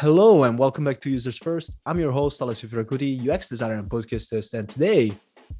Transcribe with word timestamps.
Hello 0.00 0.44
and 0.44 0.58
welcome 0.58 0.84
back 0.84 0.98
to 1.02 1.10
Users 1.10 1.36
First. 1.36 1.76
I'm 1.84 1.98
your 2.00 2.10
host, 2.10 2.40
Alessio 2.40 2.70
Firacuti, 2.70 3.28
UX 3.28 3.50
designer 3.50 3.74
and 3.74 3.90
podcastist, 3.90 4.54
and 4.54 4.66
today 4.66 5.12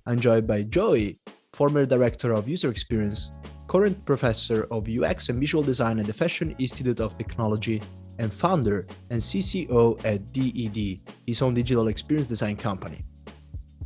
I'm 0.06 0.18
joined 0.18 0.46
by 0.46 0.62
Joey, 0.62 1.20
former 1.52 1.84
director 1.84 2.32
of 2.32 2.48
user 2.48 2.70
experience, 2.70 3.32
current 3.68 4.02
professor 4.06 4.66
of 4.70 4.88
UX 4.88 5.28
and 5.28 5.38
visual 5.38 5.62
design 5.62 6.00
at 6.00 6.06
the 6.06 6.14
Fashion 6.14 6.56
Institute 6.58 7.00
of 7.00 7.18
Technology, 7.18 7.82
and 8.18 8.32
founder 8.32 8.86
and 9.10 9.20
CCO 9.20 10.02
at 10.06 10.32
DED, 10.32 11.00
his 11.26 11.42
own 11.42 11.52
digital 11.52 11.88
experience 11.88 12.26
design 12.26 12.56
company. 12.56 13.04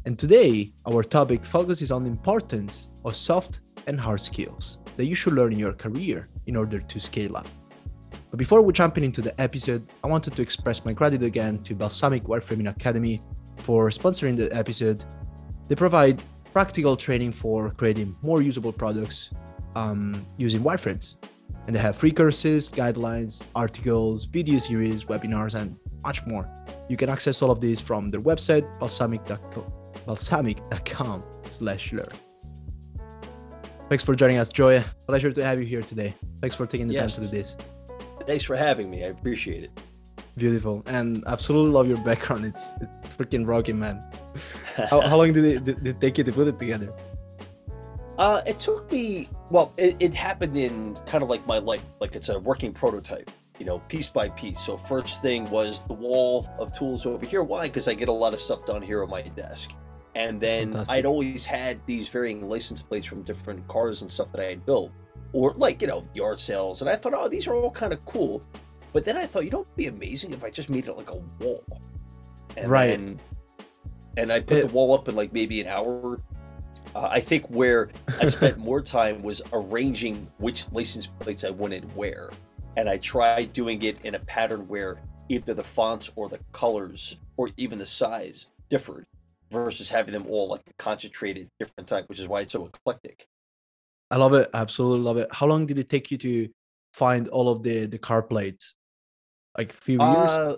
And 0.05 0.16
today, 0.16 0.73
our 0.86 1.02
topic 1.02 1.45
focuses 1.45 1.91
on 1.91 2.05
the 2.05 2.11
importance 2.11 2.91
of 3.05 3.16
soft 3.16 3.59
and 3.89 3.98
hard 3.98 4.21
skills 4.21 4.79
that 4.96 5.07
you 5.07 5.16
should 5.16 5.32
learn 5.32 5.52
in 5.52 5.59
your 5.59 5.73
career 5.73 6.29
in 6.46 6.55
order 6.55 6.79
to 6.79 7.00
scale 7.00 7.36
up. 7.36 7.48
But 8.35 8.39
before 8.39 8.62
we 8.62 8.73
jump 8.73 8.98
into 8.98 9.23
the 9.23 9.41
episode, 9.41 9.87
I 10.03 10.09
wanted 10.09 10.34
to 10.34 10.43
express 10.43 10.84
my 10.84 10.93
gratitude 10.93 11.25
again 11.25 11.62
to 11.62 11.77
Balsamiq 11.77 12.23
Wireframing 12.23 12.69
Academy 12.69 13.23
for 13.59 13.91
sponsoring 13.91 14.37
the 14.37 14.52
episode. 14.52 15.05
They 15.69 15.77
provide 15.77 16.20
practical 16.52 16.97
training 16.97 17.30
for 17.30 17.70
creating 17.70 18.16
more 18.23 18.42
usable 18.42 18.73
products 18.73 19.30
um, 19.77 20.27
using 20.37 20.62
wireframes. 20.62 21.15
And 21.69 21.77
they 21.77 21.78
have 21.78 21.95
free 21.95 22.11
courses, 22.11 22.69
guidelines, 22.69 23.41
articles, 23.55 24.25
video 24.25 24.59
series, 24.59 25.05
webinars, 25.05 25.55
and 25.55 25.77
much 26.03 26.27
more. 26.27 26.51
You 26.89 26.97
can 26.97 27.09
access 27.11 27.41
all 27.41 27.53
of 27.53 27.61
these 27.61 27.80
from 27.80 28.11
their 28.11 28.20
website, 28.20 28.64
balsamiq.com, 28.80 29.73
balsamiq.com 30.09 31.23
slash 31.51 31.92
learn. 31.92 32.09
Thanks 33.89 34.03
for 34.03 34.16
joining 34.16 34.39
us, 34.39 34.48
Joy. 34.48 34.83
Pleasure 35.06 35.30
to 35.30 35.45
have 35.45 35.61
you 35.61 35.66
here 35.66 35.83
today. 35.83 36.16
Thanks 36.41 36.56
for 36.56 36.66
taking 36.66 36.89
the 36.89 36.95
Yes. 36.95 37.14
time 37.14 37.27
to 37.27 37.30
do 37.30 37.37
this. 37.37 37.56
Thanks 38.27 38.45
for 38.45 38.56
having 38.56 38.91
me. 38.91 39.05
I 39.05 39.09
appreciate 39.09 39.64
it. 39.64 39.70
Beautiful, 40.37 40.83
and 40.87 41.23
absolutely 41.27 41.73
love 41.73 41.87
your 41.87 41.98
background. 41.98 42.45
It's, 42.45 42.73
it's 42.80 43.16
freaking 43.16 43.47
rocking, 43.47 43.78
man. 43.78 44.02
How, 44.91 45.00
how 45.00 45.17
long 45.19 45.33
did 45.33 45.44
it, 45.44 45.64
did 45.64 45.86
it 45.86 46.00
take 46.00 46.19
you 46.19 46.25
to 46.25 46.33
put 46.33 46.48
it 46.48 46.58
together? 46.58 46.92
Uh, 48.19 48.42
it 48.45 48.58
took 48.58 48.91
me, 48.91 49.28
well, 49.50 49.72
it, 49.77 49.97
it 50.00 50.12
happened 50.12 50.56
in 50.56 50.98
kind 51.06 51.22
of 51.22 51.28
like 51.28 51.47
my 51.47 51.58
life, 51.58 51.84
like 52.00 52.17
it's 52.17 52.28
a 52.28 52.41
working 52.41 52.72
prototype, 52.72 53.30
you 53.61 53.67
know, 53.67 53.78
piece 53.80 54.08
by 54.08 54.28
piece. 54.30 54.61
So, 54.61 54.77
first 54.77 55.22
thing 55.22 55.48
was 55.48 55.83
the 55.84 55.95
wall 55.95 56.48
of 56.58 56.77
tools 56.77 57.06
over 57.06 57.25
here. 57.25 57.45
Why? 57.45 57.67
Because 57.67 57.86
I 57.86 57.95
get 57.95 58.08
a 58.08 58.12
lot 58.12 58.34
of 58.34 58.41
stuff 58.41 58.64
done 58.64 58.83
here 58.83 59.05
on 59.05 59.11
my 59.11 59.22
desk. 59.22 59.70
And 60.17 60.41
then. 60.41 60.75
I'd 60.89 61.06
always 61.06 61.47
had 61.47 61.80
these 61.86 62.08
varying 62.08 62.48
license 62.48 62.83
plates 62.83 63.06
from 63.06 63.22
different 63.22 63.67
cars 63.69 64.02
and 64.02 64.11
stuff 64.11 64.33
that 64.33 64.41
I 64.41 64.48
had 64.48 64.67
built, 64.67 64.91
or 65.34 65.52
like, 65.56 65.82
you 65.82 65.88
know, 65.88 66.06
yard 66.14 66.40
sales. 66.40 66.80
And 66.80 66.88
I 66.88 66.96
thought, 66.96 67.12
oh, 67.14 67.28
these 67.28 67.46
are 67.46 67.54
all 67.54 67.70
kind 67.70 67.92
of 67.92 68.02
cool. 68.06 68.42
But 68.94 69.04
then 69.04 69.18
I 69.18 69.27
thought, 69.27 69.44
you 69.44 69.50
know, 69.50 69.62
it'd 69.62 69.77
be 69.77 69.86
amazing 69.88 70.32
if 70.32 70.44
I 70.44 70.50
just 70.50 70.70
made 70.70 70.86
it 70.86 70.96
like 70.96 71.10
a 71.10 71.16
wall. 71.40 71.62
And 72.56 72.70
Right. 72.70 72.86
then- 72.90 73.20
and 74.16 74.32
I 74.32 74.38
put 74.40 74.58
It- 74.58 74.68
the 74.68 74.72
wall 74.72 74.94
up 74.94 75.08
in 75.08 75.16
like 75.16 75.32
maybe 75.32 75.60
an 75.60 75.66
hour. 75.66 76.20
Uh, 76.94 77.08
I 77.10 77.18
think 77.18 77.46
where 77.48 77.90
I 78.20 78.28
spent 78.28 78.58
more 78.70 78.80
time 78.80 79.22
was 79.22 79.42
arranging 79.52 80.28
which 80.38 80.70
license 80.70 81.08
plates 81.18 81.42
I 81.42 81.50
wanted 81.50 81.94
where. 81.96 82.30
And 82.77 82.88
I 82.88 82.98
tried 82.98 83.52
doing 83.52 83.82
it 83.82 83.98
in 84.05 84.14
a 84.14 84.20
pattern 84.20 84.68
where 84.68 85.00
either 85.28 85.55
the 85.55 85.64
fonts 85.64 86.12
or 86.14 86.28
the 86.28 86.38
colors 86.52 87.16
or 87.36 87.50
even 87.56 87.78
the 87.80 87.86
size 87.86 88.50
differed 88.68 89.06
versus 89.50 89.88
having 89.88 90.12
them 90.12 90.27
all 90.28 90.48
like 90.48 90.62
concentrated 90.78 91.48
different 91.58 91.88
type, 91.88 92.08
which 92.08 92.20
is 92.20 92.28
why 92.28 92.40
it's 92.42 92.52
so 92.52 92.66
eclectic. 92.66 93.27
I 94.15 94.17
love 94.17 94.33
it. 94.34 94.48
Absolutely 94.55 95.05
love 95.05 95.17
it. 95.17 95.29
How 95.33 95.47
long 95.47 95.67
did 95.67 95.77
it 95.77 95.89
take 95.89 96.12
you 96.12 96.19
to 96.19 96.48
find 96.93 97.27
all 97.29 97.48
of 97.48 97.65
the 97.65 97.87
the 97.87 97.98
car 97.98 98.23
plates? 98.23 98.77
Like 99.59 99.73
a 99.73 99.77
few 99.77 100.01
years? 100.01 100.31
Uh, 100.31 100.57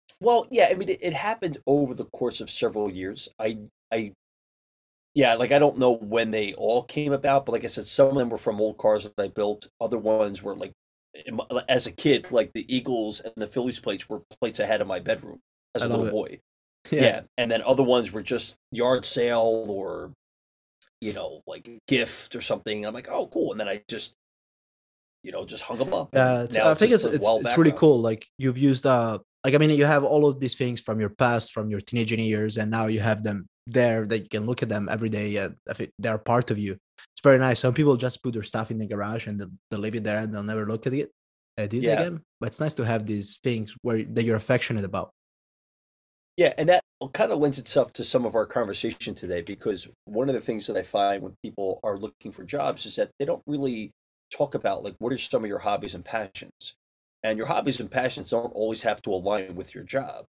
well, 0.20 0.48
yeah, 0.50 0.66
I 0.68 0.74
mean, 0.74 0.88
it, 0.88 0.98
it 1.00 1.12
happened 1.12 1.58
over 1.64 1.94
the 1.94 2.06
course 2.06 2.40
of 2.40 2.50
several 2.50 2.90
years. 2.90 3.28
I, 3.38 3.58
I, 3.92 4.14
yeah, 5.14 5.34
like 5.34 5.52
I 5.52 5.60
don't 5.60 5.78
know 5.78 5.92
when 5.92 6.32
they 6.32 6.54
all 6.54 6.82
came 6.82 7.12
about, 7.12 7.46
but 7.46 7.52
like 7.52 7.62
I 7.62 7.68
said, 7.68 7.86
some 7.86 8.08
of 8.08 8.16
them 8.16 8.30
were 8.30 8.36
from 8.36 8.60
old 8.60 8.78
cars 8.78 9.04
that 9.04 9.22
I 9.22 9.28
built. 9.28 9.68
Other 9.80 9.98
ones 9.98 10.42
were 10.42 10.56
like, 10.56 10.72
as 11.68 11.86
a 11.86 11.92
kid, 11.92 12.32
like 12.32 12.50
the 12.52 12.66
Eagles 12.74 13.20
and 13.20 13.32
the 13.36 13.46
Phillies 13.46 13.78
plates 13.78 14.08
were 14.08 14.22
plates 14.40 14.58
I 14.58 14.66
had 14.66 14.80
in 14.80 14.88
my 14.88 14.98
bedroom 14.98 15.38
as 15.76 15.84
a 15.84 15.88
little 15.88 16.06
it. 16.06 16.10
boy. 16.10 16.40
Yeah. 16.90 17.22
and 17.36 17.50
then 17.50 17.62
other 17.62 17.82
ones 17.82 18.12
were 18.12 18.22
just 18.22 18.54
yard 18.70 19.04
sale 19.04 19.66
or, 19.68 20.12
you 21.00 21.12
know, 21.12 21.42
like 21.46 21.68
a 21.68 21.78
gift 21.88 22.34
or 22.34 22.40
something. 22.40 22.86
I'm 22.86 22.94
like, 22.94 23.08
oh, 23.10 23.26
cool, 23.26 23.52
and 23.52 23.60
then 23.60 23.68
I 23.68 23.82
just, 23.88 24.14
you 25.22 25.32
know, 25.32 25.44
just 25.44 25.62
hung 25.64 25.78
them 25.78 25.92
up. 25.92 26.14
and 26.14 26.52
now 26.52 26.70
I 26.70 26.74
think 26.74 26.92
it's 26.92 27.04
it's, 27.04 27.24
well 27.24 27.38
it's 27.40 27.56
really 27.58 27.72
cool. 27.72 28.00
Like 28.00 28.26
you've 28.38 28.58
used 28.58 28.86
uh 28.86 29.18
like 29.44 29.54
I 29.54 29.58
mean 29.58 29.70
you 29.70 29.84
have 29.86 30.04
all 30.04 30.26
of 30.28 30.40
these 30.40 30.54
things 30.54 30.80
from 30.80 31.00
your 31.00 31.10
past, 31.10 31.52
from 31.52 31.70
your 31.70 31.80
teenage 31.80 32.12
years, 32.12 32.56
and 32.56 32.70
now 32.70 32.86
you 32.86 33.00
have 33.00 33.22
them 33.22 33.46
there 33.66 34.06
that 34.06 34.20
you 34.20 34.28
can 34.28 34.46
look 34.46 34.62
at 34.62 34.68
them 34.68 34.88
every 34.88 35.08
day 35.08 35.36
and 35.36 35.56
if 35.68 35.80
it, 35.80 35.92
they're 35.98 36.18
part 36.18 36.50
of 36.52 36.58
you. 36.58 36.72
It's 37.12 37.22
very 37.22 37.38
nice. 37.38 37.58
Some 37.60 37.74
people 37.74 37.96
just 37.96 38.22
put 38.22 38.32
their 38.34 38.44
stuff 38.44 38.70
in 38.70 38.78
the 38.78 38.86
garage 38.86 39.26
and 39.26 39.40
they'll, 39.40 39.50
they'll 39.70 39.80
leave 39.80 39.96
it 39.96 40.04
there 40.04 40.18
and 40.20 40.32
they'll 40.32 40.44
never 40.44 40.66
look 40.66 40.86
at 40.86 40.94
it 40.94 41.10
at 41.58 41.74
it 41.74 41.82
Yeah. 41.82 42.00
again. 42.00 42.20
But 42.40 42.46
it's 42.48 42.60
nice 42.60 42.74
to 42.74 42.84
have 42.84 43.06
these 43.06 43.38
things 43.42 43.74
where 43.82 44.04
that 44.04 44.22
you're 44.24 44.36
affectionate 44.36 44.84
about. 44.84 45.10
Yeah, 46.36 46.52
and 46.58 46.68
that 46.68 46.82
kind 47.12 47.32
of 47.32 47.38
lends 47.38 47.58
itself 47.58 47.92
to 47.94 48.04
some 48.04 48.26
of 48.26 48.34
our 48.34 48.46
conversation 48.46 49.14
today 49.14 49.40
because 49.40 49.88
one 50.04 50.28
of 50.28 50.34
the 50.34 50.40
things 50.40 50.66
that 50.66 50.76
I 50.76 50.82
find 50.82 51.22
when 51.22 51.34
people 51.42 51.80
are 51.82 51.96
looking 51.96 52.30
for 52.32 52.44
jobs 52.44 52.84
is 52.84 52.96
that 52.96 53.10
they 53.18 53.24
don't 53.24 53.42
really 53.46 53.92
talk 54.30 54.54
about 54.54 54.84
like 54.84 54.96
what 54.98 55.12
are 55.12 55.18
some 55.18 55.44
of 55.44 55.48
your 55.48 55.60
hobbies 55.60 55.94
and 55.94 56.04
passions. 56.04 56.74
And 57.22 57.38
your 57.38 57.46
hobbies 57.46 57.80
and 57.80 57.90
passions 57.90 58.30
don't 58.30 58.52
always 58.54 58.82
have 58.82 59.00
to 59.02 59.10
align 59.10 59.56
with 59.56 59.74
your 59.74 59.84
job. 59.84 60.26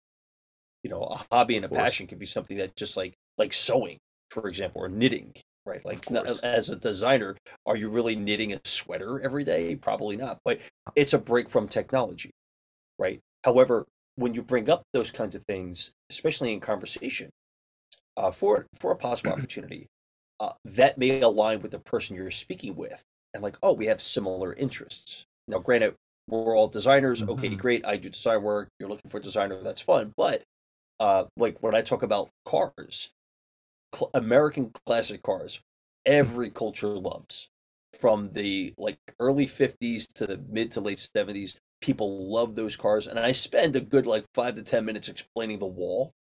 You 0.84 0.90
know, 0.91 1.03
a 1.03 1.25
hobby 1.31 1.57
and 1.57 1.66
a 1.66 1.69
passion 1.69 2.07
can 2.07 2.17
be 2.17 2.25
something 2.25 2.57
that 2.57 2.75
just 2.75 2.96
like 2.97 3.13
like 3.38 3.53
sewing, 3.53 3.97
for 4.31 4.47
example, 4.47 4.81
or 4.84 4.90
knitting, 4.90 5.34
right? 5.66 5.84
Like 5.85 6.09
as 6.44 6.69
a 6.69 6.75
designer, 6.75 7.35
are 7.66 7.75
you 7.75 7.90
really 7.90 8.16
knitting 8.16 8.53
a 8.53 8.59
sweater 8.63 9.19
every 9.19 9.44
day? 9.44 9.75
Probably 9.75 10.16
not, 10.17 10.40
but 10.46 10.59
it's 10.96 11.13
a 11.13 11.19
break 11.19 11.50
from 11.50 11.67
technology, 11.67 12.31
right? 13.00 13.19
However, 13.44 13.85
when 14.17 14.33
you 14.35 14.44
bring 14.44 14.69
up 14.69 14.83
those 14.94 15.11
kinds 15.11 15.35
of 15.35 15.44
things, 15.45 15.91
especially 16.11 16.53
in 16.53 16.59
conversation, 16.61 17.29
uh, 18.17 18.31
for 18.31 18.67
for 18.75 18.91
a 18.91 18.95
possible 18.97 19.31
opportunity, 19.38 19.88
uh, 20.39 20.53
that 20.66 20.97
may 20.97 21.22
align 21.22 21.61
with 21.61 21.72
the 21.72 21.79
person 21.79 22.16
you're 22.16 22.31
speaking 22.31 22.75
with, 22.75 23.03
and 23.33 23.44
like, 23.44 23.57
oh, 23.63 23.73
we 23.73 23.88
have 23.88 24.01
similar 24.01 24.53
interests. 24.53 25.25
Now, 25.47 25.59
granted, 25.59 25.95
we're 26.28 26.57
all 26.57 26.67
designers. 26.67 27.23
Okay, 27.23 27.50
Mhm. 27.51 27.57
great. 27.57 27.85
I 27.85 27.97
do 27.97 28.09
design 28.09 28.44
work. 28.44 28.69
You're 28.79 28.89
looking 28.89 29.09
for 29.09 29.17
a 29.17 29.22
designer. 29.22 29.61
That's 29.63 29.81
fun. 29.81 30.13
But 30.17 30.44
uh, 30.99 31.25
like 31.38 31.61
when 31.63 31.75
I 31.75 31.81
talk 31.81 32.03
about 32.03 32.29
cars, 32.45 33.11
cl- 33.95 34.11
American 34.13 34.72
classic 34.85 35.23
cars, 35.23 35.61
every 36.05 36.49
culture 36.51 36.88
loves. 36.89 37.49
From 37.99 38.34
the 38.34 38.73
like 38.78 38.99
early 39.19 39.47
50s 39.47 40.07
to 40.16 40.28
the 40.28 40.38
mid 40.38 40.72
to 40.73 40.81
late 40.81 40.99
70s, 40.99 41.57
people 41.82 42.32
love 42.32 42.56
those 42.56 42.76
cars. 42.76 43.08
And 43.08 43.20
I 43.20 43.32
spend 43.32 43.76
a 43.76 43.82
good 43.82 44.06
like 44.06 44.26
five 44.34 44.56
to 44.56 44.64
10 44.64 44.86
minutes 44.86 45.10
explaining 45.10 45.60
the 45.60 45.68
wall 45.68 46.14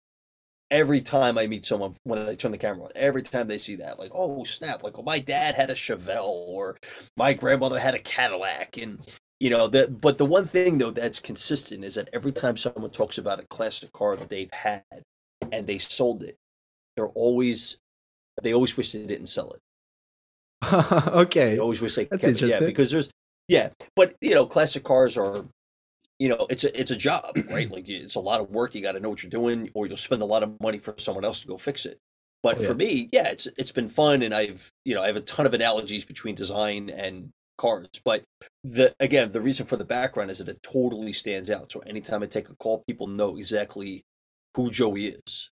every 0.71 1.00
time 1.00 1.39
I 1.39 1.47
meet 1.47 1.65
someone 1.65 1.94
when 2.05 2.27
they 2.27 2.37
turn 2.37 2.53
the 2.53 2.59
camera 2.59 2.84
on. 2.84 2.91
Every 2.94 3.22
time 3.22 3.49
they 3.49 3.59
see 3.59 3.77
that, 3.77 3.99
like, 3.99 4.11
oh, 4.15 4.44
snap, 4.44 4.83
like, 4.83 4.97
well, 4.97 5.05
my 5.05 5.19
dad 5.19 5.55
had 5.55 5.71
a 5.71 5.75
Chevelle 5.75 6.25
or 6.25 6.77
my 7.17 7.33
grandmother 7.33 7.78
had 7.78 7.94
a 7.94 7.99
Cadillac. 7.99 8.77
And, 8.77 9.00
you 9.41 9.50
know, 9.50 9.69
that 9.69 10.00
but 10.00 10.19
the 10.19 10.27
one 10.27 10.47
thing, 10.47 10.78
though, 10.78 10.91
that's 10.91 11.21
consistent 11.21 11.84
is 11.84 11.94
that 11.94 12.09
every 12.12 12.33
time 12.33 12.56
someone 12.56 12.91
talks 12.91 13.19
about 13.19 13.41
a 13.41 13.47
classic 13.47 13.93
car 13.93 14.17
that 14.17 14.28
they've 14.28 14.53
had 14.53 14.83
and 15.53 15.67
they 15.67 15.78
sold 15.78 16.23
it, 16.23 16.37
they're 16.97 17.09
always, 17.09 17.78
they 18.43 18.53
always 18.53 18.77
wish 18.77 18.93
they 18.93 19.06
didn't 19.06 19.27
sell 19.27 19.53
it. 19.53 19.61
okay. 20.73 21.50
They 21.50 21.59
always 21.59 21.81
wish 21.81 21.94
they 21.94 22.05
That's 22.05 22.25
kept 22.25 22.37
it. 22.37 22.41
Yeah, 22.41 22.47
interesting. 22.47 22.67
because 22.67 22.91
there's, 22.91 23.11
yeah, 23.48 23.70
but, 23.94 24.14
you 24.20 24.34
know, 24.34 24.46
classic 24.46 24.84
cars 24.84 25.16
are, 25.16 25.44
you 26.18 26.28
know, 26.28 26.46
it's 26.48 26.64
a 26.64 26.78
it's 26.80 26.90
a 26.90 26.96
job, 26.96 27.36
right? 27.50 27.70
Like 27.70 27.88
it's 27.88 28.14
a 28.14 28.20
lot 28.20 28.40
of 28.40 28.50
work. 28.50 28.75
You 28.75 28.82
got 28.82 28.93
to 28.93 29.00
know 29.00 29.10
what 29.10 29.22
you're 29.22 29.31
doing, 29.31 29.70
or 29.75 29.87
you'll 29.87 29.96
spend 29.96 30.22
a 30.22 30.26
lot 30.26 30.43
of 30.43 30.58
money 30.60 30.78
for 30.78 30.94
someone 30.98 31.25
else 31.25 31.40
to 31.40 31.46
go 31.46 31.56
fix 31.56 31.84
it. 31.87 31.98
But 32.43 32.58
Oh, 32.58 32.62
yeah. 32.62 32.69
for 32.69 32.75
me, 32.75 33.08
yeah, 33.12 33.28
it's 33.28 33.46
it's 33.58 33.72
been 33.72 33.88
fun, 33.88 34.22
and 34.22 34.34
I've 34.34 34.70
you 34.84 34.94
know 34.94 35.02
I 35.02 35.08
have 35.08 35.16
a 35.16 35.20
ton 35.20 35.46
of 35.46 35.54
analogies 35.54 36.04
between 36.04 36.34
design 36.34 36.90
and 36.90 37.31
cars. 37.58 37.88
But 38.04 38.22
the 38.64 38.94
again, 39.00 39.32
the 39.32 39.40
reason 39.40 39.66
for 39.66 39.76
the 39.76 39.84
background 39.84 40.31
is 40.31 40.38
that 40.38 40.49
it 40.49 40.62
totally 40.62 41.12
stands 41.12 41.50
out. 41.50 41.70
So 41.72 41.81
anytime 41.81 42.22
I 42.22 42.26
take 42.26 42.49
a 42.49 42.54
call, 42.56 42.82
people 42.88 43.06
know 43.08 43.37
exactly 43.37 44.04
who 44.56 44.70
Joey 44.70 45.06
is. 45.08 45.50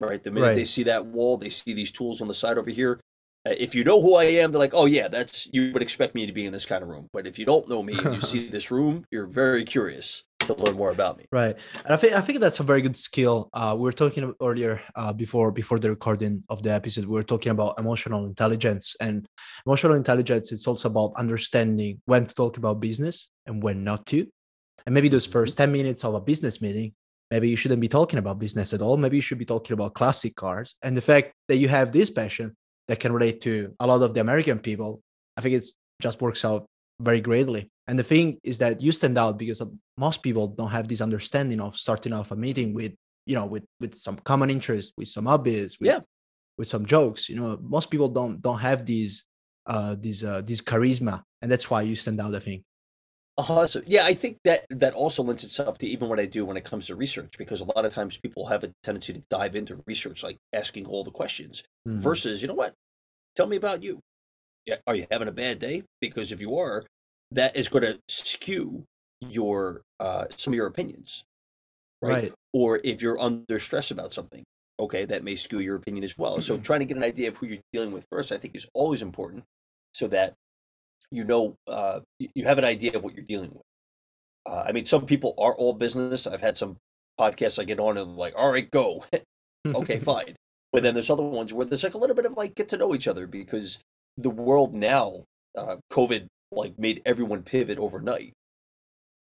Right, 0.00 0.22
the 0.22 0.30
minute 0.32 0.48
they 0.56 0.64
see 0.64 0.82
that 0.84 1.06
wall, 1.06 1.36
they 1.36 1.50
see 1.50 1.72
these 1.72 1.92
tools 1.92 2.20
on 2.20 2.28
the 2.28 2.34
side 2.34 2.58
over 2.58 2.70
here. 2.70 3.00
Uh, 3.46 3.52
if 3.58 3.74
you 3.74 3.84
know 3.84 4.00
who 4.00 4.14
I 4.16 4.24
am, 4.24 4.52
they're 4.52 4.58
like, 4.58 4.74
"Oh 4.74 4.86
yeah, 4.86 5.08
that's 5.08 5.48
you 5.52 5.70
would 5.72 5.82
expect 5.82 6.14
me 6.14 6.26
to 6.26 6.32
be 6.32 6.46
in 6.46 6.52
this 6.52 6.64
kind 6.64 6.82
of 6.82 6.88
room." 6.88 7.08
But 7.12 7.26
if 7.26 7.38
you 7.38 7.44
don't 7.44 7.68
know 7.68 7.82
me 7.82 7.92
and 7.92 8.14
you 8.14 8.20
see 8.20 8.48
this 8.56 8.70
room, 8.70 9.04
you're 9.10 9.26
very 9.26 9.64
curious 9.64 10.24
to 10.40 10.54
learn 10.54 10.76
more 10.76 10.90
about 10.90 11.18
me. 11.18 11.26
Right, 11.30 11.56
and 11.84 11.92
I 11.92 11.96
think 11.96 12.14
I 12.14 12.22
think 12.22 12.40
that's 12.40 12.60
a 12.60 12.62
very 12.62 12.80
good 12.80 12.96
skill. 12.96 13.50
Uh, 13.52 13.74
we 13.76 13.82
were 13.82 13.92
talking 13.92 14.32
earlier 14.40 14.80
uh, 14.96 15.12
before 15.12 15.52
before 15.52 15.78
the 15.78 15.90
recording 15.90 16.42
of 16.48 16.62
the 16.62 16.70
episode. 16.72 17.04
We 17.04 17.12
were 17.14 17.22
talking 17.22 17.52
about 17.52 17.78
emotional 17.78 18.26
intelligence, 18.26 18.96
and 19.00 19.26
emotional 19.66 19.94
intelligence. 19.94 20.50
It's 20.50 20.66
also 20.66 20.88
about 20.88 21.12
understanding 21.16 22.00
when 22.06 22.24
to 22.26 22.34
talk 22.34 22.56
about 22.56 22.80
business 22.80 23.28
and 23.46 23.62
when 23.62 23.84
not 23.84 24.06
to. 24.06 24.26
And 24.86 24.94
maybe 24.94 25.08
those 25.08 25.26
Mhm. 25.26 25.32
1st 25.32 25.56
10 25.58 25.72
minutes 25.72 26.04
of 26.04 26.14
a 26.14 26.20
business 26.20 26.60
meeting, 26.60 26.92
maybe 27.30 27.48
you 27.48 27.56
shouldn't 27.56 27.80
be 27.80 27.88
talking 27.88 28.18
about 28.18 28.38
business 28.38 28.72
at 28.72 28.80
all. 28.82 28.96
Maybe 28.96 29.16
you 29.16 29.22
should 29.22 29.38
be 29.38 29.44
talking 29.46 29.72
about 29.74 29.94
classic 29.94 30.34
cars. 30.34 30.76
And 30.82 30.96
the 30.96 31.00
fact 31.02 31.32
that 31.48 31.56
you 31.56 31.68
have 31.68 31.90
this 31.92 32.10
passion 32.10 32.54
that 32.88 33.00
can 33.00 33.12
relate 33.12 33.40
to 33.42 33.74
a 33.80 33.86
lot 33.86 34.02
of 34.02 34.14
the 34.14 34.20
American 34.20 34.58
people, 34.58 35.00
I 35.36 35.40
think 35.40 35.54
it 35.54 35.66
just 36.00 36.20
works 36.20 36.44
out 36.44 36.66
very 37.00 37.20
greatly. 37.20 37.70
And 37.86 37.98
the 37.98 38.02
thing 38.02 38.38
is 38.42 38.58
that 38.58 38.80
you 38.80 38.92
stand 38.92 39.18
out 39.18 39.38
because 39.38 39.62
most 39.96 40.22
people 40.22 40.46
don't 40.48 40.70
have 40.70 40.88
this 40.88 41.00
understanding 41.00 41.60
of 41.60 41.76
starting 41.76 42.12
off 42.12 42.30
a 42.30 42.36
meeting 42.36 42.72
with, 42.74 42.92
you 43.26 43.34
know, 43.34 43.46
with 43.46 43.64
with 43.80 43.94
some 43.94 44.16
common 44.16 44.50
interest, 44.50 44.94
with 44.96 45.08
some 45.08 45.26
hobbies, 45.26 45.78
with, 45.80 45.88
Yeah. 45.88 46.00
with 46.58 46.68
some 46.68 46.86
jokes. 46.86 47.28
You 47.28 47.36
know, 47.36 47.58
most 47.60 47.90
people 47.90 48.08
don't 48.08 48.40
don't 48.40 48.60
have 48.60 48.86
these 48.86 49.24
uh 49.66 49.96
these 49.98 50.22
uh 50.24 50.40
this 50.42 50.60
charisma, 50.60 51.22
and 51.42 51.50
that's 51.50 51.68
why 51.70 51.82
you 51.82 51.96
stand 51.96 52.20
out. 52.20 52.34
I 52.34 52.40
think. 52.40 52.64
Uh-huh. 53.36 53.66
Yeah, 53.86 54.04
I 54.04 54.14
think 54.14 54.38
that 54.44 54.64
that 54.70 54.94
also 54.94 55.22
lends 55.24 55.42
itself 55.42 55.78
to 55.78 55.86
even 55.88 56.08
what 56.08 56.20
I 56.20 56.26
do 56.26 56.44
when 56.44 56.56
it 56.56 56.62
comes 56.64 56.86
to 56.86 56.94
research, 56.94 57.36
because 57.36 57.60
a 57.60 57.64
lot 57.64 57.84
of 57.84 57.92
times 57.92 58.16
people 58.16 58.46
have 58.46 58.62
a 58.62 58.72
tendency 58.84 59.12
to 59.12 59.20
dive 59.28 59.56
into 59.56 59.82
research, 59.86 60.22
like 60.22 60.38
asking 60.52 60.86
all 60.86 61.02
the 61.02 61.10
questions, 61.10 61.64
Mhm. 61.86 61.98
versus, 61.98 62.42
you 62.42 62.48
know 62.48 62.54
what? 62.54 62.74
Tell 63.34 63.46
me 63.46 63.56
about 63.56 63.82
you. 63.82 64.00
Yeah, 64.66 64.76
are 64.86 64.94
you 64.94 65.06
having 65.10 65.26
a 65.28 65.32
bad 65.32 65.58
day? 65.58 65.82
Because 66.00 66.30
if 66.30 66.40
you 66.40 66.56
are, 66.56 66.86
that 67.32 67.56
is 67.56 67.68
going 67.68 67.82
to 67.84 67.98
skew 68.08 68.84
your 69.20 69.82
uh, 69.98 70.26
some 70.36 70.52
of 70.52 70.56
your 70.56 70.66
opinions, 70.66 71.24
right? 72.02 72.24
Right. 72.24 72.34
Or 72.52 72.80
if 72.84 73.02
you're 73.02 73.18
under 73.18 73.58
stress 73.58 73.90
about 73.90 74.12
something, 74.14 74.44
okay, 74.78 75.04
that 75.06 75.24
may 75.24 75.34
skew 75.34 75.58
your 75.60 75.76
opinion 75.76 76.04
as 76.04 76.16
well. 76.16 76.40
So 76.40 76.58
trying 76.58 76.80
to 76.80 76.86
get 76.86 76.96
an 76.96 77.04
idea 77.04 77.28
of 77.28 77.36
who 77.38 77.46
you're 77.46 77.62
dealing 77.72 77.90
with 77.90 78.06
first, 78.10 78.30
I 78.32 78.38
think, 78.38 78.54
is 78.54 78.68
always 78.74 79.02
important, 79.02 79.44
so 79.92 80.06
that 80.08 80.34
you 81.10 81.24
know 81.24 81.56
uh, 81.66 82.00
you 82.18 82.44
have 82.44 82.58
an 82.58 82.64
idea 82.64 82.92
of 82.96 83.04
what 83.04 83.14
you're 83.14 83.24
dealing 83.24 83.50
with. 83.52 83.62
Uh, 84.46 84.64
I 84.66 84.72
mean, 84.72 84.84
some 84.84 85.06
people 85.06 85.34
are 85.38 85.54
all 85.54 85.72
business. 85.72 86.26
I've 86.26 86.40
had 86.40 86.56
some 86.56 86.76
podcasts 87.18 87.58
I 87.58 87.64
get 87.64 87.80
on 87.80 87.96
and 87.96 88.16
like, 88.16 88.34
all 88.36 88.50
right, 88.52 88.70
go. 88.70 89.04
okay, 89.66 89.98
fine. 90.00 90.36
But 90.72 90.82
then 90.82 90.94
there's 90.94 91.10
other 91.10 91.22
ones 91.22 91.52
where 91.52 91.64
there's 91.64 91.84
like 91.84 91.94
a 91.94 91.98
little 91.98 92.16
bit 92.16 92.26
of 92.26 92.34
like 92.34 92.54
get 92.54 92.68
to 92.70 92.76
know 92.76 92.94
each 92.94 93.08
other 93.08 93.26
because 93.26 93.80
the 94.16 94.30
world 94.30 94.74
now, 94.74 95.22
uh, 95.56 95.76
COVID 95.92 96.26
like 96.50 96.78
made 96.78 97.02
everyone 97.06 97.42
pivot 97.42 97.78
overnight. 97.78 98.32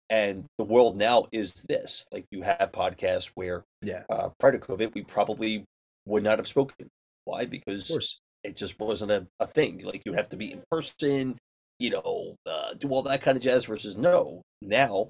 And 0.09 0.45
the 0.57 0.65
world 0.65 0.97
now 0.97 1.27
is 1.31 1.63
this. 1.67 2.05
Like 2.11 2.25
you 2.31 2.41
have 2.41 2.71
podcasts 2.71 3.31
where 3.35 3.63
yeah. 3.81 4.03
uh, 4.09 4.29
prior 4.39 4.51
to 4.51 4.59
COVID, 4.59 4.93
we 4.93 5.03
probably 5.03 5.63
would 6.05 6.23
not 6.23 6.39
have 6.39 6.47
spoken. 6.47 6.87
Why? 7.25 7.43
Of 7.43 7.49
Because 7.49 7.87
course. 7.87 8.19
it 8.43 8.55
just 8.55 8.79
wasn't 8.79 9.11
a, 9.11 9.27
a 9.39 9.47
thing. 9.47 9.81
Like 9.83 10.03
you 10.05 10.13
have 10.13 10.29
to 10.29 10.37
be 10.37 10.51
in 10.51 10.61
person, 10.69 11.37
you 11.83 11.89
know, 11.89 12.35
uh, 12.49 12.73
do 12.79 12.87
all 12.93 13.03
that 13.03 13.21
kind 13.21 13.35
of 13.35 13.43
jazz 13.43 13.65
versus 13.65 13.97
no. 13.97 14.41
Now, 14.61 15.09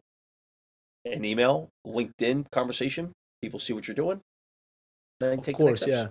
an 1.05 1.23
email, 1.23 1.69
LinkedIn 1.85 2.49
conversation, 2.49 3.11
people 3.43 3.59
see 3.59 3.73
what 3.73 3.87
you're 3.87 3.93
doing. 3.93 4.19
Then 5.19 5.37
Of 5.37 5.45
take 5.45 5.57
the 5.57 5.65
next 5.65 5.81
course, 5.85 5.87
yeah. 5.95 6.07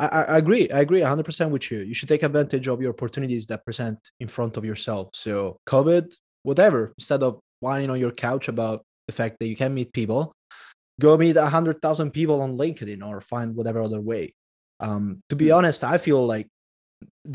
I, 0.00 0.06
I 0.18 0.22
I 0.34 0.38
agree. 0.38 0.68
I 0.70 0.80
agree 0.80 1.02
100% 1.02 1.50
with 1.50 1.70
you. 1.70 1.78
You 1.90 1.94
should 1.94 2.08
take 2.08 2.24
advantage 2.24 2.66
of 2.66 2.82
your 2.82 2.92
opportunities 2.96 3.46
that 3.46 3.64
present 3.64 3.98
in 4.18 4.26
front 4.26 4.56
of 4.56 4.64
yourself. 4.64 5.10
So, 5.14 5.56
COVID, 5.68 6.12
whatever, 6.42 6.92
instead 6.98 7.22
of 7.22 7.38
whining 7.60 7.88
on 7.90 8.00
your 8.00 8.10
couch 8.26 8.48
about 8.48 8.82
the 9.06 9.12
fact 9.12 9.36
that 9.38 9.46
you 9.46 9.54
can 9.54 9.72
meet 9.72 9.92
people, 9.92 10.32
go 11.00 11.16
meet 11.16 11.36
100,000 11.36 12.10
people 12.10 12.42
on 12.42 12.58
LinkedIn 12.58 13.06
or 13.06 13.20
find 13.20 13.54
whatever 13.54 13.80
other 13.80 14.00
way. 14.00 14.32
Um, 14.80 15.20
to 15.28 15.36
be 15.36 15.48
Hmm. 15.50 15.58
honest, 15.58 15.84
I 15.84 15.98
feel 15.98 16.26
like 16.26 16.48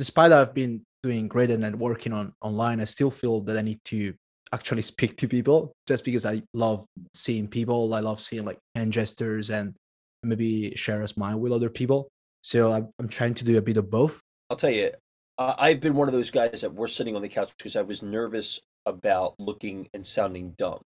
despite 0.03 0.33
I've 0.33 0.53
been 0.53 0.83
doing 1.03 1.27
great 1.27 1.49
at 1.49 1.59
networking 1.59 2.13
on 2.13 2.33
online, 2.41 2.79
I 2.81 2.85
still 2.85 3.11
feel 3.11 3.41
that 3.41 3.57
I 3.57 3.61
need 3.61 3.79
to 3.85 4.13
actually 4.53 4.81
speak 4.81 5.17
to 5.17 5.27
people 5.27 5.73
just 5.87 6.05
because 6.05 6.25
I 6.25 6.41
love 6.53 6.85
seeing 7.13 7.47
people. 7.47 7.93
I 7.93 7.99
love 7.99 8.19
seeing 8.19 8.45
like 8.45 8.59
hand 8.75 8.93
gestures 8.93 9.49
and 9.49 9.75
maybe 10.23 10.75
share 10.75 11.01
a 11.01 11.07
smile 11.07 11.39
with 11.39 11.51
other 11.51 11.69
people. 11.69 12.09
So 12.41 12.71
I'm, 12.71 12.89
I'm 12.99 13.09
trying 13.09 13.33
to 13.35 13.43
do 13.43 13.57
a 13.57 13.61
bit 13.61 13.77
of 13.77 13.89
both. 13.89 14.21
I'll 14.49 14.57
tell 14.57 14.69
you, 14.69 14.91
I've 15.37 15.81
been 15.81 15.95
one 15.95 16.07
of 16.07 16.13
those 16.13 16.31
guys 16.31 16.61
that 16.61 16.73
were 16.73 16.87
sitting 16.87 17.15
on 17.15 17.21
the 17.21 17.29
couch 17.29 17.51
because 17.57 17.75
I 17.75 17.81
was 17.81 18.01
nervous 18.01 18.59
about 18.85 19.35
looking 19.37 19.87
and 19.93 20.05
sounding 20.05 20.53
dumb. 20.57 20.81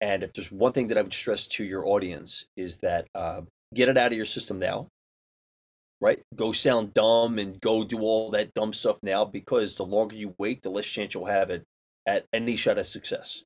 And 0.00 0.22
if 0.22 0.32
there's 0.32 0.50
one 0.50 0.72
thing 0.72 0.88
that 0.88 0.98
I 0.98 1.02
would 1.02 1.14
stress 1.14 1.46
to 1.48 1.64
your 1.64 1.86
audience 1.86 2.46
is 2.56 2.78
that 2.78 3.06
uh, 3.14 3.42
get 3.74 3.88
it 3.88 3.96
out 3.96 4.10
of 4.10 4.16
your 4.16 4.26
system 4.26 4.58
now, 4.58 4.88
right? 6.00 6.20
Go 6.34 6.52
sound 6.52 6.94
dumb 6.94 7.38
and 7.38 7.60
go 7.60 7.84
do 7.84 8.00
all 8.00 8.30
that 8.30 8.54
dumb 8.54 8.72
stuff 8.72 8.98
now 9.02 9.24
because 9.24 9.74
the 9.74 9.84
longer 9.84 10.16
you 10.16 10.34
wait, 10.38 10.62
the 10.62 10.70
less 10.70 10.86
chance 10.86 11.14
you'll 11.14 11.26
have 11.26 11.50
it 11.50 11.64
at 12.06 12.26
any 12.32 12.56
shot 12.56 12.78
at 12.78 12.86
success. 12.86 13.42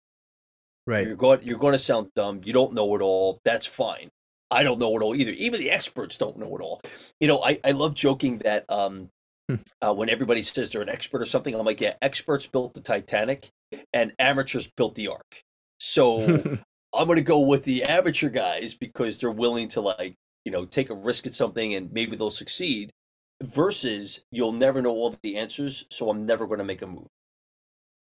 Right. 0.87 1.07
You're 1.07 1.17
going, 1.17 1.41
you're 1.43 1.59
going 1.59 1.73
to 1.73 1.79
sound 1.79 2.09
dumb. 2.15 2.41
You 2.45 2.53
don't 2.53 2.75
know 2.75 2.95
it 2.97 3.03
all. 3.03 3.41
That's 3.45 3.67
fine. 3.67 4.11
I 4.51 4.63
don't 4.63 4.79
know 4.79 4.97
it 4.97 5.03
all 5.03 5.15
either. 5.15 5.31
Even 5.31 5.61
the 5.61 5.71
experts 5.71 6.19
don't 6.19 6.39
know 6.39 6.57
it 6.57 6.63
all. 6.63 6.81
You 7.21 7.29
know, 7.29 7.43
I, 7.43 7.59
I 7.65 7.71
love 7.71 7.95
joking 7.95 8.39
that 8.39 8.65
um, 8.69 9.09
Hmm. 9.49 9.57
uh, 9.81 9.93
when 9.93 10.09
everybody 10.09 10.43
says 10.43 10.71
they're 10.71 10.83
an 10.83 10.89
expert 10.89 11.21
or 11.21 11.27
something, 11.27 11.55
I'm 11.55 11.67
like, 11.67 11.81
yeah, 11.81 11.95
experts 12.01 12.47
built 12.47 12.75
the 12.75 12.81
Titanic 12.81 13.51
and 13.93 14.13
amateurs 14.19 14.71
built 14.77 14.95
the 14.95 15.09
Ark. 15.09 15.43
So 15.79 16.21
I'm 16.95 17.07
going 17.07 17.17
to 17.17 17.23
go 17.23 17.41
with 17.47 17.65
the 17.65 17.83
amateur 17.85 18.29
guys 18.29 18.75
because 18.75 19.19
they're 19.19 19.31
willing 19.31 19.69
to 19.69 19.81
like, 19.81 20.15
you 20.45 20.53
know, 20.53 20.65
take 20.65 20.91
a 20.91 20.95
risk 20.95 21.27
at 21.27 21.35
something 21.35 21.75
and 21.75 21.93
maybe 21.93 22.17
they'll 22.17 22.31
succeed 22.31 22.91
versus 23.43 24.25
you'll 24.31 24.53
never 24.53 24.83
know 24.83 24.91
all 24.91 25.17
the 25.23 25.37
answers. 25.37 25.87
So 25.91 26.11
I'm 26.11 26.27
never 26.27 26.47
going 26.47 26.59
to 26.59 26.65
make 26.65 26.83
a 26.83 26.87
move. 26.87 27.09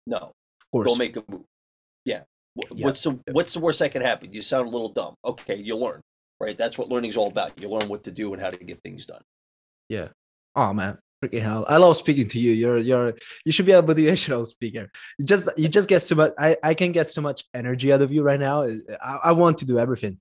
No, 0.06 0.32
go 0.74 0.96
make 0.96 1.18
a 1.18 1.24
move. 1.30 1.44
Yeah. 2.06 2.22
Yeah. 2.74 2.86
What's 2.86 3.04
the 3.04 3.20
what's 3.32 3.54
the 3.54 3.60
worst 3.60 3.80
that 3.80 3.92
can 3.92 4.02
happen? 4.02 4.34
You 4.34 4.42
sound 4.42 4.68
a 4.68 4.72
little 4.72 4.90
dumb. 4.90 5.14
Okay, 5.24 5.58
you'll 5.58 5.80
learn. 5.80 6.02
Right? 6.40 6.58
That's 6.58 6.78
what 6.78 6.90
learning's 6.90 7.18
all 7.18 7.28
about. 7.28 7.62
You 7.62 7.70
learn 7.70 7.88
what 7.88 8.04
to 8.06 8.12
do 8.12 8.34
and 8.34 8.42
how 8.42 8.50
to 8.50 8.64
get 8.64 8.82
things 8.84 9.06
done. 9.06 9.22
Yeah. 9.90 10.08
Oh 10.56 10.74
man, 10.74 10.98
freaking 11.24 11.42
hell! 11.42 11.66
I 11.68 11.78
love 11.78 11.98
speaking 11.98 12.28
to 12.30 12.40
you. 12.40 12.52
You're 12.52 12.78
you're 12.78 13.14
you 13.46 13.52
should 13.52 13.66
be 13.66 13.72
a 13.74 13.81
motivational 13.84 14.46
speaker. 14.46 14.90
You 15.18 15.25
just 15.25 15.50
you 15.58 15.68
just 15.68 15.88
get 15.90 16.02
so 16.02 16.16
much. 16.16 16.34
I 16.38 16.58
I 16.64 16.74
can 16.74 16.92
get 16.92 17.08
so 17.08 17.22
much 17.22 17.44
energy 17.54 17.92
out 17.94 18.02
of 18.02 18.12
you 18.12 18.24
right 18.24 18.40
now. 18.40 18.64
I, 19.02 19.19
I 19.25 19.31
want 19.31 19.58
to 19.60 19.66
do 19.66 19.80
everything. 19.80 20.19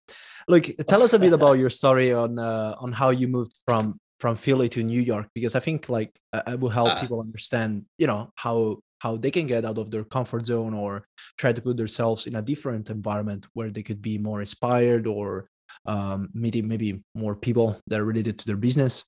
Look, 0.49 0.67
tell 0.89 1.03
us 1.03 1.13
a 1.13 1.19
bit 1.19 1.33
about 1.33 1.55
your 1.59 1.71
story 1.71 2.13
on 2.13 2.39
uh, 2.39 2.75
on 2.79 2.93
how 2.93 3.11
you 3.11 3.29
moved 3.29 3.53
from 3.67 3.99
from 4.21 4.37
Philly 4.37 4.69
to 4.71 4.83
New 4.83 5.01
York 5.01 5.29
because 5.35 5.55
I 5.55 5.61
think 5.61 5.89
like 5.89 6.13
uh, 6.33 6.43
it 6.47 6.61
will 6.61 6.71
help 6.71 6.89
Ah. 6.91 7.01
people 7.01 7.21
understand 7.21 7.85
you 7.99 8.07
know 8.07 8.31
how 8.37 8.79
how 9.01 9.17
they 9.19 9.31
can 9.31 9.47
get 9.47 9.65
out 9.65 9.77
of 9.79 9.91
their 9.91 10.05
comfort 10.05 10.47
zone 10.47 10.73
or 10.73 11.05
try 11.37 11.53
to 11.53 11.61
put 11.61 11.77
themselves 11.77 12.27
in 12.27 12.37
a 12.37 12.43
different 12.43 12.89
environment 12.89 13.47
where 13.53 13.71
they 13.71 13.83
could 13.83 14.01
be 14.01 14.17
more 14.17 14.41
inspired 14.41 15.07
or 15.07 15.51
um, 15.85 16.31
meeting 16.33 16.67
maybe 16.67 17.03
more 17.15 17.37
people 17.37 17.77
that 17.89 18.01
are 18.01 18.05
related 18.05 18.39
to 18.39 18.47
their 18.47 18.57
business. 18.57 19.05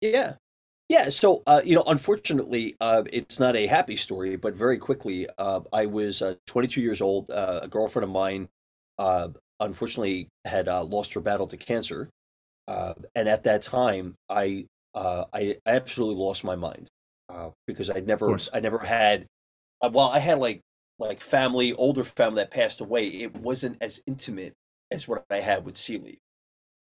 Yeah. 0.00 0.34
Yeah, 0.88 1.08
so 1.08 1.42
uh, 1.46 1.62
you 1.64 1.74
know, 1.74 1.84
unfortunately, 1.86 2.76
uh, 2.80 3.04
it's 3.12 3.40
not 3.40 3.56
a 3.56 3.66
happy 3.66 3.96
story, 3.96 4.36
but 4.36 4.54
very 4.54 4.76
quickly, 4.76 5.26
uh, 5.38 5.60
I 5.72 5.86
was 5.86 6.20
uh, 6.20 6.34
22 6.46 6.82
years 6.82 7.00
old. 7.00 7.30
Uh, 7.30 7.60
a 7.62 7.68
girlfriend 7.68 8.04
of 8.04 8.10
mine, 8.10 8.48
uh, 8.98 9.28
unfortunately, 9.60 10.28
had 10.44 10.68
uh, 10.68 10.84
lost 10.84 11.14
her 11.14 11.20
battle 11.20 11.46
to 11.48 11.56
cancer, 11.56 12.10
uh, 12.68 12.94
and 13.14 13.28
at 13.28 13.44
that 13.44 13.62
time, 13.62 14.14
I 14.28 14.66
uh, 14.94 15.24
I 15.32 15.56
absolutely 15.66 16.22
lost 16.22 16.44
my 16.44 16.56
mind 16.56 16.88
uh, 17.30 17.50
because 17.66 17.88
I 17.90 18.00
never. 18.00 18.38
I 18.52 18.60
never 18.60 18.78
had, 18.80 19.26
uh, 19.82 19.90
well, 19.92 20.08
I 20.10 20.18
had 20.18 20.38
like 20.38 20.60
like 20.98 21.20
family, 21.20 21.72
older 21.72 22.04
family 22.04 22.42
that 22.42 22.50
passed 22.50 22.80
away. 22.80 23.06
It 23.08 23.34
wasn't 23.36 23.78
as 23.80 24.02
intimate 24.06 24.52
as 24.90 25.08
what 25.08 25.24
I 25.30 25.40
had 25.40 25.64
with 25.64 25.76
Sealy, 25.78 26.18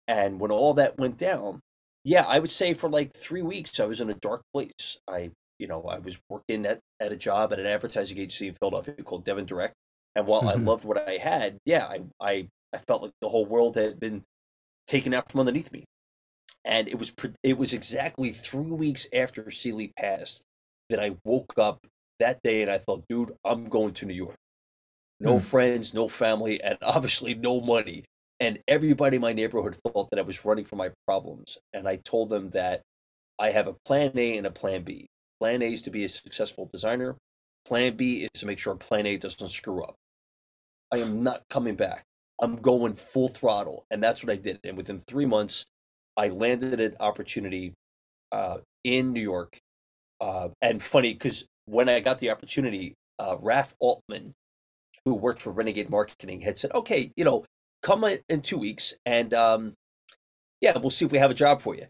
and 0.07 0.39
when 0.41 0.51
all 0.51 0.73
that 0.75 0.97
went 0.99 1.17
down 1.17 1.61
yeah, 2.03 2.23
I 2.27 2.39
would 2.39 2.51
say 2.51 2.73
for 2.73 2.89
like 2.89 3.15
three 3.15 3.41
weeks 3.41 3.79
I 3.79 3.85
was 3.85 4.01
in 4.01 4.09
a 4.09 4.13
dark 4.15 4.41
place. 4.53 4.97
I, 5.07 5.31
you 5.59 5.67
know, 5.67 5.83
I 5.83 5.99
was 5.99 6.19
working 6.29 6.65
at, 6.65 6.79
at 6.99 7.11
a 7.11 7.15
job 7.15 7.53
at 7.53 7.59
an 7.59 7.65
advertising 7.67 8.17
agency 8.17 8.47
in 8.47 8.55
Philadelphia 8.55 8.95
called 9.03 9.23
Devon 9.25 9.45
Direct, 9.45 9.73
and 10.15 10.27
while 10.27 10.43
I 10.47 10.55
Mhm. 10.55 10.65
loved 10.65 10.83
what 10.85 11.07
I 11.07 11.17
had, 11.17 11.57
yeah, 11.65 11.85
I, 11.87 12.01
I 12.19 12.47
I 12.73 12.77
felt 12.79 13.03
like 13.03 13.11
the 13.21 13.29
whole 13.29 13.45
world 13.45 13.75
had 13.75 13.99
been 13.99 14.23
taken 14.87 15.13
out 15.13 15.31
from 15.31 15.41
underneath 15.41 15.71
me, 15.71 15.85
and 16.65 16.87
it 16.87 16.99
was 16.99 17.13
it 17.43 17.57
was 17.57 17.73
exactly 17.73 18.31
three 18.33 18.71
weeks 18.71 19.07
after 19.13 19.49
Sealy 19.51 19.93
passed 19.97 20.41
that 20.89 20.99
I 20.99 21.17
woke 21.25 21.53
up 21.57 21.85
that 22.19 22.41
day 22.43 22.61
and 22.61 22.71
I 22.71 22.77
thought, 22.79 23.03
dude, 23.09 23.33
I'm 23.45 23.65
going 23.69 23.93
to 23.95 24.05
New 24.05 24.13
York. 24.15 24.35
No 25.19 25.39
Hmm. 25.39 25.39
friends, 25.39 25.93
no 25.93 26.07
family, 26.07 26.61
and 26.61 26.77
obviously 26.81 27.33
no 27.35 27.61
money. 27.61 28.05
And 28.39 28.59
everybody 28.67 29.17
in 29.17 29.21
my 29.21 29.33
neighborhood 29.33 29.75
thought 29.75 30.09
that 30.09 30.19
I 30.19 30.23
was 30.23 30.43
running 30.43 30.65
from 30.65 30.77
my 30.79 30.91
problems. 31.05 31.57
And 31.73 31.87
I 31.87 31.97
told 31.97 32.29
them 32.29 32.49
that 32.51 32.81
I 33.39 33.51
have 33.51 33.67
a 33.67 33.75
plan 33.85 34.11
A 34.15 34.37
and 34.37 34.47
a 34.47 34.51
plan 34.51 34.83
B. 34.83 35.07
Plan 35.39 35.61
A 35.61 35.71
is 35.73 35.81
to 35.83 35.89
be 35.89 36.03
a 36.03 36.09
successful 36.09 36.69
designer. 36.71 37.15
Plan 37.65 37.95
B 37.95 38.27
is 38.33 38.41
to 38.41 38.45
make 38.45 38.59
sure 38.59 38.75
plan 38.75 39.05
A 39.05 39.17
doesn't 39.17 39.47
screw 39.49 39.83
up. 39.83 39.95
I 40.91 40.97
am 40.97 41.23
not 41.23 41.43
coming 41.49 41.75
back. 41.75 42.03
I'm 42.41 42.57
going 42.57 42.93
full 42.95 43.29
throttle. 43.29 43.85
And 43.89 44.03
that's 44.03 44.23
what 44.23 44.31
I 44.31 44.35
did. 44.35 44.59
And 44.63 44.75
within 44.75 44.99
three 44.99 45.25
months, 45.25 45.65
I 46.17 46.27
landed 46.27 46.79
an 46.79 46.95
opportunity 46.99 47.73
uh, 48.31 48.57
in 48.83 49.13
New 49.13 49.21
York. 49.21 49.57
Uh, 50.19 50.49
and 50.61 50.81
funny 50.81 51.13
because 51.13 51.45
when 51.65 51.89
I 51.89 51.99
got 51.99 52.19
the 52.19 52.29
opportunity, 52.31 52.95
uh, 53.19 53.37
Altman 53.79 54.33
who 55.05 55.15
worked 55.15 55.41
for 55.41 55.51
Renegade 55.51 55.89
Marketing 55.89 56.41
had 56.41 56.57
said, 56.57 56.71
"Okay, 56.73 57.11
you 57.15 57.25
know, 57.25 57.45
come 57.83 58.03
in 58.03 58.41
two 58.41 58.57
weeks, 58.57 58.95
and 59.05 59.33
um, 59.33 59.73
yeah, 60.61 60.77
we'll 60.77 60.89
see 60.89 61.05
if 61.05 61.11
we 61.11 61.19
have 61.19 61.31
a 61.31 61.35
job 61.35 61.61
for 61.61 61.75
you." 61.75 61.85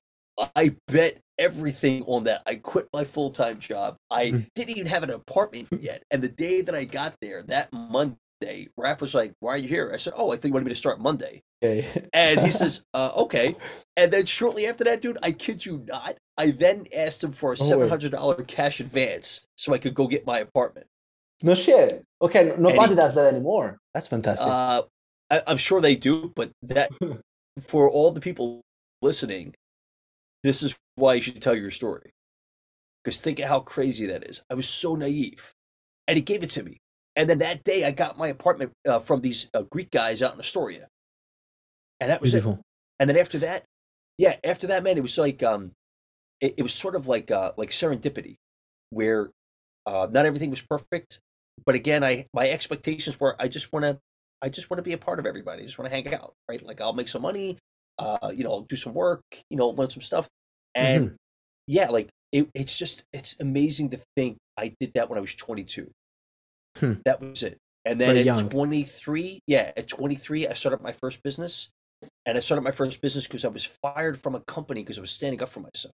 I 0.56 0.76
bet 0.88 1.22
everything 1.38 2.04
on 2.04 2.26
that. 2.26 2.42
I 2.46 2.56
quit 2.56 2.88
my 2.94 3.04
full 3.04 3.32
time 3.32 3.60
job. 3.60 3.98
I 4.10 4.26
mm. 4.28 4.48
didn't 4.56 4.72
even 4.72 4.88
have 4.88 5.04
an 5.04 5.12
apartment 5.12 5.68
yet. 5.80 6.04
And 6.12 6.22
the 6.22 6.30
day 6.30 6.62
that 6.62 6.76
I 6.76 6.86
got 6.86 7.16
there, 7.22 7.44
that 7.44 7.72
Monday, 7.72 8.70
Raph 8.80 9.02
was 9.02 9.14
like, 9.14 9.34
Why 9.40 9.52
are 9.52 9.58
you 9.58 9.68
here? 9.68 9.92
I 9.94 9.98
said, 9.98 10.14
Oh, 10.16 10.32
I 10.32 10.36
think 10.36 10.52
you 10.52 10.54
wanted 10.54 10.66
me 10.66 10.72
to 10.72 10.76
start 10.76 11.00
Monday. 11.00 11.42
Okay. 11.64 12.08
and 12.14 12.40
he 12.42 12.52
says, 12.52 12.84
uh, 12.94 13.12
Okay. 13.18 13.56
And 13.98 14.12
then 14.12 14.26
shortly 14.26 14.68
after 14.68 14.84
that, 14.86 15.02
dude, 15.02 15.18
I 15.22 15.32
kid 15.32 15.66
you 15.66 15.84
not, 15.88 16.16
I 16.38 16.52
then 16.52 16.86
asked 16.96 17.24
him 17.24 17.32
for 17.32 17.54
a 17.54 17.56
$700 17.56 18.48
cash 18.48 18.80
advance 18.80 19.48
so 19.56 19.74
I 19.74 19.78
could 19.78 19.94
go 19.94 20.08
get 20.08 20.26
my 20.26 20.40
apartment. 20.40 20.88
No 21.42 21.56
shit. 21.56 22.04
Okay. 22.22 22.54
Nobody 22.58 22.90
he, 22.90 22.96
does 22.96 23.16
that 23.16 23.34
anymore. 23.34 23.78
That's 23.94 24.08
fantastic. 24.08 24.48
Uh, 24.48 24.84
I, 25.34 25.42
I'm 25.48 25.58
sure 25.58 25.82
they 25.82 25.96
do, 25.96 26.32
but 26.36 26.52
that 26.62 26.92
for 27.62 27.90
all 27.90 28.12
the 28.12 28.22
people 28.22 28.62
listening, 29.02 29.56
this 30.44 30.62
is 30.62 30.76
why 30.96 31.16
you 31.16 31.22
should 31.22 31.42
tell 31.42 31.56
your 31.56 31.72
story. 31.72 32.12
Because 33.04 33.20
think 33.20 33.40
of 33.40 33.50
how 33.50 33.60
crazy 33.60 34.06
that 34.06 34.28
is. 34.30 34.44
I 34.50 34.54
was 34.54 34.70
so 34.70 34.96
naive. 34.96 35.52
And 36.08 36.18
he 36.18 36.22
gave 36.22 36.44
it 36.44 36.52
to 36.52 36.64
me. 36.64 36.78
And 37.16 37.30
then 37.30 37.40
that 37.40 37.64
day, 37.64 37.84
I 37.86 37.92
got 37.92 38.18
my 38.18 38.28
apartment 38.28 38.72
uh, 38.88 39.00
from 39.00 39.22
these 39.22 39.50
uh, 39.54 39.64
Greek 39.64 39.92
guys 39.92 40.22
out 40.22 40.34
in 40.34 40.40
Astoria. 40.40 40.88
And 42.00 42.12
that 42.12 42.22
was 42.22 42.34
Beautiful. 42.34 42.54
it. 42.54 42.60
And 43.00 43.10
then 43.10 43.18
after 43.18 43.40
that, 43.40 43.64
yeah, 44.18 44.36
after 44.44 44.68
that, 44.68 44.84
man, 44.84 44.98
it 44.98 45.02
was 45.02 45.18
like, 45.18 45.42
um, 45.42 45.72
it, 46.42 46.56
it 46.58 46.64
was 46.64 46.74
sort 46.74 46.96
of 46.96 47.08
like, 47.08 47.32
uh, 47.32 47.54
like 47.58 47.70
serendipity, 47.70 48.36
where 48.90 49.30
uh, 49.86 50.08
not 50.12 50.26
everything 50.26 50.50
was 50.50 50.62
perfect. 50.62 51.20
But 51.66 51.76
again, 51.76 52.04
I 52.04 52.28
my 52.34 52.50
expectations 52.50 53.20
were 53.20 53.36
I 53.40 53.48
just 53.48 53.72
want 53.72 53.84
to 53.84 54.00
I 54.44 54.50
just 54.50 54.70
want 54.70 54.80
to 54.80 54.84
be 54.84 54.94
a 54.94 54.98
part 54.98 55.20
of 55.20 55.26
everybody. 55.26 55.64
I 55.64 55.66
just 55.66 55.80
want 55.80 55.90
to 55.90 55.96
hang 55.96 56.14
out, 56.14 56.34
right? 56.50 56.64
Like 56.64 56.82
I'll 56.82 56.94
make 56.94 57.08
some 57.08 57.22
money, 57.22 57.58
uh, 57.98 58.32
you 58.36 58.44
know, 58.44 58.66
do 58.68 58.76
some 58.76 58.94
work, 58.94 59.22
you 59.50 59.58
know, 59.58 59.70
learn 59.70 59.90
some 59.90 60.02
stuff. 60.02 60.28
And 60.76 61.06
mm-hmm. 61.06 61.16
yeah, 61.68 61.90
like 61.90 62.10
it, 62.32 62.50
it's 62.54 62.78
just 62.78 63.04
it's 63.14 63.40
amazing 63.40 63.92
to 63.92 64.00
think 64.18 64.38
I 64.58 64.74
did 64.80 64.92
that 64.96 65.10
when 65.10 65.18
I 65.18 65.22
was 65.22 65.34
22. 65.34 65.90
Hmm. 66.78 66.94
That 67.06 67.22
was 67.22 67.42
it. 67.42 67.58
And 67.86 68.00
then 68.00 68.10
Very 68.10 68.20
at 68.20 68.26
young. 68.26 68.50
23, 68.50 69.42
yeah, 69.48 69.72
at 69.76 69.88
23, 69.88 70.48
I 70.48 70.54
started 70.54 70.82
my 70.82 70.94
first 70.94 71.22
business. 71.24 71.70
And 72.26 72.38
I 72.38 72.42
started 72.42 72.64
my 72.64 72.72
first 72.72 73.02
business 73.02 73.28
because 73.28 73.46
I 73.46 73.50
was 73.50 73.66
fired 73.66 74.20
from 74.20 74.36
a 74.36 74.42
company 74.42 74.82
because 74.82 74.98
I 74.98 75.02
was 75.02 75.12
standing 75.12 75.42
up 75.42 75.50
for 75.50 75.62
myself. 75.62 75.94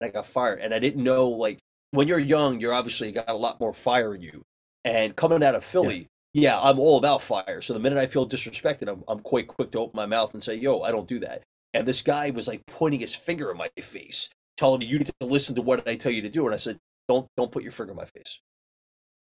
And 0.00 0.08
I 0.08 0.12
got 0.12 0.26
fired. 0.26 0.60
And 0.60 0.74
I 0.74 0.78
didn't 0.78 1.02
know, 1.02 1.28
like, 1.28 1.58
when 1.92 2.08
you're 2.08 2.18
young, 2.18 2.60
you're 2.60 2.72
obviously 2.72 3.12
got 3.12 3.30
a 3.30 3.34
lot 3.34 3.60
more 3.60 3.72
fire 3.72 4.14
in 4.14 4.22
you. 4.22 4.42
And 4.84 5.14
coming 5.14 5.42
out 5.42 5.54
of 5.54 5.64
Philly, 5.64 5.98
yeah. 5.98 6.04
Yeah, 6.36 6.60
I'm 6.60 6.78
all 6.78 6.98
about 6.98 7.22
fire. 7.22 7.62
So 7.62 7.72
the 7.72 7.78
minute 7.78 7.98
I 7.98 8.04
feel 8.04 8.28
disrespected, 8.28 8.88
I'm, 8.88 9.02
I'm 9.08 9.20
quite 9.20 9.46
quick 9.46 9.70
to 9.70 9.78
open 9.78 9.96
my 9.96 10.04
mouth 10.04 10.34
and 10.34 10.44
say, 10.44 10.54
yo, 10.54 10.82
I 10.82 10.90
don't 10.90 11.08
do 11.08 11.18
that. 11.20 11.42
And 11.72 11.88
this 11.88 12.02
guy 12.02 12.28
was 12.28 12.46
like 12.46 12.66
pointing 12.66 13.00
his 13.00 13.14
finger 13.14 13.50
in 13.50 13.56
my 13.56 13.70
face, 13.80 14.28
telling 14.58 14.80
me, 14.80 14.86
"You 14.86 14.98
need 14.98 15.10
to 15.20 15.26
listen 15.26 15.54
to 15.54 15.62
what 15.62 15.88
I 15.88 15.96
tell 15.96 16.12
you 16.12 16.22
to 16.22 16.28
do." 16.28 16.44
And 16.46 16.54
I 16.54 16.58
said, 16.58 16.78
"Don't, 17.08 17.26
don't 17.36 17.50
put 17.50 17.62
your 17.62 17.72
finger 17.72 17.92
in 17.92 17.96
my 17.96 18.04
face. 18.04 18.40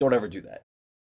Don't 0.00 0.12
ever 0.12 0.28
do 0.28 0.42
that." 0.42 0.62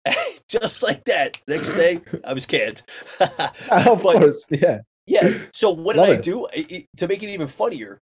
Just 0.50 0.84
like 0.84 1.04
that. 1.06 1.42
Next 1.48 1.72
day, 1.72 2.02
I 2.24 2.34
was 2.34 2.46
canned. 2.46 2.84
of 3.20 3.30
but, 3.70 4.00
course, 4.02 4.46
yeah, 4.50 4.80
yeah. 5.06 5.34
So 5.54 5.70
what 5.70 5.98
Love 5.98 6.08
did 6.08 6.18
I 6.18 6.22
do 6.22 6.48
it, 6.54 6.86
to 6.98 7.08
make 7.08 7.24
it 7.24 7.30
even 7.30 7.48
funnier? 7.48 8.00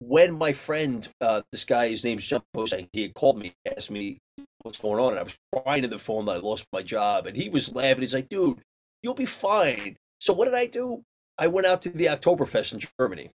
When 0.00 0.36
my 0.36 0.52
friend, 0.52 1.08
uh, 1.20 1.42
this 1.50 1.64
guy, 1.64 1.88
his 1.88 2.04
name's 2.04 2.26
John 2.26 2.42
Jose, 2.54 2.88
he 2.92 3.02
had 3.02 3.14
called 3.14 3.38
me, 3.38 3.54
asked 3.76 3.90
me 3.90 4.18
what's 4.62 4.80
going 4.80 5.00
on, 5.00 5.12
and 5.12 5.20
I 5.20 5.22
was 5.22 5.36
crying 5.54 5.84
in 5.84 5.90
the 5.90 5.98
phone 5.98 6.26
that 6.26 6.36
I 6.36 6.38
lost 6.38 6.66
my 6.72 6.82
job, 6.82 7.26
and 7.26 7.36
he 7.36 7.48
was 7.48 7.74
laughing. 7.74 8.02
He's 8.02 8.14
like, 8.14 8.28
"Dude, 8.28 8.60
you'll 9.02 9.14
be 9.14 9.26
fine." 9.26 9.96
So 10.20 10.32
what 10.32 10.46
did 10.46 10.54
I 10.54 10.66
do? 10.66 11.02
I 11.38 11.46
went 11.46 11.66
out 11.66 11.82
to 11.82 11.90
the 11.90 12.06
Oktoberfest 12.06 12.72
in 12.72 12.80
Germany 12.98 13.30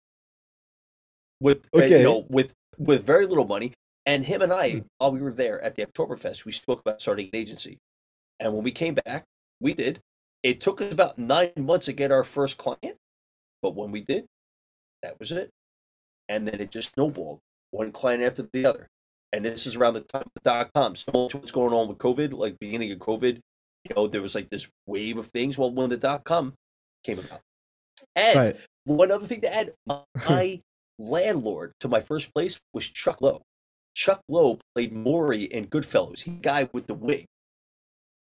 with 1.40 1.68
okay. 1.74 1.94
uh, 1.94 1.98
you 1.98 2.04
know 2.04 2.26
with 2.28 2.52
with 2.78 3.04
very 3.04 3.26
little 3.26 3.46
money. 3.46 3.72
And 4.04 4.24
him 4.24 4.42
and 4.42 4.52
I, 4.52 4.70
hmm. 4.70 4.78
while 4.98 5.12
we 5.12 5.20
were 5.20 5.32
there 5.32 5.62
at 5.62 5.76
the 5.76 5.86
Oktoberfest, 5.86 6.44
we 6.44 6.52
spoke 6.52 6.80
about 6.80 7.00
starting 7.00 7.26
an 7.26 7.36
agency. 7.36 7.78
And 8.40 8.52
when 8.52 8.64
we 8.64 8.72
came 8.72 8.94
back, 8.94 9.24
we 9.60 9.74
did. 9.74 10.00
It 10.42 10.60
took 10.60 10.80
us 10.80 10.92
about 10.92 11.18
nine 11.18 11.52
months 11.56 11.86
to 11.86 11.92
get 11.92 12.10
our 12.10 12.24
first 12.24 12.58
client, 12.58 12.96
but 13.62 13.76
when 13.76 13.92
we 13.92 14.00
did, 14.00 14.26
that 15.02 15.20
was 15.20 15.30
it. 15.30 15.50
And 16.28 16.48
then 16.48 16.60
it 16.60 16.72
just 16.72 16.94
snowballed, 16.94 17.38
one 17.70 17.92
client 17.92 18.24
after 18.24 18.48
the 18.52 18.66
other. 18.66 18.88
And 19.32 19.44
this 19.44 19.66
is 19.66 19.76
around 19.76 19.94
the 19.94 20.00
time 20.00 20.24
of 20.36 20.42
dot 20.42 20.70
com. 20.74 20.94
So 20.94 21.10
much 21.12 21.34
what's 21.34 21.52
going 21.52 21.72
on 21.72 21.88
with 21.88 21.98
COVID, 21.98 22.32
like 22.32 22.58
beginning 22.58 22.92
of 22.92 22.98
COVID, 22.98 23.40
you 23.84 23.94
know, 23.94 24.06
there 24.06 24.22
was 24.22 24.34
like 24.34 24.50
this 24.50 24.68
wave 24.86 25.18
of 25.18 25.26
things. 25.26 25.58
Well, 25.58 25.72
when 25.72 25.90
the 25.90 25.96
dot 25.96 26.24
com 26.24 26.54
came 27.02 27.18
about, 27.18 27.40
and 28.14 28.38
right. 28.38 28.56
one 28.84 29.10
other 29.10 29.26
thing 29.26 29.40
to 29.42 29.54
add, 29.54 29.72
my 30.28 30.60
landlord 30.98 31.72
to 31.80 31.88
my 31.88 32.00
first 32.00 32.32
place 32.34 32.60
was 32.74 32.88
Chuck 32.88 33.20
Low. 33.20 33.42
Chuck 33.94 34.20
Low 34.28 34.58
played 34.74 34.94
Morrie 34.94 35.48
in 35.48 35.66
Goodfellas. 35.66 36.20
He 36.20 36.32
guy 36.32 36.68
with 36.72 36.86
the 36.86 36.94
wig. 36.94 37.26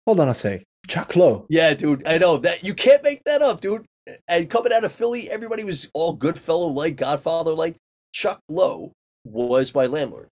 Hold 0.05 0.19
on 0.19 0.29
a 0.29 0.33
sec. 0.33 0.63
Chuck 0.87 1.15
Low. 1.15 1.45
Yeah, 1.49 1.73
dude. 1.73 2.07
I 2.07 2.17
know 2.17 2.37
that 2.37 2.63
you 2.63 2.73
can't 2.73 3.03
make 3.03 3.23
that 3.25 3.41
up, 3.41 3.61
dude. 3.61 3.85
And 4.27 4.49
coming 4.49 4.71
out 4.71 4.83
of 4.83 4.91
Philly, 4.91 5.29
everybody 5.29 5.63
was 5.63 5.89
all 5.93 6.13
Goodfellow 6.13 6.67
like, 6.67 6.95
Godfather 6.95 7.53
like. 7.53 7.75
Chuck 8.13 8.39
Low 8.47 8.93
was 9.25 9.73
my 9.73 9.87
landlord. 9.87 10.29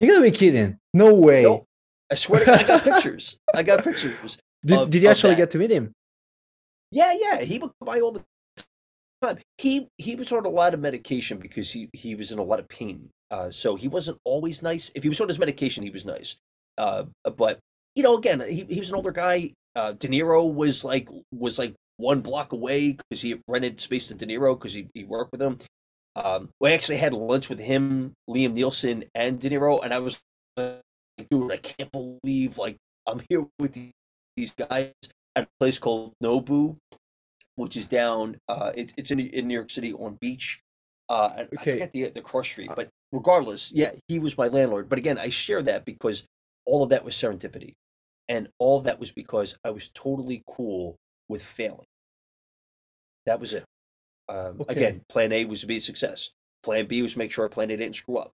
You 0.00 0.08
gotta 0.08 0.22
be 0.22 0.30
kidding. 0.30 0.78
No 0.94 1.14
way. 1.14 1.42
No, 1.42 1.64
I 2.10 2.14
swear 2.14 2.40
to 2.40 2.46
God, 2.46 2.60
I 2.60 2.66
got 2.66 2.82
pictures. 2.84 3.38
I 3.54 3.62
got 3.62 3.84
pictures. 3.84 4.38
Did, 4.64 4.78
of, 4.78 4.90
did 4.90 5.02
you 5.02 5.08
actually 5.08 5.34
get 5.34 5.50
to 5.52 5.58
meet 5.58 5.70
him? 5.70 5.92
Yeah, 6.90 7.14
yeah, 7.18 7.40
he 7.40 7.58
would 7.58 7.72
buy 7.80 8.00
all 8.00 8.12
the 8.12 8.24
time. 9.22 9.38
He 9.58 9.88
he 9.98 10.14
was 10.14 10.32
on 10.32 10.46
a 10.46 10.48
lot 10.48 10.74
of 10.74 10.80
medication 10.80 11.38
because 11.38 11.70
he 11.72 11.90
he 11.92 12.14
was 12.14 12.30
in 12.32 12.38
a 12.38 12.42
lot 12.42 12.60
of 12.60 12.68
pain. 12.68 13.10
Uh, 13.30 13.50
so 13.50 13.76
he 13.76 13.88
wasn't 13.88 14.18
always 14.24 14.62
nice. 14.62 14.90
If 14.94 15.02
he 15.02 15.08
was 15.08 15.20
on 15.20 15.28
his 15.28 15.38
medication, 15.38 15.82
he 15.82 15.90
was 15.90 16.06
nice. 16.06 16.36
Uh, 16.78 17.04
but 17.36 17.58
you 17.94 18.02
know, 18.02 18.16
again, 18.16 18.40
he 18.40 18.64
he 18.68 18.78
was 18.78 18.90
an 18.90 18.96
older 18.96 19.12
guy. 19.12 19.50
Uh, 19.74 19.92
De 19.92 20.08
Niro 20.08 20.52
was 20.52 20.84
like 20.84 21.08
was 21.32 21.58
like 21.58 21.74
one 21.98 22.20
block 22.20 22.52
away 22.52 22.92
because 22.92 23.20
he 23.20 23.40
rented 23.48 23.80
space 23.80 24.08
to 24.08 24.14
De 24.14 24.26
Niro 24.26 24.54
because 24.58 24.72
he 24.72 24.88
he 24.94 25.04
worked 25.04 25.32
with 25.32 25.42
him. 25.42 25.58
Um, 26.18 26.50
we 26.60 26.72
actually 26.72 26.96
had 26.96 27.12
lunch 27.12 27.48
with 27.48 27.60
him, 27.60 28.12
Liam 28.28 28.54
Neeson, 28.54 29.08
and 29.14 29.38
De 29.38 29.50
Niro, 29.50 29.84
and 29.84 29.94
I 29.94 30.00
was 30.00 30.20
like, 30.56 30.82
dude, 31.30 31.52
I 31.52 31.58
can't 31.58 31.92
believe 31.92 32.58
like 32.58 32.76
I'm 33.06 33.22
here 33.28 33.46
with 33.58 33.78
these 34.36 34.52
guys 34.54 34.92
at 35.36 35.44
a 35.44 35.48
place 35.60 35.78
called 35.78 36.14
Nobu, 36.22 36.76
which 37.54 37.76
is 37.76 37.86
down. 37.86 38.38
Uh, 38.48 38.72
it, 38.74 38.92
it's 38.96 39.12
in 39.12 39.20
in 39.20 39.46
New 39.46 39.54
York 39.54 39.70
City 39.70 39.92
on 39.92 40.18
Beach. 40.20 40.60
Uh, 41.08 41.30
okay. 41.54 41.72
I 41.72 41.72
forget 41.72 41.92
the 41.92 42.10
the 42.10 42.20
cross 42.20 42.48
street, 42.48 42.70
but 42.74 42.88
regardless, 43.12 43.72
yeah, 43.72 43.92
he 44.08 44.18
was 44.18 44.36
my 44.36 44.48
landlord. 44.48 44.88
But 44.88 44.98
again, 44.98 45.18
I 45.18 45.28
share 45.28 45.62
that 45.62 45.84
because 45.84 46.24
all 46.66 46.82
of 46.82 46.90
that 46.90 47.04
was 47.04 47.14
serendipity, 47.14 47.74
and 48.28 48.48
all 48.58 48.76
of 48.76 48.84
that 48.84 48.98
was 48.98 49.12
because 49.12 49.56
I 49.64 49.70
was 49.70 49.88
totally 49.88 50.42
cool 50.48 50.96
with 51.28 51.42
failing. 51.42 51.86
That 53.24 53.38
was 53.38 53.52
it. 53.54 53.64
Um, 54.28 54.60
okay. 54.60 54.74
Again, 54.74 55.00
Plan 55.08 55.32
A 55.32 55.44
was 55.44 55.62
to 55.62 55.66
be 55.66 55.76
a 55.76 55.80
success. 55.80 56.30
Plan 56.62 56.86
B 56.86 57.02
was 57.02 57.14
to 57.14 57.18
make 57.18 57.30
sure 57.30 57.48
Plan 57.48 57.70
A 57.70 57.76
didn't 57.76 57.96
screw 57.96 58.18
up. 58.18 58.32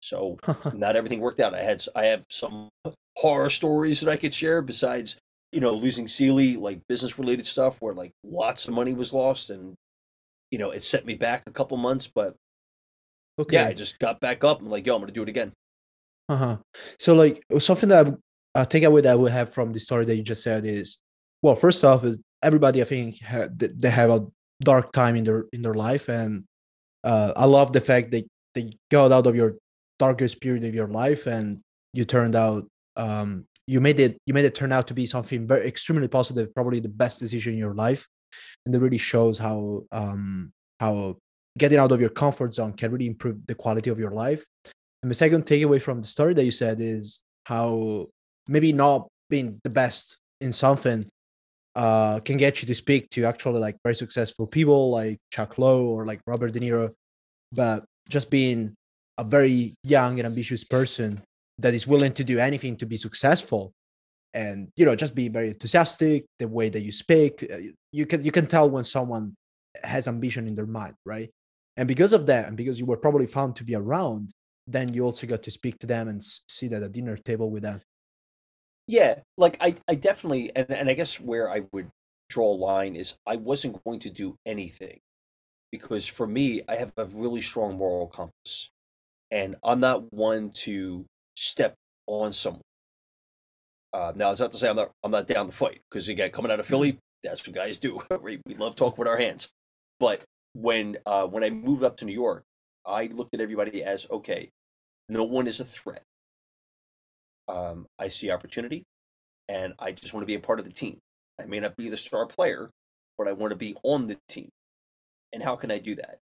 So 0.00 0.38
not 0.74 0.96
everything 0.96 1.20
worked 1.20 1.40
out. 1.40 1.54
I 1.54 1.62
had 1.62 1.84
I 1.94 2.04
have 2.06 2.24
some 2.28 2.68
horror 3.16 3.50
stories 3.50 4.00
that 4.00 4.10
I 4.10 4.16
could 4.16 4.34
share 4.34 4.62
besides 4.62 5.16
you 5.52 5.60
know, 5.60 5.72
losing 5.72 6.08
Sealy, 6.08 6.56
like 6.56 6.86
business 6.88 7.18
related 7.18 7.46
stuff 7.46 7.78
where 7.80 7.94
like 7.94 8.12
lots 8.24 8.68
of 8.68 8.74
money 8.74 8.92
was 8.92 9.12
lost 9.12 9.50
and, 9.50 9.74
you 10.50 10.58
know, 10.58 10.70
it 10.70 10.82
set 10.82 11.06
me 11.06 11.14
back 11.14 11.44
a 11.46 11.50
couple 11.50 11.76
months, 11.76 12.06
but 12.08 12.34
okay. 13.38 13.56
yeah, 13.56 13.66
I 13.66 13.72
just 13.72 13.98
got 13.98 14.20
back 14.20 14.44
up 14.44 14.60
and 14.60 14.70
like, 14.70 14.86
yo, 14.86 14.94
I'm 14.94 15.00
going 15.00 15.08
to 15.08 15.14
do 15.14 15.22
it 15.22 15.28
again. 15.28 15.52
Uh 16.28 16.36
huh. 16.36 16.56
So, 16.98 17.14
like, 17.14 17.42
something 17.58 17.88
that 17.88 18.08
I, 18.54 18.62
a 18.62 18.66
takeaway 18.66 19.02
that 19.02 19.12
I 19.12 19.14
would 19.14 19.32
have 19.32 19.52
from 19.52 19.72
the 19.72 19.80
story 19.80 20.04
that 20.04 20.16
you 20.16 20.22
just 20.22 20.42
said 20.42 20.66
is, 20.66 20.98
well, 21.40 21.54
first 21.54 21.84
off, 21.84 22.04
is 22.04 22.20
everybody 22.42 22.80
I 22.80 22.84
think 22.84 23.22
ha- 23.22 23.48
they 23.50 23.90
have 23.90 24.10
a 24.10 24.26
dark 24.62 24.92
time 24.92 25.16
in 25.16 25.24
their 25.24 25.44
in 25.52 25.62
their 25.62 25.74
life, 25.74 26.08
and 26.08 26.44
uh, 27.04 27.32
I 27.36 27.44
love 27.44 27.72
the 27.72 27.80
fact 27.80 28.10
that 28.12 28.24
they 28.54 28.70
got 28.90 29.12
out 29.12 29.26
of 29.26 29.36
your 29.36 29.54
darkest 29.98 30.40
period 30.40 30.64
of 30.64 30.74
your 30.74 30.88
life 30.88 31.26
and 31.26 31.60
you 31.92 32.04
turned 32.04 32.36
out 32.36 32.66
um, 32.96 33.46
you 33.66 33.80
made 33.80 34.00
it 34.00 34.18
you 34.26 34.34
made 34.34 34.44
it 34.44 34.54
turn 34.54 34.72
out 34.72 34.86
to 34.88 34.94
be 34.94 35.06
something 35.06 35.46
very 35.46 35.66
extremely 35.66 36.08
positive 36.08 36.54
probably 36.54 36.80
the 36.80 36.88
best 36.88 37.18
decision 37.20 37.52
in 37.52 37.58
your 37.58 37.74
life. 37.74 38.06
And 38.64 38.74
it 38.74 38.80
really 38.80 38.98
shows 38.98 39.38
how 39.38 39.84
um 39.92 40.52
how 40.80 41.16
getting 41.58 41.78
out 41.78 41.92
of 41.92 42.00
your 42.00 42.10
comfort 42.10 42.54
zone 42.54 42.74
can 42.74 42.90
really 42.92 43.06
improve 43.06 43.38
the 43.46 43.54
quality 43.54 43.90
of 43.90 43.98
your 43.98 44.10
life. 44.10 44.44
And 45.02 45.10
the 45.10 45.14
second 45.14 45.46
takeaway 45.46 45.80
from 45.80 46.00
the 46.00 46.08
story 46.08 46.34
that 46.34 46.44
you 46.44 46.50
said 46.50 46.80
is 46.80 47.22
how 47.44 48.06
maybe 48.48 48.72
not 48.72 49.08
being 49.30 49.60
the 49.64 49.70
best 49.70 50.18
in 50.40 50.52
something 50.52 51.04
uh, 51.76 52.20
can 52.20 52.38
get 52.38 52.62
you 52.62 52.66
to 52.66 52.74
speak 52.74 53.10
to 53.10 53.26
actually 53.26 53.60
like 53.60 53.76
very 53.84 53.94
successful 53.94 54.46
people 54.46 54.90
like 54.90 55.18
Chuck 55.30 55.58
Low 55.58 55.86
or 55.86 56.06
like 56.06 56.20
Robert 56.26 56.52
De 56.52 56.60
Niro, 56.60 56.90
but 57.52 57.84
just 58.08 58.30
being 58.30 58.74
a 59.18 59.24
very 59.24 59.74
young 59.84 60.18
and 60.18 60.26
ambitious 60.26 60.64
person 60.64 61.22
that 61.58 61.74
is 61.74 61.86
willing 61.86 62.12
to 62.14 62.24
do 62.24 62.38
anything 62.38 62.76
to 62.76 62.86
be 62.86 62.96
successful 62.96 63.72
and 64.34 64.68
you 64.76 64.84
know 64.84 64.94
just 64.94 65.14
be 65.14 65.28
very 65.28 65.48
enthusiastic 65.48 66.24
the 66.38 66.48
way 66.48 66.68
that 66.68 66.80
you 66.80 66.92
speak 66.92 67.46
uh, 67.52 67.58
you 67.92 68.04
can 68.04 68.22
you 68.22 68.32
can 68.32 68.46
tell 68.46 68.68
when 68.68 68.84
someone 68.84 69.34
has 69.82 70.08
ambition 70.08 70.46
in 70.46 70.54
their 70.54 70.66
mind 70.66 70.94
right? 71.04 71.30
And 71.78 71.86
because 71.86 72.14
of 72.14 72.24
that 72.26 72.48
and 72.48 72.56
because 72.56 72.80
you 72.80 72.86
were 72.86 72.96
probably 72.96 73.26
found 73.26 73.56
to 73.56 73.64
be 73.64 73.74
around 73.74 74.30
then 74.66 74.92
you 74.92 75.04
also 75.04 75.26
got 75.26 75.42
to 75.42 75.50
speak 75.50 75.78
to 75.78 75.86
them 75.86 76.08
and 76.08 76.22
see 76.22 76.68
that 76.68 76.82
at 76.82 76.92
dinner 76.92 77.16
table 77.16 77.50
with 77.50 77.62
them 77.62 77.80
yeah 78.86 79.16
like 79.36 79.56
i 79.60 79.74
i 79.88 79.94
definitely 79.94 80.50
and, 80.54 80.70
and 80.70 80.88
i 80.88 80.94
guess 80.94 81.20
where 81.20 81.50
i 81.50 81.62
would 81.72 81.88
draw 82.28 82.52
a 82.52 82.54
line 82.54 82.96
is 82.96 83.16
i 83.26 83.36
wasn't 83.36 83.82
going 83.84 83.98
to 83.98 84.10
do 84.10 84.36
anything 84.46 84.98
because 85.70 86.06
for 86.06 86.26
me 86.26 86.60
i 86.68 86.74
have 86.76 86.92
a 86.96 87.04
really 87.06 87.40
strong 87.40 87.76
moral 87.76 88.06
compass 88.06 88.70
and 89.30 89.56
i'm 89.64 89.80
not 89.80 90.12
one 90.12 90.50
to 90.50 91.04
step 91.36 91.74
on 92.06 92.32
someone 92.32 92.62
uh, 93.92 94.12
now 94.14 94.30
it's 94.30 94.40
not 94.40 94.52
to 94.52 94.58
say 94.58 94.68
i'm 94.68 94.76
not 94.76 94.90
i'm 95.02 95.10
not 95.10 95.26
down 95.26 95.46
to 95.46 95.52
fight 95.52 95.80
because 95.90 96.08
again 96.08 96.30
coming 96.30 96.50
out 96.50 96.60
of 96.60 96.66
philly 96.66 96.92
mm-hmm. 96.92 96.98
that's 97.22 97.46
what 97.46 97.54
guys 97.54 97.78
do 97.78 98.00
we, 98.22 98.40
we 98.46 98.54
love 98.54 98.76
talking 98.76 98.98
with 98.98 99.08
our 99.08 99.18
hands 99.18 99.50
but 99.98 100.22
when 100.56 100.96
uh, 101.06 101.26
when 101.26 101.44
I 101.44 101.50
moved 101.50 101.84
up 101.84 101.96
to 101.98 102.04
New 102.04 102.12
York, 102.12 102.44
I 102.86 103.06
looked 103.06 103.34
at 103.34 103.40
everybody 103.40 103.82
as 103.82 104.06
okay, 104.10 104.50
no 105.08 105.24
one 105.24 105.46
is 105.46 105.60
a 105.60 105.64
threat. 105.64 106.02
Um, 107.48 107.86
I 107.98 108.08
see 108.08 108.30
opportunity, 108.30 108.84
and 109.48 109.74
I 109.78 109.92
just 109.92 110.12
want 110.14 110.22
to 110.22 110.26
be 110.26 110.34
a 110.34 110.40
part 110.40 110.58
of 110.58 110.64
the 110.64 110.72
team. 110.72 110.98
I 111.40 111.46
may 111.46 111.60
not 111.60 111.76
be 111.76 111.88
the 111.88 111.96
star 111.96 112.26
player, 112.26 112.70
but 113.18 113.28
I 113.28 113.32
want 113.32 113.50
to 113.50 113.56
be 113.56 113.76
on 113.82 114.06
the 114.06 114.18
team. 114.28 114.48
And 115.32 115.42
how 115.42 115.56
can 115.56 115.70
I 115.70 115.78
do 115.78 115.94
that? 115.96 116.18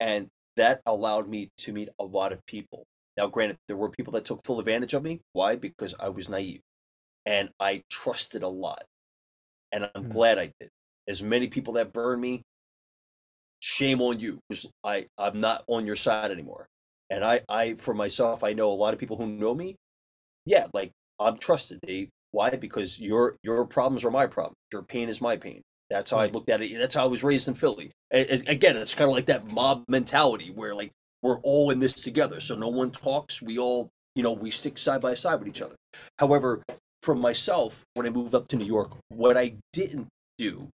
And 0.00 0.28
that 0.56 0.80
allowed 0.86 1.28
me 1.28 1.48
to 1.58 1.72
meet 1.72 1.88
a 1.98 2.04
lot 2.04 2.32
of 2.32 2.44
people. 2.46 2.84
Now, 3.16 3.26
granted, 3.26 3.58
there 3.68 3.76
were 3.76 3.90
people 3.90 4.12
that 4.14 4.24
took 4.24 4.44
full 4.44 4.58
advantage 4.58 4.94
of 4.94 5.02
me. 5.02 5.20
Why? 5.32 5.56
Because 5.56 5.94
I 6.00 6.08
was 6.08 6.28
naive 6.28 6.60
and 7.26 7.50
I 7.60 7.82
trusted 7.90 8.42
a 8.42 8.48
lot. 8.48 8.84
And 9.72 9.84
I'm 9.94 10.04
mm-hmm. 10.04 10.12
glad 10.12 10.38
I 10.38 10.52
did. 10.58 10.70
As 11.06 11.22
many 11.22 11.48
people 11.48 11.74
that 11.74 11.92
burned 11.92 12.20
me, 12.20 12.42
shame 13.60 14.00
on 14.00 14.18
you 14.18 14.40
because 14.48 14.66
I 14.82 15.06
I'm 15.18 15.40
not 15.40 15.62
on 15.66 15.86
your 15.86 15.96
side 15.96 16.30
anymore. 16.30 16.66
And 17.10 17.24
I 17.24 17.42
I 17.48 17.74
for 17.74 17.94
myself 17.94 18.42
I 18.42 18.52
know 18.54 18.72
a 18.72 18.74
lot 18.74 18.94
of 18.94 19.00
people 19.00 19.16
who 19.16 19.26
know 19.26 19.54
me. 19.54 19.76
Yeah, 20.50 20.66
like 20.74 20.90
I'm 21.20 21.38
trusted. 21.38 21.78
They 21.86 22.08
why? 22.32 22.50
Because 22.50 22.98
your 22.98 23.36
your 23.44 23.64
problems 23.66 24.04
are 24.04 24.10
my 24.10 24.26
problems. 24.26 24.56
Your 24.72 24.82
pain 24.82 25.08
is 25.08 25.20
my 25.20 25.36
pain. 25.36 25.62
That's 25.90 26.10
how 26.10 26.18
I 26.18 26.26
looked 26.26 26.50
at 26.50 26.60
it. 26.60 26.76
That's 26.76 26.96
how 26.96 27.04
I 27.04 27.06
was 27.08 27.22
raised 27.22 27.46
in 27.46 27.54
Philly. 27.54 27.92
And 28.10 28.48
again, 28.48 28.76
it's 28.76 28.94
kind 28.96 29.08
of 29.08 29.14
like 29.14 29.26
that 29.26 29.52
mob 29.52 29.84
mentality 29.88 30.50
where 30.52 30.74
like 30.74 30.90
we're 31.22 31.38
all 31.40 31.70
in 31.70 31.78
this 31.78 31.94
together. 31.94 32.40
So 32.40 32.56
no 32.56 32.66
one 32.68 32.90
talks. 32.90 33.40
We 33.40 33.58
all, 33.58 33.90
you 34.16 34.24
know, 34.24 34.32
we 34.32 34.50
stick 34.50 34.76
side 34.76 35.00
by 35.00 35.14
side 35.14 35.38
with 35.38 35.46
each 35.46 35.62
other. 35.62 35.76
However, 36.18 36.64
for 37.02 37.14
myself, 37.14 37.84
when 37.94 38.06
I 38.06 38.10
moved 38.10 38.34
up 38.34 38.48
to 38.48 38.56
New 38.56 38.66
York, 38.66 38.90
what 39.08 39.36
I 39.36 39.54
didn't 39.72 40.08
do 40.36 40.68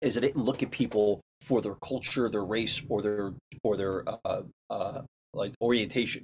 is 0.00 0.16
I 0.16 0.20
didn't 0.20 0.42
look 0.42 0.62
at 0.62 0.70
people 0.70 1.20
for 1.42 1.60
their 1.60 1.74
culture, 1.74 2.30
their 2.30 2.44
race, 2.44 2.82
or 2.88 3.02
their 3.02 3.34
or 3.62 3.76
their 3.76 4.08
uh, 4.08 4.42
uh, 4.70 5.02
like 5.34 5.52
orientation. 5.60 6.22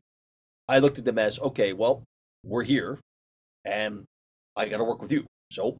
I 0.68 0.78
looked 0.78 0.98
at 0.98 1.04
them 1.04 1.18
as 1.18 1.38
okay, 1.38 1.74
well, 1.74 2.02
we're 2.48 2.64
here, 2.64 2.98
and 3.64 4.04
I 4.56 4.68
got 4.68 4.78
to 4.78 4.84
work 4.84 5.00
with 5.00 5.12
you. 5.12 5.24
So 5.50 5.76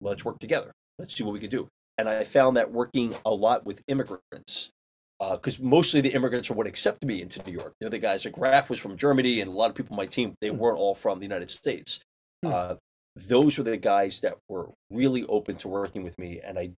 let's 0.00 0.24
work 0.24 0.38
together. 0.38 0.72
Let's 0.98 1.14
see 1.14 1.24
what 1.24 1.32
we 1.32 1.40
can 1.40 1.50
do. 1.50 1.68
And 1.98 2.08
I 2.08 2.24
found 2.24 2.56
that 2.56 2.72
working 2.72 3.14
a 3.24 3.30
lot 3.30 3.66
with 3.66 3.82
immigrants, 3.86 4.70
because 5.18 5.60
uh, 5.60 5.64
mostly 5.64 6.00
the 6.00 6.14
immigrants 6.14 6.50
are 6.50 6.54
what 6.54 6.66
accepted 6.66 7.06
me 7.06 7.20
into 7.20 7.42
New 7.44 7.52
York. 7.52 7.74
They're 7.80 7.90
the 7.90 7.98
guys. 7.98 8.24
Like 8.24 8.34
Graf 8.34 8.70
was 8.70 8.80
from 8.80 8.96
Germany, 8.96 9.40
and 9.40 9.50
a 9.50 9.54
lot 9.54 9.70
of 9.70 9.76
people 9.76 9.94
on 9.94 9.98
my 9.98 10.06
team 10.06 10.34
they 10.40 10.48
hmm. 10.48 10.58
weren't 10.58 10.78
all 10.78 10.94
from 10.94 11.18
the 11.18 11.26
United 11.26 11.50
States. 11.50 12.00
Hmm. 12.42 12.52
Uh, 12.52 12.74
those 13.14 13.58
were 13.58 13.64
the 13.64 13.76
guys 13.76 14.20
that 14.20 14.38
were 14.48 14.70
really 14.90 15.24
open 15.26 15.56
to 15.56 15.68
working 15.68 16.02
with 16.02 16.18
me, 16.18 16.40
and 16.42 16.58
I 16.58 16.70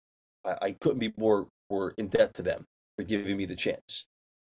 I, 0.44 0.56
I 0.62 0.70
couldn't 0.72 0.98
be 0.98 1.12
more 1.16 1.46
more 1.70 1.94
in 1.96 2.08
debt 2.08 2.34
to 2.34 2.42
them 2.42 2.64
for 2.96 3.04
giving 3.04 3.36
me 3.36 3.46
the 3.46 3.56
chance. 3.56 4.04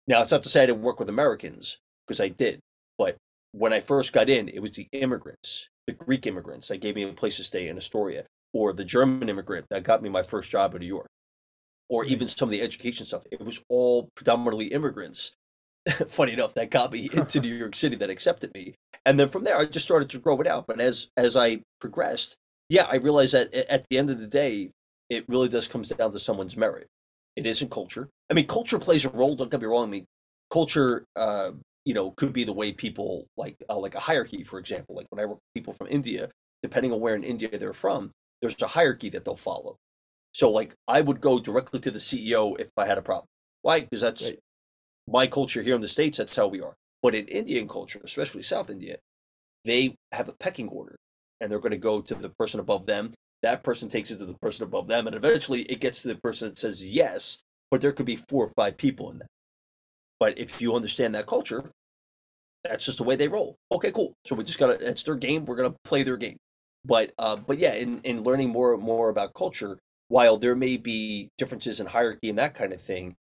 Now, 0.07 0.23
it's 0.23 0.33
not 0.33 0.43
to 0.43 0.49
say 0.49 0.63
I 0.63 0.67
didn't 0.67 0.83
work 0.83 0.99
with 0.99 1.09
Americans 1.09 1.79
because 2.07 2.21
I 2.21 2.29
did, 2.29 2.61
but 2.99 3.17
when 3.53 3.73
I 3.73 3.81
first 3.81 4.13
got 4.13 4.29
in, 4.29 4.49
it 4.49 4.61
was 4.61 4.73
the 4.73 4.89
immigrants, 4.93 5.69
the 5.87 5.93
Greek 5.93 6.27
immigrants 6.27 6.69
that 6.69 6.81
gave 6.81 6.97
me 6.97 7.05
a 7.05 7.13
place 7.13 7.37
to 7.37 7.45
stay 7.45 7.69
in 7.69 7.77
Astoria, 7.77 8.25
or 8.53 8.73
the 8.73 8.85
German 8.85 9.29
immigrant 9.29 9.67
that 9.71 9.85
got 9.85 10.03
me 10.03 10.09
my 10.09 10.23
first 10.23 10.51
job 10.51 10.75
in 10.75 10.81
New 10.81 10.87
York, 10.87 11.09
or 11.89 12.05
even 12.05 12.29
some 12.29 12.49
of 12.49 12.51
the 12.51 12.63
education 12.63 13.07
stuff. 13.07 13.25
It 13.31 13.45
was 13.45 13.63
all 13.69 14.09
predominantly 14.15 14.67
immigrants, 14.67 15.33
funny 16.09 16.33
enough, 16.33 16.55
that 16.55 16.71
got 16.71 16.93
me 16.93 17.09
into 17.13 17.41
New 17.41 17.55
York 17.55 17.77
City 17.77 17.97
that 17.97 18.11
accepted 18.11 18.53
me. 18.55 18.75
And 19.05 19.21
then 19.21 19.29
from 19.29 19.45
there, 19.45 19.59
I 19.59 19.67
just 19.67 19.87
started 19.87 20.11
to 20.11 20.19
grow 20.19 20.41
it 20.41 20.47
out. 20.47 20.67
But 20.67 20.81
as 20.81 21.09
as 21.17 21.37
I 21.37 21.63
progressed, 21.81 22.37
yeah, 22.69 22.87
I 22.91 22.97
realized 22.97 23.35
that 23.35 23.53
at 23.55 23.85
the 23.89 23.99
end 23.99 24.11
of 24.11 24.19
the 24.19 24.27
day, 24.27 24.71
it 25.11 25.25
really 25.29 25.49
does 25.49 25.69
comes 25.69 25.91
down 25.91 26.11
to 26.13 26.19
someone's 26.19 26.57
merit. 26.57 26.87
It 27.37 27.47
isn't 27.47 27.71
culture. 27.71 28.09
I 28.31 28.35
mean, 28.35 28.47
culture 28.47 28.79
plays 28.79 29.05
a 29.05 29.11
role. 29.11 29.35
Don't 29.35 29.51
get 29.51 29.61
me 29.61 29.67
wrong. 29.67 29.89
I 29.89 29.91
mean, 29.91 30.07
culture, 30.51 31.05
uh, 31.17 31.53
you 31.85 31.95
know, 31.95 32.11
could 32.13 32.33
be 32.33 32.45
the 32.45 32.53
way 32.53 32.73
people 32.73 33.27
like 33.37 33.57
uh, 33.69 33.79
like 33.79 33.95
a 33.95 34.01
hierarchy, 34.01 34.45
for 34.45 34.59
example. 34.59 34.97
Like 34.97 35.07
when 35.11 35.21
I 35.21 35.27
work 35.27 35.39
with 35.39 35.55
people 35.55 35.73
from 35.73 35.89
India, 35.89 36.31
depending 36.63 36.93
on 36.93 37.01
where 37.01 37.15
in 37.15 37.25
India 37.25 37.57
they're 37.59 37.73
from, 37.73 38.11
there's 38.41 38.61
a 38.63 38.67
hierarchy 38.67 39.09
that 39.11 39.25
they'll 39.25 39.37
follow. 39.37 39.77
So, 40.35 40.51
like, 40.51 40.75
I 40.89 41.03
would 41.03 41.21
go 41.21 41.39
directly 41.39 41.79
to 41.81 41.91
the 41.91 41.99
CEO 41.99 42.59
if 42.59 42.71
I 42.79 42.87
had 42.87 42.99
a 42.99 43.03
problem. 43.03 43.27
Why? 43.61 43.81
Because 43.81 44.01
that's 44.01 44.31
right. 44.31 44.39
my 45.07 45.27
culture 45.27 45.63
here 45.63 45.75
in 45.75 45.81
the 45.81 45.89
states. 45.89 46.19
That's 46.19 46.35
how 46.35 46.49
we 46.49 46.63
are. 46.63 46.75
But 47.03 47.15
in 47.15 47.27
Indian 47.27 47.69
culture, 47.69 48.01
especially 48.03 48.43
South 48.43 48.71
India, 48.71 48.97
they 49.65 49.95
have 50.13 50.29
a 50.29 50.33
pecking 50.33 50.69
order, 50.69 50.97
and 51.41 51.51
they're 51.51 51.59
going 51.59 51.73
to 51.73 51.77
go 51.77 52.01
to 52.01 52.15
the 52.15 52.31
person 52.31 52.61
above 52.61 52.87
them 52.87 53.13
that 53.43 53.65
person 53.65 53.89
takes 53.89 54.11
it 54.11 54.19
to 54.19 54.25
the 54.25 54.35
person 54.35 54.65
above 54.65 54.89
them, 54.89 55.07
and 55.07 55.17
eventually 55.17 55.63
it 55.63 55.81
gets 55.81 56.03
to 56.03 56.09
the 56.09 56.15
person 56.17 56.49
that 56.49 56.59
says 56.59 56.85
yes, 56.85 57.43
but 57.71 57.81
there 57.81 57.93
could 57.93 58.07
be 58.07 58.17
four 58.17 58.47
or 58.47 58.53
five 58.57 58.77
people 58.77 59.11
in 59.11 59.19
that. 59.19 59.27
But 60.23 60.39
if 60.39 60.63
you 60.63 60.77
understand 60.77 61.17
that 61.17 61.27
culture, 61.27 61.73
that's 62.63 62.87
just 62.87 62.99
the 62.99 63.03
way 63.03 63.17
they 63.17 63.27
roll. 63.27 63.57
Okay, 63.73 63.91
cool. 63.91 64.15
So 64.25 64.37
we 64.37 64.45
just 64.45 64.61
gotta 64.61 64.75
it's 64.75 65.03
their 65.03 65.17
game, 65.17 65.45
we're 65.45 65.57
gonna 65.57 65.75
play 65.83 66.05
their 66.05 66.17
game. 66.17 66.37
But 66.85 67.11
uh, 67.19 67.35
but 67.35 67.59
yeah, 67.59 67.73
in, 67.75 67.99
in 68.05 68.23
learning 68.23 68.51
more 68.51 68.73
and 68.73 68.81
more 68.81 69.09
about 69.09 69.35
culture, 69.35 69.81
while 70.07 70.37
there 70.39 70.55
may 70.55 70.77
be 70.77 71.29
differences 71.39 71.81
in 71.81 71.89
hierarchy 71.89 72.29
and 72.29 72.39
that 72.39 72.55
kind 72.55 72.73
of 72.73 72.81
thing, 72.81 73.17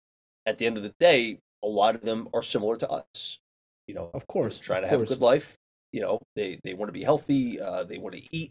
at 0.47 0.57
the 0.57 0.65
end 0.65 0.75
of 0.75 0.81
the 0.81 0.91
day, 0.99 1.37
a 1.63 1.67
lot 1.67 1.93
of 1.93 2.01
them 2.01 2.29
are 2.33 2.41
similar 2.41 2.77
to 2.77 2.89
us. 2.89 3.37
You 3.85 3.93
know, 3.93 4.09
of 4.15 4.25
course, 4.25 4.57
trying 4.57 4.81
to 4.81 4.87
have 4.87 4.97
course. 4.97 5.11
a 5.11 5.13
good 5.13 5.21
life. 5.21 5.55
You 5.91 6.01
know, 6.01 6.19
they 6.35 6.59
they 6.63 6.73
want 6.73 6.89
to 6.89 6.93
be 6.93 7.03
healthy. 7.03 7.61
Uh, 7.61 7.83
they 7.83 7.99
want 7.99 8.15
to 8.15 8.23
eat. 8.31 8.49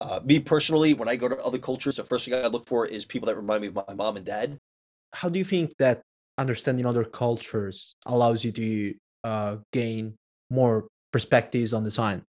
Uh, 0.00 0.18
me 0.24 0.40
personally, 0.40 0.94
when 0.94 1.08
I 1.08 1.14
go 1.14 1.28
to 1.28 1.36
other 1.36 1.58
cultures, 1.58 1.94
the 1.94 2.02
first 2.02 2.24
thing 2.24 2.34
I 2.34 2.48
look 2.48 2.66
for 2.66 2.86
is 2.86 3.04
people 3.04 3.26
that 3.26 3.36
remind 3.36 3.60
me 3.62 3.68
of 3.68 3.76
my 3.76 3.94
mom 3.94 4.16
and 4.16 4.26
dad. 4.26 4.58
How 5.12 5.28
do 5.28 5.38
you 5.38 5.44
think 5.44 5.76
that 5.78 6.02
understanding 6.38 6.86
other 6.86 7.04
cultures 7.04 7.96
allows 8.06 8.44
you 8.44 8.52
to 8.52 8.94
uh, 9.24 9.56
gain 9.72 10.16
more 10.50 10.88
perspectives 11.12 11.72
on 11.72 11.84
design? 11.84 12.24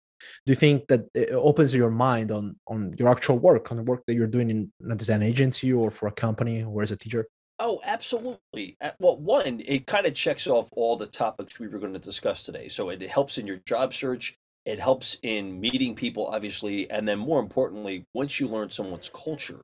Do 0.45 0.51
you 0.51 0.55
think 0.55 0.87
that 0.87 1.05
it 1.13 1.31
opens 1.31 1.73
your 1.73 1.91
mind 1.91 2.31
on 2.31 2.55
on 2.67 2.95
your 2.97 3.09
actual 3.09 3.37
work, 3.37 3.71
on 3.71 3.77
the 3.77 3.83
work 3.83 4.03
that 4.07 4.15
you're 4.15 4.27
doing 4.27 4.49
in 4.49 4.71
a 4.89 4.95
design 4.95 5.21
agency 5.23 5.73
or 5.73 5.91
for 5.91 6.07
a 6.07 6.11
company 6.11 6.63
or 6.63 6.81
as 6.81 6.91
a 6.91 6.97
teacher? 6.97 7.27
Oh, 7.59 7.79
absolutely. 7.85 8.77
Well, 8.99 9.17
one, 9.17 9.61
it 9.65 9.87
kind 9.87 10.05
of 10.05 10.13
checks 10.13 10.45
off 10.47 10.69
all 10.73 10.97
the 10.97 11.07
topics 11.07 11.57
we 11.57 11.67
were 11.67 11.79
going 11.79 11.93
to 11.93 11.99
discuss 11.99 12.43
today. 12.43 12.67
So 12.67 12.89
it 12.89 13.01
helps 13.09 13.37
in 13.37 13.47
your 13.47 13.61
job 13.65 13.93
search. 13.93 14.35
It 14.65 14.79
helps 14.79 15.17
in 15.23 15.59
meeting 15.61 15.95
people, 15.95 16.27
obviously. 16.27 16.89
And 16.89 17.07
then 17.07 17.19
more 17.19 17.39
importantly, 17.39 18.05
once 18.13 18.39
you 18.39 18.47
learn 18.47 18.71
someone's 18.71 19.09
culture 19.09 19.61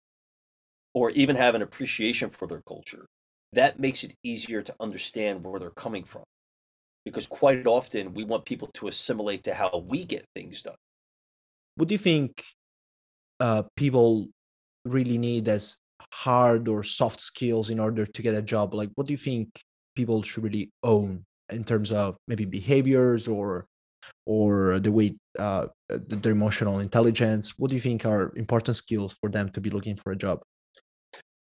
or 0.93 1.10
even 1.12 1.36
have 1.36 1.56
an 1.56 1.62
appreciation 1.62 2.30
for 2.30 2.47
their 2.47 2.62
culture, 2.62 3.08
that 3.54 3.80
makes 3.80 4.04
it 4.04 4.16
easier 4.24 4.62
to 4.62 4.76
understand 4.80 5.44
where 5.44 5.60
they're 5.60 5.70
coming 5.70 6.04
from. 6.04 6.24
Because 7.04 7.28
quite 7.28 7.66
often 7.66 8.14
we 8.14 8.24
want 8.24 8.46
people 8.46 8.70
to 8.76 8.88
assimilate 8.88 9.44
to 9.44 9.54
how 9.54 9.84
we 9.88 10.06
get 10.06 10.26
things 10.36 10.62
done. 10.62 10.76
What 11.76 11.88
do 11.88 11.96
you 11.96 12.00
think 12.00 12.44
uh, 13.40 13.64
people 13.76 14.28
really 14.86 15.18
need 15.18 15.48
as 15.48 15.78
hard 16.14 16.68
or 16.68 16.84
soft 16.84 17.20
skills 17.20 17.70
in 17.70 17.80
order 17.80 18.06
to 18.06 18.22
get 18.22 18.36
a 18.36 18.42
job? 18.42 18.74
Like, 18.74 18.92
what 18.96 19.08
do 19.08 19.14
you 19.14 19.18
think 19.18 19.50
people 19.96 20.22
should 20.22 20.44
really 20.44 20.72
own 20.84 21.26
in 21.50 21.64
terms 21.64 21.92
of 21.92 22.18
maybe 22.28 22.46
behaviors 22.46 23.28
or 23.28 23.66
or 24.26 24.80
the 24.80 24.92
way 24.92 25.16
uh, 25.38 25.68
their 25.90 26.32
emotional 26.32 26.80
intelligence 26.80 27.60
what 27.60 27.70
do 27.70 27.76
you 27.76 27.82
think 27.82 28.06
are 28.06 28.32
important 28.36 28.76
skills 28.76 29.14
for 29.20 29.30
them 29.30 29.50
to 29.50 29.62
be 29.62 29.70
looking 29.70 29.96
for 29.96 30.12
a 30.12 30.16
job 30.16 30.42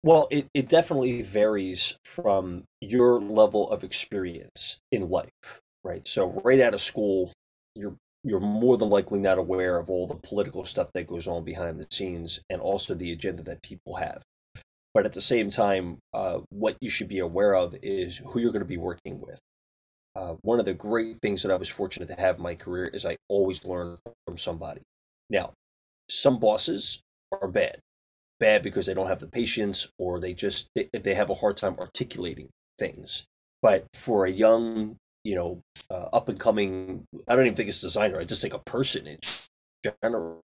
well 0.06 0.30
it, 0.32 0.48
it 0.54 0.70
definitely 0.70 1.22
varies 1.22 1.98
from 2.06 2.63
your 2.80 3.20
level 3.20 3.70
of 3.70 3.84
experience 3.84 4.80
in 4.94 5.10
life 5.10 5.60
right? 5.86 6.06
So 6.06 6.41
right 6.44 6.60
out 6.60 6.74
of 6.74 6.82
school 6.82 7.32
you're 7.76 7.96
you're 8.24 8.39
more 8.39 8.76
than 8.76 8.89
likely 8.89 9.20
not 9.20 9.38
aware 9.38 9.78
of 9.78 9.89
all 9.89 10.08
the 10.08 10.15
political 10.15 10.65
stuff 10.65 10.89
that 10.94 11.06
goes 11.06 11.28
on 11.28 11.44
behind 11.44 11.80
the 11.80 11.86
scenes 11.91 12.41
and 12.50 12.60
also 12.60 12.96
the 12.96 13.12
agenda 13.12 13.44
that 13.44 13.62
people 13.62 13.98
have. 13.98 14.24
But 14.96 15.06
at 15.06 15.13
the 15.13 15.22
same 15.22 15.52
time 15.52 16.00
uh, 16.13 16.39
what 16.50 16.76
you 16.82 16.89
should 16.89 17.08
be 17.08 17.20
aware 17.20 17.56
of 17.56 17.76
is 17.84 18.18
who 18.18 18.39
you're 18.39 18.52
going 18.52 18.62
to 18.62 18.68
be 18.68 18.78
working 18.78 19.22
with. 19.22 19.39
Uh, 20.15 20.36
one 20.41 20.60
of 20.60 20.65
the 20.65 20.74
great 20.74 21.18
things 21.22 21.44
that 21.44 21.52
I 21.52 21.58
was 21.58 21.70
fortunate 21.70 22.08
to 22.08 22.20
have 22.20 22.38
in 22.38 22.44
my 22.44 22.56
career 22.56 22.86
is 22.88 23.06
I 23.06 23.18
always 23.30 23.63
learn 23.63 23.98
from 24.26 24.38
somebody. 24.38 24.82
Now, 25.30 25.52
some 26.10 26.39
bosses 26.39 27.02
are 27.32 27.50
bad, 27.50 27.80
bad 28.39 28.63
because 28.63 28.86
they 28.86 28.93
don't 28.93 29.08
have 29.08 29.19
the 29.19 29.28
patience 29.28 29.88
or 29.98 30.19
they 30.19 30.34
just 30.34 30.69
they, 30.76 30.89
they 30.93 31.13
have 31.13 31.30
a 31.30 31.36
hard 31.36 31.58
time 31.58 31.76
articulating 31.80 32.50
things. 32.78 33.26
But 33.62 33.86
for 33.93 34.26
a 34.26 34.32
young, 34.32 34.98
you 35.24 35.36
know, 35.36 35.62
uh, 35.89 36.10
up 36.13 36.30
and 36.30 36.39
coming, 36.39 37.06
I 37.28 37.36
don't 37.36 37.45
even 37.45 37.56
think 37.56 37.69
it's 37.69 37.82
designer. 37.82 38.19
I 38.19 38.26
just 38.26 38.41
think 38.41 38.54
a 38.54 38.60
person 38.60 39.08
in 39.08 39.19
general. 39.84 40.41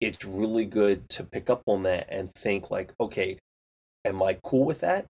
It's 0.00 0.24
really 0.24 0.66
good 0.66 1.08
to 1.10 1.24
pick 1.24 1.48
up 1.48 1.62
on 1.66 1.84
that 1.84 2.08
and 2.10 2.30
think 2.30 2.70
like, 2.70 2.92
okay, 3.00 3.38
am 4.04 4.22
I 4.22 4.38
cool 4.42 4.64
with 4.64 4.80
that, 4.80 5.06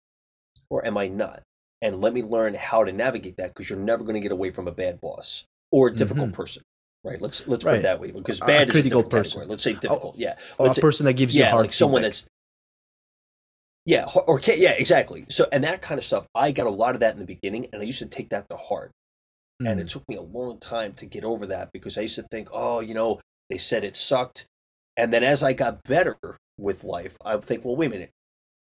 or 0.70 0.86
am 0.86 0.96
I 0.96 1.08
not? 1.08 1.42
And 1.82 2.00
let 2.00 2.14
me 2.14 2.22
learn 2.22 2.54
how 2.54 2.84
to 2.84 2.92
navigate 2.92 3.36
that 3.38 3.48
because 3.48 3.68
you're 3.68 3.78
never 3.78 4.04
going 4.04 4.14
to 4.14 4.20
get 4.20 4.32
away 4.32 4.50
from 4.50 4.68
a 4.68 4.72
bad 4.72 5.00
boss 5.00 5.44
or 5.72 5.88
a 5.88 5.94
difficult 5.94 6.28
mm-hmm. 6.28 6.36
person 6.36 6.62
right? 7.06 7.20
Let's 7.20 7.46
let's 7.46 7.64
right. 7.64 7.72
put 7.72 7.78
it 7.80 7.82
that 7.84 8.00
way 8.00 8.10
because 8.10 8.40
bad 8.40 8.68
a 8.68 8.72
is 8.72 8.78
a 8.78 8.82
difficult 8.82 9.10
person. 9.10 9.30
Category. 9.30 9.46
Let's 9.46 9.62
say 9.62 9.72
oh, 9.72 9.80
difficult. 9.80 10.14
Oh, 10.16 10.18
yeah, 10.18 10.34
let's 10.58 10.78
a 10.78 10.80
person 10.80 11.06
that 11.06 11.14
gives 11.14 11.36
yeah, 11.36 11.46
you 11.46 11.50
hard 11.50 11.64
like 11.64 11.72
someone 11.72 12.02
that's 12.02 12.26
yeah, 13.86 14.04
or 14.26 14.40
can, 14.40 14.60
yeah, 14.60 14.72
exactly. 14.72 15.24
So 15.28 15.46
and 15.52 15.62
that 15.62 15.80
kind 15.80 15.96
of 15.96 16.04
stuff, 16.04 16.26
I 16.34 16.50
got 16.50 16.66
a 16.66 16.70
lot 16.70 16.94
of 16.94 17.00
that 17.00 17.14
in 17.14 17.20
the 17.20 17.24
beginning, 17.26 17.68
and 17.72 17.80
I 17.80 17.84
used 17.84 18.00
to 18.00 18.06
take 18.06 18.30
that 18.30 18.48
to 18.50 18.56
heart. 18.56 18.90
Mm. 19.62 19.70
And 19.70 19.80
it 19.80 19.84
hmm. 19.84 19.88
took 19.88 20.08
me 20.08 20.16
a 20.16 20.22
long 20.22 20.58
time 20.58 20.92
to 20.94 21.06
get 21.06 21.24
over 21.24 21.46
that 21.46 21.70
because 21.72 21.96
I 21.96 22.02
used 22.02 22.16
to 22.16 22.26
think, 22.30 22.48
oh, 22.52 22.80
you 22.80 22.92
know, 22.94 23.20
they 23.48 23.58
said 23.58 23.84
it 23.84 23.96
sucked, 23.96 24.46
and 24.96 25.12
then 25.12 25.22
as 25.22 25.42
I 25.42 25.52
got 25.52 25.84
better 25.84 26.16
with 26.58 26.82
life, 26.84 27.16
I 27.24 27.36
would 27.36 27.44
think, 27.44 27.64
well, 27.64 27.76
wait 27.76 27.86
a 27.86 27.90
minute, 27.90 28.10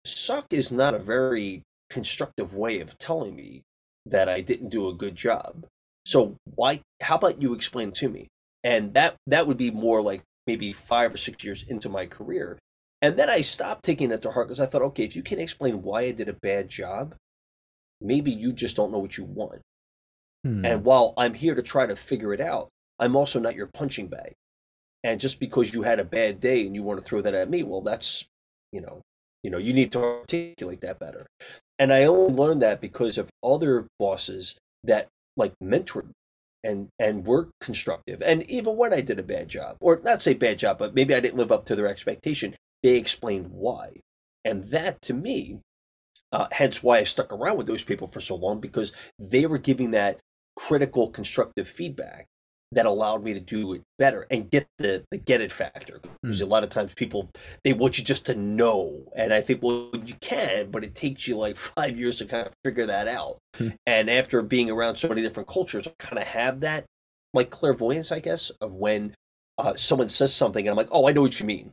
suck 0.04 0.52
is 0.52 0.70
not 0.70 0.94
a 0.94 0.98
very 0.98 1.62
constructive 1.88 2.54
way 2.54 2.80
of 2.80 2.98
telling 2.98 3.34
me 3.34 3.62
that 4.04 4.28
I 4.28 4.42
didn't 4.42 4.68
do 4.68 4.88
a 4.88 4.94
good 4.94 5.16
job. 5.16 5.66
So 6.06 6.36
why? 6.44 6.82
How 7.02 7.16
about 7.16 7.42
you 7.42 7.52
explain 7.52 7.90
to 7.92 8.08
me? 8.08 8.28
And 8.62 8.94
that 8.94 9.16
that 9.26 9.46
would 9.46 9.56
be 9.56 9.72
more 9.72 10.00
like 10.00 10.22
maybe 10.46 10.72
five 10.72 11.12
or 11.12 11.16
six 11.16 11.42
years 11.42 11.64
into 11.64 11.88
my 11.88 12.06
career. 12.06 12.58
And 13.02 13.18
then 13.18 13.28
I 13.28 13.40
stopped 13.40 13.84
taking 13.84 14.12
it 14.12 14.22
to 14.22 14.30
heart 14.30 14.46
because 14.46 14.60
I 14.60 14.66
thought, 14.66 14.82
okay, 14.82 15.04
if 15.04 15.16
you 15.16 15.22
can 15.22 15.40
explain 15.40 15.82
why 15.82 16.02
I 16.02 16.12
did 16.12 16.28
a 16.28 16.32
bad 16.32 16.68
job, 16.68 17.16
maybe 18.00 18.30
you 18.30 18.52
just 18.52 18.76
don't 18.76 18.92
know 18.92 19.00
what 19.00 19.18
you 19.18 19.24
want. 19.24 19.60
Hmm. 20.44 20.64
And 20.64 20.84
while 20.84 21.12
I'm 21.16 21.34
here 21.34 21.56
to 21.56 21.62
try 21.62 21.86
to 21.86 21.96
figure 21.96 22.32
it 22.32 22.40
out, 22.40 22.68
I'm 23.00 23.16
also 23.16 23.40
not 23.40 23.56
your 23.56 23.66
punching 23.66 24.06
bag. 24.06 24.34
And 25.02 25.20
just 25.20 25.40
because 25.40 25.74
you 25.74 25.82
had 25.82 25.98
a 25.98 26.04
bad 26.04 26.38
day 26.40 26.64
and 26.64 26.74
you 26.74 26.84
want 26.84 27.00
to 27.00 27.04
throw 27.04 27.20
that 27.20 27.34
at 27.34 27.50
me, 27.50 27.64
well, 27.64 27.80
that's, 27.80 28.26
you 28.72 28.80
know, 28.80 29.02
you 29.42 29.50
know, 29.50 29.58
you 29.58 29.72
need 29.72 29.92
to 29.92 30.02
articulate 30.02 30.80
that 30.82 31.00
better. 31.00 31.26
And 31.78 31.92
I 31.92 32.04
only 32.04 32.32
learned 32.32 32.62
that 32.62 32.80
because 32.80 33.18
of 33.18 33.28
other 33.44 33.86
bosses 33.98 34.56
that 34.84 35.08
like 35.36 35.54
mentored 35.62 36.10
and 36.64 36.88
and 36.98 37.26
were 37.26 37.50
constructive. 37.60 38.22
And 38.22 38.48
even 38.50 38.76
when 38.76 38.92
I 38.92 39.00
did 39.00 39.18
a 39.18 39.24
bad 39.24 39.48
job, 39.48 39.76
or 39.80 40.00
not 40.04 40.22
say 40.22 40.34
bad 40.34 40.58
job, 40.58 40.78
but 40.78 40.94
maybe 40.94 41.14
I 41.14 41.20
didn't 41.20 41.38
live 41.38 41.52
up 41.52 41.64
to 41.66 41.76
their 41.76 41.88
expectation, 41.88 42.54
they 42.82 42.96
explained 42.96 43.48
why. 43.50 44.00
And 44.44 44.64
that 44.64 45.02
to 45.02 45.14
me, 45.14 45.60
uh, 46.32 46.48
hence 46.52 46.82
why 46.82 46.98
I 46.98 47.04
stuck 47.04 47.32
around 47.32 47.56
with 47.56 47.66
those 47.66 47.84
people 47.84 48.06
for 48.06 48.20
so 48.20 48.34
long 48.34 48.60
because 48.60 48.92
they 49.18 49.46
were 49.46 49.58
giving 49.58 49.92
that 49.92 50.18
critical, 50.56 51.10
constructive 51.10 51.68
feedback 51.68 52.26
that 52.72 52.86
allowed 52.86 53.22
me 53.22 53.32
to 53.32 53.40
do 53.40 53.74
it 53.74 53.82
better 53.98 54.26
and 54.30 54.50
get 54.50 54.66
the 54.78 55.04
the 55.10 55.18
get 55.18 55.40
it 55.40 55.52
factor. 55.52 56.00
Because 56.22 56.40
mm. 56.40 56.44
a 56.44 56.46
lot 56.46 56.64
of 56.64 56.70
times 56.70 56.92
people 56.94 57.30
they 57.64 57.72
want 57.72 57.98
you 57.98 58.04
just 58.04 58.26
to 58.26 58.34
know, 58.34 59.04
and 59.16 59.32
I 59.32 59.40
think 59.40 59.62
well 59.62 59.90
you 60.04 60.14
can, 60.20 60.70
but 60.70 60.84
it 60.84 60.94
takes 60.94 61.28
you 61.28 61.36
like 61.36 61.56
five 61.76 61.98
years 61.98 62.18
to 62.18 62.26
kind 62.26 62.46
of 62.46 62.54
figure 62.64 62.86
that 62.86 63.08
out. 63.08 63.38
Mm. 63.58 63.76
And 63.86 64.10
after 64.10 64.42
being 64.42 64.70
around 64.70 64.96
so 64.96 65.08
many 65.08 65.22
different 65.22 65.48
cultures, 65.48 65.86
I 65.86 65.92
kind 65.98 66.18
of 66.18 66.26
have 66.26 66.60
that 66.60 66.84
like 67.32 67.50
clairvoyance, 67.50 68.10
I 68.10 68.20
guess, 68.20 68.50
of 68.60 68.74
when 68.74 69.14
uh, 69.58 69.74
someone 69.74 70.08
says 70.08 70.34
something 70.34 70.66
and 70.66 70.70
I'm 70.70 70.76
like, 70.76 70.88
oh, 70.90 71.08
I 71.08 71.12
know 71.12 71.22
what 71.22 71.38
you 71.38 71.46
mean, 71.46 71.72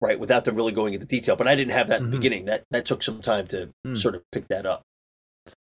right? 0.00 0.18
Without 0.18 0.44
them 0.44 0.56
really 0.56 0.72
going 0.72 0.94
into 0.94 1.06
detail. 1.06 1.36
But 1.36 1.48
I 1.48 1.54
didn't 1.54 1.72
have 1.72 1.88
that 1.88 1.96
mm-hmm. 1.96 2.04
in 2.06 2.10
the 2.10 2.16
beginning. 2.16 2.44
That 2.46 2.64
that 2.70 2.84
took 2.84 3.02
some 3.02 3.20
time 3.22 3.46
to 3.48 3.70
mm. 3.86 3.96
sort 3.96 4.14
of 4.14 4.22
pick 4.32 4.48
that 4.48 4.66
up. 4.66 4.82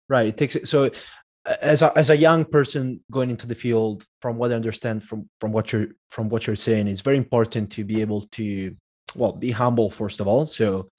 Right. 0.09 0.26
It 0.26 0.37
takes 0.37 0.57
it 0.57 0.68
so 0.68 0.90
as 1.61 1.83
a, 1.83 1.96
as 1.98 2.11
a 2.11 2.16
young 2.16 2.44
person 2.44 3.00
going 3.11 3.31
into 3.31 3.46
the 3.46 3.55
field 3.55 4.05
from 4.20 4.37
what 4.37 4.52
i 4.52 4.55
understand 4.55 5.02
from 5.02 5.28
from 5.40 5.50
what 5.50 5.72
you're 5.72 5.88
from 6.11 6.28
what 6.28 6.46
you're 6.46 6.55
saying 6.55 6.87
it's 6.87 7.00
very 7.00 7.16
important 7.16 7.70
to 7.70 7.85
be 7.85 8.00
able 8.00 8.22
to 8.31 8.76
well 9.14 9.33
be 9.33 9.50
humble 9.50 9.90
first 9.90 10.20
of 10.20 10.26
all. 10.26 10.46
So 10.46 10.90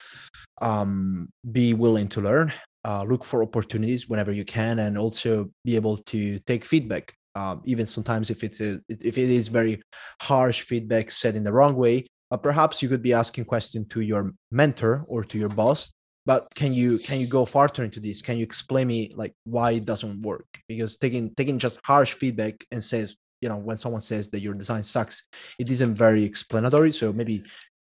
um 0.62 1.28
be 1.50 1.74
willing 1.74 2.08
to 2.08 2.20
learn 2.20 2.52
uh, 2.84 3.02
look 3.02 3.24
for 3.24 3.42
opportunities 3.42 4.08
whenever 4.08 4.30
you 4.30 4.44
can 4.44 4.78
and 4.78 4.98
also 4.98 5.50
be 5.64 5.74
able 5.74 5.96
to 5.96 6.38
take 6.40 6.66
feedback. 6.66 7.14
Um, 7.34 7.62
even 7.64 7.86
sometimes 7.86 8.30
if 8.30 8.44
it's 8.44 8.60
a, 8.60 8.78
if 8.88 9.18
it 9.18 9.30
is 9.30 9.48
very 9.48 9.82
harsh 10.20 10.60
feedback 10.60 11.10
said 11.10 11.34
in 11.34 11.42
the 11.42 11.52
wrong 11.52 11.74
way 11.74 12.06
uh, 12.30 12.36
perhaps 12.36 12.80
you 12.80 12.88
could 12.88 13.02
be 13.02 13.12
asking 13.12 13.46
question 13.46 13.88
to 13.88 14.02
your 14.02 14.32
mentor 14.52 15.04
or 15.08 15.24
to 15.24 15.38
your 15.38 15.48
boss 15.48 15.90
but 16.26 16.48
can 16.54 16.72
you 16.72 16.98
can 16.98 17.20
you 17.20 17.26
go 17.26 17.44
farther 17.44 17.84
into 17.84 18.00
this 18.00 18.22
can 18.22 18.36
you 18.36 18.42
explain 18.42 18.86
me 18.86 19.12
like 19.14 19.34
why 19.44 19.72
it 19.72 19.84
doesn't 19.84 20.22
work 20.22 20.46
because 20.68 20.96
taking 20.96 21.34
taking 21.34 21.58
just 21.58 21.78
harsh 21.84 22.14
feedback 22.14 22.64
and 22.70 22.82
says 22.82 23.16
you 23.40 23.48
know 23.48 23.56
when 23.56 23.76
someone 23.76 24.00
says 24.00 24.30
that 24.30 24.40
your 24.40 24.54
design 24.54 24.82
sucks 24.84 25.24
it 25.58 25.70
isn't 25.70 25.94
very 25.94 26.24
explanatory 26.24 26.92
so 26.92 27.12
maybe 27.12 27.42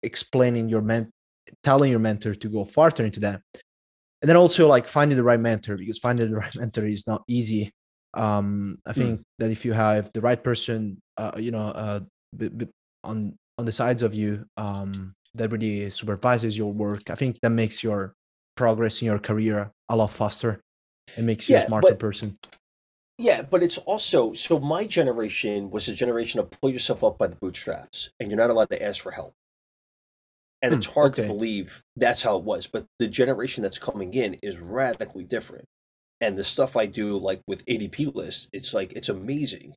explaining 0.03 0.69
your 0.69 0.81
men 0.81 1.11
telling 1.63 1.91
your 1.91 1.99
mentor 1.99 2.33
to 2.33 2.49
go 2.49 2.65
farther 2.65 3.05
into 3.05 3.19
that 3.19 3.41
and 4.21 4.29
then 4.29 4.37
also 4.37 4.67
like 4.67 4.87
finding 4.87 5.17
the 5.17 5.23
right 5.23 5.39
mentor 5.39 5.77
because 5.77 5.99
finding 5.99 6.29
the 6.29 6.35
right 6.43 6.55
mentor 6.57 6.85
is 6.85 7.05
not 7.05 7.23
easy 7.27 7.71
um 8.15 8.77
i 8.85 8.93
hmm. 8.93 9.01
think 9.01 9.19
mm. 9.19 9.23
that 9.39 9.51
if 9.51 9.65
you 9.65 9.73
have 9.73 10.11
the 10.13 10.21
right 10.21 10.43
person 10.43 10.99
uh 11.17 11.33
you 11.37 11.51
know 11.51 11.67
uh 11.67 11.99
b- 12.35 12.49
b- 12.49 12.67
on 13.03 13.37
on 13.57 13.65
the 13.65 13.71
sides 13.71 14.01
of 14.01 14.15
you 14.15 14.45
um 14.57 15.13
that 15.35 15.51
really 15.51 15.89
supervises 15.89 16.57
your 16.57 16.71
work. 16.71 17.09
I 17.09 17.15
think 17.15 17.39
that 17.41 17.49
makes 17.49 17.83
your 17.83 18.13
progress 18.55 19.01
in 19.01 19.07
your 19.07 19.19
career 19.19 19.71
a 19.89 19.95
lot 19.95 20.11
faster. 20.11 20.61
It 21.17 21.23
makes 21.23 21.49
you 21.49 21.55
yeah, 21.55 21.63
a 21.63 21.67
smarter 21.67 21.89
but, 21.89 21.99
person. 21.99 22.37
Yeah 23.17 23.43
but 23.43 23.63
it's 23.63 23.77
also 23.77 24.33
so 24.33 24.59
my 24.59 24.85
generation 24.85 25.69
was 25.69 25.87
a 25.87 25.93
generation 25.93 26.39
of 26.39 26.49
pull 26.49 26.69
yourself 26.69 27.03
up 27.03 27.17
by 27.17 27.27
the 27.27 27.35
bootstraps 27.37 28.09
and 28.19 28.29
you're 28.29 28.37
not 28.37 28.49
allowed 28.49 28.69
to 28.71 28.83
ask 28.83 29.01
for 29.01 29.11
help. 29.11 29.33
And 30.61 30.73
hmm, 30.73 30.79
it's 30.79 30.87
hard 30.87 31.13
okay. 31.13 31.21
to 31.21 31.27
believe 31.27 31.83
that's 31.95 32.23
how 32.23 32.37
it 32.37 32.43
was 32.43 32.67
but 32.67 32.85
the 32.99 33.07
generation 33.07 33.63
that's 33.63 33.79
coming 33.79 34.13
in 34.13 34.33
is 34.35 34.59
radically 34.59 35.23
different. 35.23 35.65
And 36.19 36.37
the 36.37 36.43
stuff 36.43 36.75
i 36.75 36.85
do 36.85 37.17
like 37.17 37.41
with 37.47 37.65
ADPList, 37.65 38.49
it's 38.51 38.73
like 38.73 38.93
it's 38.93 39.09
amazing 39.09 39.75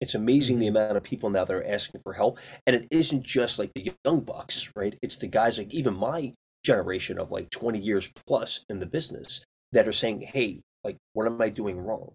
it's 0.00 0.14
amazing 0.14 0.58
the 0.58 0.66
mm-hmm. 0.66 0.76
amount 0.76 0.96
of 0.96 1.02
people 1.02 1.30
now 1.30 1.44
that 1.44 1.54
are 1.54 1.66
asking 1.66 2.00
for 2.02 2.12
help. 2.12 2.38
And 2.66 2.76
it 2.76 2.86
isn't 2.90 3.24
just 3.24 3.58
like 3.58 3.72
the 3.74 3.92
young 4.04 4.20
bucks, 4.20 4.70
right? 4.76 4.94
It's 5.02 5.16
the 5.16 5.26
guys 5.26 5.58
like 5.58 5.72
even 5.72 5.94
my 5.94 6.34
generation 6.64 7.18
of 7.18 7.30
like 7.30 7.50
20 7.50 7.78
years 7.78 8.10
plus 8.26 8.64
in 8.68 8.80
the 8.80 8.86
business 8.86 9.44
that 9.72 9.88
are 9.88 9.92
saying, 9.92 10.22
hey, 10.22 10.60
like, 10.84 10.96
what 11.12 11.26
am 11.26 11.40
I 11.40 11.48
doing 11.48 11.78
wrong? 11.78 12.12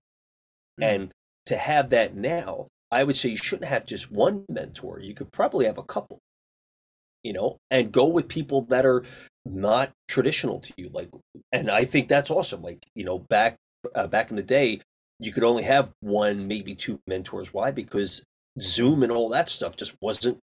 Mm-hmm. 0.80 0.84
And 0.84 1.12
to 1.48 1.58
have 1.58 1.90
that 1.90 2.16
now, 2.16 2.68
I 2.92 3.04
would 3.04 3.16
say 3.16 3.30
you 3.30 3.38
shouldn't 3.38 3.70
have 3.70 3.86
just 3.86 4.12
one 4.12 4.46
mentor. 4.50 5.00
You 5.00 5.14
could 5.14 5.32
probably 5.32 5.66
have 5.66 5.78
a 5.78 5.84
couple, 5.84 6.20
you 7.24 7.34
know, 7.34 7.58
and 7.70 7.92
go 7.92 8.08
with 8.08 8.28
people 8.28 8.64
that 8.64 8.86
are 8.86 9.04
not 9.46 9.92
traditional 10.08 10.60
to 10.60 10.74
you. 10.78 10.90
Like, 10.94 11.10
and 11.52 11.72
I 11.72 11.86
think 11.86 12.10
that's 12.10 12.30
awesome. 12.30 12.62
Like, 12.62 12.84
you 12.94 13.06
know, 13.06 13.20
back 13.20 13.56
uh, 13.96 14.08
back 14.08 14.30
in 14.30 14.36
the 14.36 14.44
day, 14.44 14.82
you 15.22 15.32
could 15.32 15.44
only 15.44 15.64
have 15.64 15.92
one, 16.02 16.48
maybe 16.48 16.74
two 16.74 17.00
mentors. 17.08 17.54
Why? 17.54 17.70
Because 17.72 18.24
Zoom 18.60 19.04
and 19.04 19.12
all 19.12 19.30
that 19.30 19.50
stuff 19.50 19.78
just 19.78 19.96
wasn't, 20.02 20.40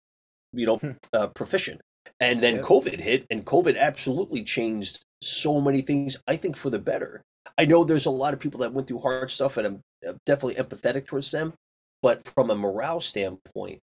you 0.52 0.66
know, 0.66 0.76
hmm. 0.78 0.92
uh, 1.12 1.26
proficient. 1.26 1.80
And 2.20 2.40
then 2.40 2.56
yep. 2.56 2.64
COVID 2.64 3.00
hit, 3.00 3.26
and 3.28 3.44
COVID 3.44 3.76
absolutely 3.76 4.42
changed 4.42 5.00
so 5.20 5.60
many 5.60 5.82
things. 5.82 6.16
I 6.26 6.36
think 6.36 6.56
for 6.56 6.70
the 6.70 6.78
better. 6.78 7.22
I 7.58 7.64
know 7.64 7.84
there's 7.84 8.06
a 8.06 8.10
lot 8.10 8.34
of 8.34 8.40
people 8.40 8.60
that 8.60 8.72
went 8.72 8.86
through 8.86 9.00
hard 9.00 9.30
stuff, 9.30 9.56
and 9.56 9.66
I'm 9.66 10.16
definitely 10.24 10.54
empathetic 10.54 11.06
towards 11.06 11.30
them. 11.30 11.54
But 12.00 12.24
from 12.24 12.50
a 12.50 12.54
morale 12.54 13.00
standpoint, 13.00 13.80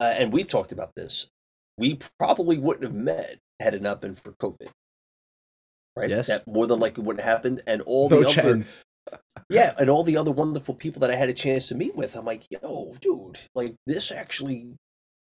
uh, 0.00 0.14
and 0.16 0.32
we've 0.32 0.48
talked 0.48 0.72
about 0.72 0.92
this, 0.94 1.28
we 1.78 1.98
probably 2.18 2.58
wouldn't 2.58 2.84
have 2.84 2.94
met 2.94 3.38
had 3.60 3.74
it 3.74 3.82
not 3.82 4.02
been 4.02 4.14
for 4.14 4.32
COVID. 4.32 4.68
Right? 5.96 6.10
Yes. 6.10 6.26
That 6.26 6.46
more 6.46 6.66
than 6.66 6.78
likely 6.78 7.04
wouldn't 7.04 7.24
have 7.24 7.36
happened. 7.36 7.62
And 7.66 7.80
all 7.82 8.10
no 8.10 8.22
the 8.22 8.30
chance. 8.30 8.82
Yeah, 9.48 9.74
and 9.78 9.88
all 9.88 10.02
the 10.02 10.16
other 10.16 10.32
wonderful 10.32 10.74
people 10.74 11.00
that 11.00 11.10
I 11.10 11.14
had 11.14 11.28
a 11.28 11.34
chance 11.34 11.68
to 11.68 11.76
meet 11.76 11.94
with, 11.94 12.16
I'm 12.16 12.24
like, 12.24 12.46
yo, 12.50 12.96
dude, 13.00 13.38
like 13.54 13.76
this 13.86 14.10
actually, 14.10 14.74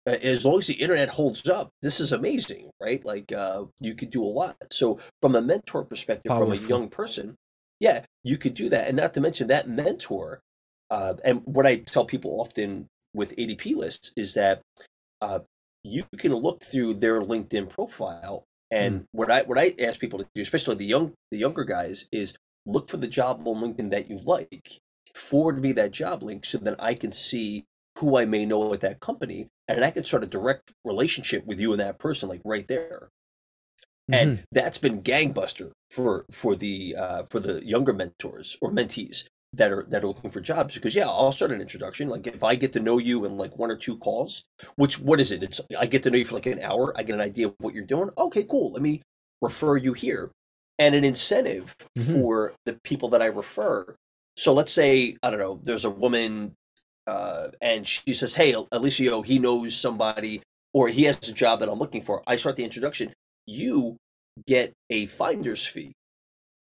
as 0.07 0.45
long 0.45 0.57
as 0.57 0.67
the 0.67 0.73
internet 0.73 1.09
holds 1.09 1.47
up, 1.47 1.69
this 1.83 1.99
is 1.99 2.11
amazing, 2.11 2.71
right? 2.81 3.03
Like, 3.05 3.31
uh, 3.31 3.65
you 3.79 3.93
could 3.93 4.09
do 4.09 4.23
a 4.23 4.25
lot. 4.25 4.55
So, 4.71 4.99
from 5.21 5.35
a 5.35 5.41
mentor 5.41 5.83
perspective, 5.83 6.29
Powerful. 6.29 6.55
from 6.55 6.65
a 6.65 6.67
young 6.67 6.89
person, 6.89 7.35
yeah, 7.79 8.03
you 8.23 8.37
could 8.37 8.55
do 8.55 8.69
that, 8.69 8.87
and 8.87 8.97
not 8.97 9.13
to 9.13 9.21
mention 9.21 9.47
that 9.47 9.69
mentor. 9.69 10.41
Uh, 10.89 11.13
and 11.23 11.41
what 11.45 11.67
I 11.67 11.75
tell 11.75 12.05
people 12.05 12.41
often 12.41 12.87
with 13.13 13.35
ADPLists 13.35 14.11
is 14.15 14.33
that 14.33 14.61
uh, 15.21 15.39
you 15.83 16.05
can 16.17 16.33
look 16.33 16.63
through 16.63 16.95
their 16.95 17.21
LinkedIn 17.21 17.69
profile, 17.69 18.43
and 18.71 19.01
mm. 19.01 19.05
what 19.11 19.29
I 19.29 19.43
what 19.43 19.59
I 19.59 19.75
ask 19.79 19.99
people 19.99 20.17
to 20.17 20.27
do, 20.33 20.41
especially 20.41 20.75
the 20.75 20.85
young 20.85 21.13
the 21.29 21.37
younger 21.37 21.63
guys, 21.63 22.07
is 22.11 22.35
look 22.71 22.89
for 22.89 22.97
the 22.97 23.07
job 23.07 23.47
on 23.47 23.61
LinkedIn 23.61 23.91
that 23.91 24.09
you 24.09 24.19
like, 24.19 24.79
forward 25.13 25.61
me 25.61 25.71
that 25.73 25.91
job 25.91 26.23
link 26.23 26.45
so 26.45 26.57
that 26.59 26.75
I 26.81 26.93
can 26.93 27.11
see 27.11 27.65
who 27.97 28.17
I 28.17 28.25
may 28.25 28.45
know 28.45 28.73
at 28.73 28.81
that 28.81 28.99
company, 29.01 29.47
and 29.67 29.83
I 29.83 29.91
can 29.91 30.05
start 30.05 30.23
a 30.23 30.27
direct 30.27 30.73
relationship 30.85 31.45
with 31.45 31.59
you 31.59 31.71
and 31.73 31.81
that 31.81 31.99
person, 31.99 32.29
like 32.29 32.41
right 32.45 32.67
there. 32.67 33.09
And 34.11 34.33
Mhm. 34.33 34.43
that's 34.51 34.77
been 34.79 35.03
gangbuster 35.03 35.71
for 35.91 36.25
for 36.31 36.55
the 36.55 36.95
uh, 36.95 37.23
for 37.23 37.39
the 37.39 37.63
younger 37.65 37.93
mentors 37.93 38.57
or 38.61 38.71
mentees 38.71 39.25
that 39.53 39.71
are 39.71 39.85
that 39.89 40.03
are 40.03 40.07
looking 40.07 40.31
for 40.31 40.41
jobs 40.41 40.75
because 40.75 40.95
yeah 40.95 41.07
I'll 41.07 41.31
start 41.31 41.51
an 41.51 41.61
introduction 41.61 42.09
like 42.09 42.27
if 42.27 42.43
I 42.43 42.55
get 42.55 42.73
to 42.73 42.79
know 42.79 42.97
you 42.97 43.25
in 43.25 43.37
like 43.37 43.57
one 43.57 43.71
or 43.71 43.75
two 43.75 43.97
calls 43.97 44.43
which 44.75 44.99
what 44.99 45.19
is 45.19 45.31
it 45.31 45.41
it's 45.43 45.59
I 45.77 45.85
get 45.87 46.03
to 46.03 46.11
know 46.11 46.17
you 46.19 46.25
for 46.25 46.35
like 46.35 46.45
an 46.45 46.61
hour 46.61 46.93
I 46.95 47.03
get 47.03 47.15
an 47.15 47.21
idea 47.21 47.47
of 47.47 47.55
what 47.59 47.73
you're 47.73 47.83
doing 47.85 48.09
okay 48.17 48.43
cool 48.43 48.71
let 48.71 48.83
me 48.83 49.01
refer 49.41 49.77
you 49.77 49.93
here 49.93 50.31
and 50.79 50.95
an 50.95 51.03
incentive 51.03 51.75
Mhm. 51.97 52.13
for 52.13 52.53
the 52.65 52.79
people 52.83 53.09
that 53.09 53.21
I 53.21 53.25
refer 53.27 53.95
so 54.37 54.53
let's 54.53 54.71
say 54.73 55.17
I 55.21 55.29
don't 55.29 55.39
know 55.39 55.59
there's 55.63 55.85
a 55.85 55.89
woman 55.89 56.53
uh, 57.07 57.49
and 57.61 57.85
she 57.87 58.13
says 58.13 58.33
hey 58.35 58.55
Alessio 58.71 59.21
he 59.21 59.37
knows 59.39 59.75
somebody 59.75 60.41
or 60.73 60.87
he 60.87 61.03
has 61.03 61.27
a 61.29 61.33
job 61.33 61.59
that 61.59 61.69
I'm 61.69 61.79
looking 61.79 62.01
for 62.01 62.23
I 62.27 62.37
start 62.37 62.55
the 62.55 62.63
introduction 62.63 63.13
you 63.45 63.97
get 64.47 64.71
a 64.89 65.05
finder's 65.07 65.65
fee 65.65 65.91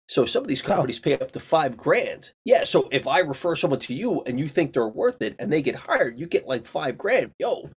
so 0.06 0.26
some 0.26 0.42
of 0.42 0.48
these 0.48 0.60
companies 0.60 0.98
pay 0.98 1.14
up 1.14 1.30
to 1.30 1.40
five 1.40 1.78
grand. 1.78 2.32
Yeah. 2.44 2.64
So 2.64 2.88
if 2.92 3.06
I 3.06 3.20
refer 3.20 3.56
someone 3.56 3.80
to 3.80 3.94
you 3.94 4.22
and 4.26 4.38
you 4.38 4.46
think 4.48 4.74
they're 4.74 4.86
worth 4.86 5.22
it 5.22 5.34
and 5.38 5.50
they 5.50 5.62
get 5.62 5.76
hired, 5.76 6.18
you 6.18 6.26
get 6.26 6.46
like 6.46 6.66
five 6.66 6.98
grand. 6.98 7.30
Yo, 7.38 7.70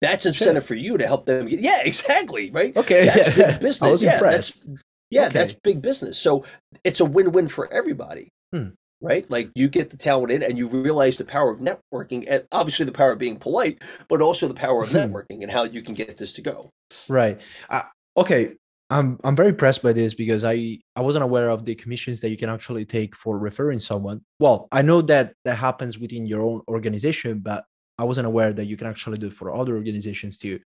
that's 0.00 0.24
incentive 0.24 0.64
for 0.64 0.76
you 0.76 0.96
to 0.98 1.04
help 1.06 1.26
them 1.26 1.48
get. 1.48 1.58
Yeah, 1.58 1.80
exactly. 1.84 2.52
Right. 2.52 2.76
Okay, 2.76 3.06
That's 3.06 3.36
yeah. 3.36 3.58
business. 3.58 3.90
was 3.90 4.02
yeah, 4.04 4.14
impressed. 4.14 4.66
that's 4.68 4.80
yeah, 5.10 5.26
Okay. 5.26 5.34
that's 5.34 5.52
big 5.52 5.82
business. 5.82 6.18
So 6.18 6.44
it's 6.84 7.00
a 7.00 7.04
win-win 7.04 7.48
for 7.48 7.72
everybody. 7.72 8.28
Hmm. 8.52 8.68
Right? 9.02 9.30
Like 9.30 9.50
you 9.54 9.68
get 9.68 9.90
the 9.90 9.96
talent 9.98 10.32
in 10.32 10.42
and 10.42 10.56
you 10.56 10.68
realize 10.68 11.18
the 11.18 11.24
power 11.24 11.50
of 11.50 11.60
networking 11.60 12.24
and 12.28 12.44
obviously 12.50 12.86
the 12.86 12.92
power 12.92 13.12
of 13.12 13.18
being 13.18 13.36
polite, 13.36 13.82
but 14.08 14.22
also 14.22 14.48
the 14.48 14.54
power 14.54 14.82
of 14.82 14.88
networking 14.98 15.42
and 15.42 15.50
how 15.50 15.64
you 15.64 15.82
can 15.82 15.94
get 15.94 16.16
this 16.16 16.32
to 16.34 16.42
go. 16.42 16.70
Right. 17.08 17.40
Uh, 17.68 17.82
okay. 18.16 18.54
I'm 18.88 19.18
I'm 19.24 19.34
very 19.34 19.48
impressed 19.48 19.82
by 19.82 19.92
this 19.92 20.14
because 20.14 20.44
I 20.44 20.78
I 20.94 21.02
wasn't 21.02 21.24
aware 21.24 21.50
of 21.50 21.64
the 21.64 21.74
commissions 21.74 22.20
that 22.20 22.30
you 22.30 22.36
can 22.36 22.48
actually 22.48 22.84
take 22.84 23.16
for 23.16 23.36
referring 23.36 23.80
someone. 23.80 24.22
Well, 24.38 24.68
I 24.70 24.82
know 24.82 25.02
that 25.02 25.32
that 25.44 25.56
happens 25.56 25.98
within 25.98 26.24
your 26.24 26.40
own 26.42 26.62
organization, 26.68 27.40
but 27.40 27.64
I 27.98 28.04
wasn't 28.04 28.28
aware 28.28 28.52
that 28.52 28.64
you 28.66 28.76
can 28.76 28.86
actually 28.86 29.18
do 29.18 29.26
it 29.26 29.32
for 29.32 29.52
other 29.52 29.74
organizations 29.74 30.38
too. 30.38 30.60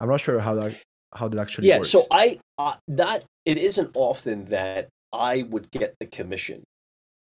I'm 0.00 0.08
not 0.08 0.20
sure 0.20 0.40
how 0.40 0.54
that 0.54 0.74
how 1.14 1.28
did 1.28 1.36
that 1.36 1.42
actually 1.42 1.68
yeah 1.68 1.78
works. 1.78 1.90
so 1.90 2.06
i 2.10 2.38
uh, 2.58 2.74
that 2.88 3.24
it 3.44 3.58
isn't 3.58 3.90
often 3.94 4.44
that 4.46 4.88
i 5.12 5.42
would 5.50 5.70
get 5.70 5.94
the 6.00 6.06
commission 6.06 6.62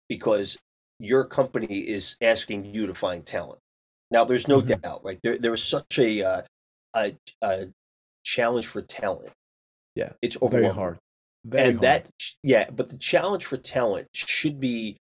because 0.08 0.58
your 0.98 1.24
company 1.24 1.78
is 1.78 2.16
asking 2.20 2.64
you 2.64 2.86
to 2.86 2.94
find 2.94 3.26
talent 3.26 3.58
now 4.10 4.24
there's 4.24 4.48
no 4.48 4.60
Mhm. 4.62 4.80
doubt 4.80 5.04
right 5.04 5.18
there 5.22 5.38
there 5.38 5.52
is 5.54 5.62
such 5.62 5.98
a 5.98 6.22
uh, 6.22 6.42
a, 6.96 7.16
a 7.42 7.66
challenge 8.24 8.66
for 8.66 8.80
talent 8.80 9.32
Yeah, 9.96 10.12
it's 10.22 10.36
very 10.40 10.68
hard. 10.68 10.98
Very 11.44 11.68
and 11.68 11.78
hard. 11.78 11.82
that 11.82 12.10
yeah 12.42 12.70
but 12.70 12.88
the 12.90 12.96
challenge 12.98 13.44
for 13.44 13.56
talent 13.58 14.08
should 14.14 14.58
be 14.60 14.96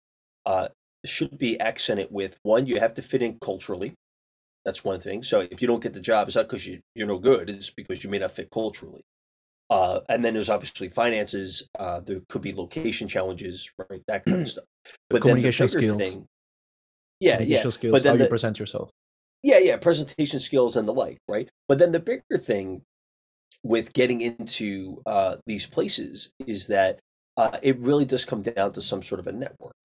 uh 0.47 0.69
should 1.05 1.37
be 1.39 1.59
accented 1.61 2.09
with 2.11 2.39
one 2.43 2.67
you 2.67 2.79
have 2.79 2.95
to 2.95 3.03
fit 3.03 3.23
in 3.23 3.39
culturally 3.41 3.95
that's 4.69 4.85
one 4.85 5.01
thing 5.01 5.23
so 5.23 5.41
if 5.41 5.63
you 5.63 5.69
don't 5.69 5.83
get 5.83 5.95
the 5.95 6.01
job 6.01 6.29
it's 6.29 6.37
not 6.37 6.47
because 6.47 6.67
you, 6.67 6.79
you're 6.95 7.07
no 7.15 7.19
good 7.19 7.49
it's 7.49 7.71
because 7.71 8.05
you 8.05 8.11
may 8.11 8.19
not 8.19 8.31
fit 8.31 8.51
culturally 8.51 9.01
uh, 9.71 10.01
and 10.09 10.25
then 10.25 10.35
there's 10.35 10.49
obviously 10.51 10.89
finances 10.89 11.69
uh, 11.79 12.01
there 12.01 12.21
could 12.29 12.43
be 12.43 12.53
location 12.53 13.09
challenges 13.09 13.73
right 13.91 14.03
that 14.07 14.25
kind 14.25 14.43
of 14.43 14.49
stuff 14.55 14.65
but 15.09 15.17
the 15.17 15.21
communication 15.21 15.67
bigger 15.67 15.79
skills. 15.79 16.03
thing 16.03 16.27
yeah 17.21 17.41
yeah 17.41 17.69
skills, 17.69 17.93
but 17.93 18.03
then 18.03 18.13
how 18.13 18.19
you 18.19 18.25
the- 18.25 18.29
present 18.29 18.59
yourself. 18.59 18.91
yeah, 19.43 19.59
yeah, 19.59 19.77
presentation 19.77 20.41
skills 20.41 20.77
and 20.77 20.87
the 20.87 20.93
like, 20.93 21.19
right? 21.29 21.49
But 21.69 21.79
then 21.79 21.93
the 21.93 22.01
bigger 22.01 22.39
thing 22.39 22.83
with 23.63 23.93
getting 23.93 24.21
into 24.21 25.03
uh, 25.07 25.37
these 25.47 25.67
places 25.67 26.31
is 26.47 26.67
that 26.69 27.01
uh, 27.37 27.59
it 27.63 27.79
really 27.79 28.05
does 28.05 28.25
come 28.25 28.43
down 28.43 28.73
to 28.73 28.83
some 28.83 29.03
sort 29.03 29.21
of 29.21 29.27
a 29.27 29.33
network. 29.33 29.83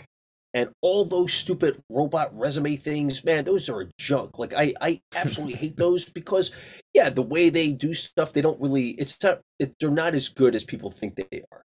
And 0.56 0.70
all 0.82 1.04
those 1.04 1.34
stupid 1.34 1.82
robot 1.90 2.38
resume 2.38 2.76
things, 2.76 3.24
man, 3.24 3.44
those 3.44 3.70
are 3.70 3.90
junk. 3.98 4.38
Like 4.38 4.54
I, 4.54 4.74
I 4.80 5.02
absolutely 5.16 5.56
hate 5.56 5.78
those 5.78 6.08
because, 6.08 6.52
yeah, 6.94 7.10
the 7.10 7.24
way 7.24 7.50
they 7.50 7.74
do 7.74 7.96
stuff, 7.96 8.34
they 8.34 8.42
don't 8.42 8.62
really. 8.62 8.90
It's 8.92 9.22
not. 9.24 9.42
It, 9.58 9.74
they're 9.80 9.90
not 9.90 10.14
as 10.14 10.30
good 10.30 10.54
as 10.54 10.64
people 10.64 10.92
think 10.92 11.16
they 11.16 11.42
are. 11.52 11.64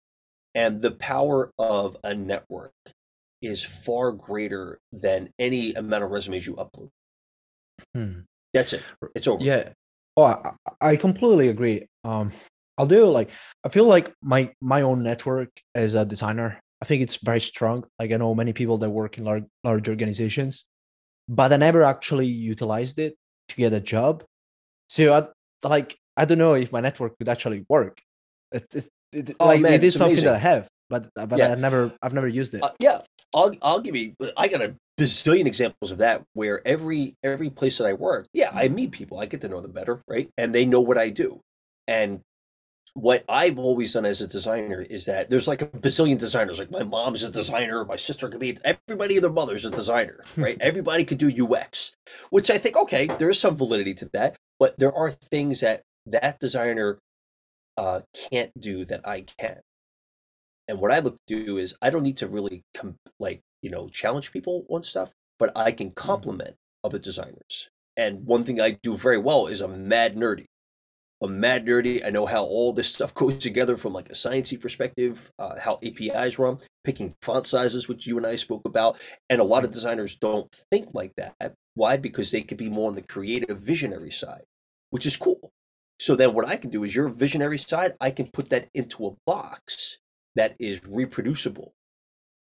And 0.54 0.82
the 0.82 0.90
power 0.90 1.52
of 1.58 1.96
a 2.02 2.12
network 2.12 2.72
is 3.40 3.64
far 3.64 4.12
greater 4.12 4.78
than 4.92 5.30
any 5.38 5.74
amount 5.74 6.04
of 6.04 6.10
resumes 6.10 6.46
you 6.46 6.54
upload. 6.56 6.88
Hmm. 7.94 8.20
That's 8.52 8.72
it. 8.72 8.82
It's 9.14 9.28
over. 9.28 9.42
Yeah. 9.42 9.70
Oh, 10.16 10.24
I, 10.24 10.52
I 10.80 10.96
completely 10.96 11.48
agree. 11.48 11.86
Um, 12.04 12.32
I'll 12.78 12.86
do 12.86 13.06
like 13.06 13.30
I 13.64 13.68
feel 13.68 13.84
like 13.84 14.12
my 14.22 14.52
my 14.60 14.82
own 14.82 15.02
network 15.02 15.50
as 15.74 15.94
a 15.94 16.04
designer. 16.04 16.60
I 16.82 16.84
think 16.84 17.00
it's 17.02 17.16
very 17.16 17.40
strong. 17.40 17.84
Like 17.98 18.10
I 18.12 18.16
know 18.16 18.34
many 18.34 18.52
people 18.52 18.76
that 18.78 18.90
work 18.90 19.16
in 19.18 19.24
large 19.24 19.44
large 19.62 19.88
organizations, 19.88 20.66
but 21.28 21.52
I 21.52 21.56
never 21.56 21.82
actually 21.84 22.26
utilized 22.26 22.98
it 22.98 23.14
to 23.48 23.54
get 23.56 23.72
a 23.72 23.80
job. 23.80 24.24
So 24.88 25.02
I 25.14 25.20
like 25.68 25.96
I 26.16 26.24
don't 26.24 26.38
know 26.38 26.54
if 26.54 26.72
my 26.72 26.80
network 26.80 27.16
could 27.18 27.28
actually 27.28 27.64
work. 27.68 28.02
It, 28.50 28.66
it, 28.74 28.88
it 29.12 29.36
Oh, 29.38 29.46
like 29.46 29.60
man, 29.60 29.74
it 29.74 29.84
is 29.84 29.94
something 29.94 30.12
amazing. 30.14 30.26
that 30.26 30.34
I 30.34 30.38
have, 30.38 30.68
but 30.90 31.08
but 31.14 31.38
Yeah. 31.38 31.52
I 31.52 31.54
never 31.54 31.92
I've 32.02 32.14
never 32.14 32.28
used 32.28 32.52
it. 32.54 32.62
Uh, 32.64 32.70
yeah, 32.80 32.98
I'll 33.34 33.54
I'll 33.62 33.80
give 33.80 33.94
you. 33.94 34.14
I 34.36 34.48
got 34.48 34.60
a 34.60 34.74
bazillion 34.98 35.46
examples 35.46 35.92
of 35.92 35.98
that 35.98 36.22
where 36.34 36.66
every 36.66 37.14
every 37.22 37.48
place 37.50 37.78
that 37.78 37.86
I 37.86 37.92
work, 37.92 38.26
yeah, 38.34 38.50
I 38.52 38.68
meet 38.68 38.90
people. 38.90 39.20
I 39.20 39.26
get 39.26 39.40
to 39.42 39.48
know 39.48 39.60
them 39.60 39.72
better, 39.72 40.02
right? 40.08 40.28
And 40.36 40.52
they 40.52 40.64
know 40.64 40.80
what 40.80 40.98
I 40.98 41.10
do. 41.10 41.40
And 41.86 42.20
what 42.94 43.24
I've 43.28 43.58
always 43.58 43.94
done 43.94 44.04
as 44.04 44.20
a 44.20 44.26
designer 44.26 44.82
is 44.82 45.06
that 45.06 45.30
there's 45.30 45.48
like 45.48 45.62
a 45.62 45.66
bazillion 45.66 46.18
designers. 46.18 46.58
Like 46.58 46.70
my 46.70 46.82
mom's 46.82 47.22
a 47.22 47.30
designer, 47.30 47.84
my 47.84 47.96
sister 47.96 48.28
could 48.28 48.40
be. 48.40 48.56
Everybody 48.64 49.18
their 49.18 49.30
mother's 49.30 49.64
a 49.64 49.70
designer, 49.70 50.22
right? 50.36 50.58
everybody 50.60 51.04
could 51.04 51.18
do 51.18 51.46
UX, 51.46 51.92
which 52.30 52.50
I 52.50 52.58
think 52.58 52.76
okay, 52.76 53.06
there 53.06 53.30
is 53.30 53.40
some 53.40 53.56
validity 53.56 53.94
to 53.94 54.10
that. 54.12 54.36
But 54.58 54.78
there 54.78 54.94
are 54.94 55.10
things 55.10 55.60
that 55.60 55.82
that 56.06 56.38
designer 56.38 56.98
uh, 57.78 58.00
can't 58.30 58.52
do 58.58 58.84
that 58.84 59.06
I 59.06 59.22
can. 59.38 59.60
And 60.68 60.78
what 60.78 60.92
I 60.92 61.00
look 61.00 61.16
to 61.28 61.44
do 61.44 61.56
is 61.56 61.76
I 61.82 61.90
don't 61.90 62.02
need 62.02 62.18
to 62.18 62.28
really 62.28 62.62
com- 62.76 62.96
like 63.18 63.40
you 63.62 63.70
know 63.70 63.88
challenge 63.88 64.32
people 64.32 64.66
on 64.68 64.84
stuff, 64.84 65.12
but 65.38 65.50
I 65.56 65.72
can 65.72 65.92
complement 65.92 66.56
other 66.84 66.98
designers. 66.98 67.70
And 67.96 68.26
one 68.26 68.44
thing 68.44 68.60
I 68.60 68.78
do 68.82 68.96
very 68.96 69.18
well 69.18 69.46
is 69.46 69.60
I'm 69.60 69.88
mad 69.88 70.14
nerdy. 70.14 70.46
I'm 71.22 71.38
mad 71.38 71.66
nerdy. 71.66 72.04
I 72.04 72.10
know 72.10 72.26
how 72.26 72.44
all 72.44 72.72
this 72.72 72.92
stuff 72.92 73.14
goes 73.22 73.38
together 73.38 73.76
from 73.76 73.92
like 73.92 74.10
a 74.10 74.14
sciencey 74.14 74.60
perspective, 74.60 75.30
uh, 75.38 75.58
how 75.60 75.78
APIs 75.82 76.38
run, 76.38 76.58
picking 76.84 77.14
font 77.22 77.46
sizes, 77.46 77.88
which 77.88 78.06
you 78.06 78.16
and 78.16 78.26
I 78.26 78.36
spoke 78.36 78.62
about, 78.64 78.98
and 79.30 79.40
a 79.40 79.44
lot 79.44 79.64
of 79.64 79.70
designers 79.70 80.16
don't 80.16 80.50
think 80.70 80.88
like 80.94 81.12
that. 81.16 81.54
Why? 81.74 81.96
Because 81.96 82.30
they 82.30 82.42
could 82.42 82.58
be 82.58 82.68
more 82.68 82.88
on 82.88 82.96
the 82.96 83.02
creative, 83.02 83.58
visionary 83.58 84.10
side, 84.10 84.44
which 84.90 85.06
is 85.06 85.16
cool. 85.16 85.50
So 86.00 86.16
then, 86.16 86.34
what 86.34 86.48
I 86.48 86.56
can 86.56 86.70
do 86.70 86.82
is 86.82 86.94
your 86.94 87.08
visionary 87.08 87.58
side, 87.58 87.94
I 88.00 88.10
can 88.10 88.26
put 88.26 88.48
that 88.50 88.68
into 88.74 89.06
a 89.06 89.14
box 89.24 89.98
that 90.34 90.56
is 90.58 90.84
reproducible 90.86 91.72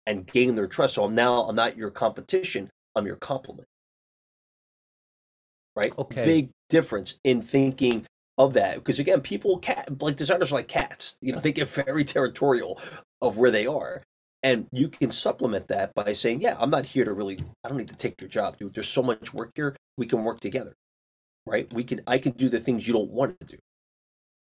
and 0.06 0.26
gain 0.26 0.56
their 0.56 0.67
trust. 0.67 0.95
So 0.95 1.04
I'm 1.04 1.15
now 1.15 1.43
I'm 1.43 1.56
not 1.56 1.78
your 1.78 1.89
competition. 1.89 2.69
I'm 2.95 3.06
your 3.06 3.15
complement. 3.15 3.67
Right? 5.76 5.91
Okay. 5.97 6.23
Big 6.23 6.49
difference 6.69 7.19
in 7.23 7.41
thinking 7.41 8.06
of 8.38 8.54
that 8.54 8.76
because 8.76 9.00
again, 9.00 9.22
people 9.22 9.58
cat 9.60 10.02
like 10.02 10.15
designers 10.15 10.52
are 10.52 10.56
like 10.56 10.67
cats. 10.67 11.17
You 11.22 11.34
know, 11.34 11.39
they 11.39 11.52
get 11.52 11.69
very 11.69 12.04
territorial 12.04 12.80
of 13.22 13.38
where 13.38 13.52
they 13.52 13.67
are. 13.67 14.04
And 14.41 14.67
you 14.74 14.89
can 14.89 15.12
supplement 15.12 15.69
that 15.69 15.93
by 15.96 16.13
saying, 16.13 16.41
"Yeah, 16.41 16.58
I'm 16.60 16.69
not 16.69 16.88
here 16.88 17.06
to 17.06 17.13
really. 17.13 17.39
I 17.63 17.69
don't 17.69 17.78
need 17.78 17.89
to 17.89 17.96
take 17.96 18.19
your 18.19 18.30
job, 18.30 18.58
dude. 18.58 18.74
There's 18.74 18.89
so 18.89 19.04
much 19.04 19.34
work 19.34 19.52
here. 19.56 19.76
We 19.98 20.06
can 20.06 20.24
work 20.24 20.41
together, 20.41 20.74
right? 21.46 21.72
We 21.72 21.84
can. 21.86 22.02
I 22.08 22.17
can 22.17 22.34
do 22.34 22.50
the 22.50 22.60
things 22.60 22.86
you 22.88 22.93
don't 22.93 23.12
want 23.12 23.39
to 23.39 23.46
do. 23.46 23.58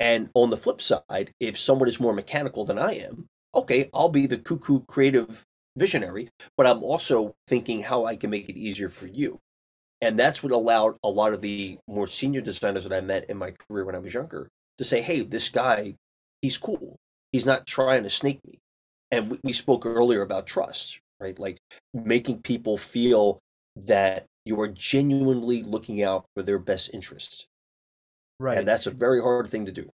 And 0.01 0.31
on 0.35 0.51
the 0.51 0.57
flip 0.57 0.83
side, 0.83 1.33
if 1.39 1.57
someone 1.57 1.89
is 1.89 2.01
more 2.01 2.13
mechanical 2.13 2.65
than 2.65 2.79
I 2.79 2.95
am, 2.95 3.27
okay, 3.55 3.89
I'll 3.95 4.09
be 4.09 4.27
the 4.27 4.39
cuckoo 4.39 4.81
creative 4.89 5.45
visionary, 5.77 6.31
but 6.57 6.67
I'm 6.67 6.83
also 6.83 7.35
thinking 7.47 7.83
how 7.83 8.05
I 8.05 8.17
can 8.17 8.31
make 8.31 8.49
it 8.49 8.57
easier 8.57 8.89
for 8.89 9.07
you. 9.07 9.39
And 10.03 10.19
that's 10.19 10.43
what 10.43 10.53
allowed 10.53 10.97
a 11.05 11.09
lot 11.09 11.33
of 11.33 11.41
the 11.41 11.79
more 11.87 12.09
senior 12.09 12.43
designers 12.43 12.85
that 12.85 12.95
I 12.95 13.01
met 13.01 13.31
in 13.31 13.39
my 13.39 13.53
career 13.53 13.87
when 13.87 13.95
I 13.95 14.01
was 14.01 14.13
younger 14.13 14.49
to 14.79 14.85
say, 14.85 15.01
hey, 15.01 15.23
this 15.23 15.49
guy, 15.49 15.95
he's 16.43 16.59
cool. 16.59 16.97
He's 17.31 17.47
not 17.47 17.67
trying 17.67 18.03
to 18.03 18.11
snake 18.11 18.41
me. 18.45 18.59
And 19.13 19.31
we, 19.31 19.39
we 19.45 19.53
spoke 19.53 19.87
earlier 19.87 20.23
about 20.23 20.47
trust, 20.47 21.01
right? 21.21 21.39
Like 21.39 21.59
making 21.95 22.43
people 22.43 22.77
feel 22.77 23.39
that 23.77 24.27
you 24.45 24.61
are 24.61 24.69
genuinely 24.69 25.63
looking 25.63 26.03
out 26.03 26.25
for 26.35 26.43
their 26.43 26.59
best 26.59 26.93
interests. 26.93 27.47
right. 28.41 28.59
And 28.59 28.67
that's 28.67 28.87
a 28.87 28.91
very 28.91 29.21
hard 29.23 29.49
thing 29.49 29.65
to 29.67 29.73
do. 29.73 29.89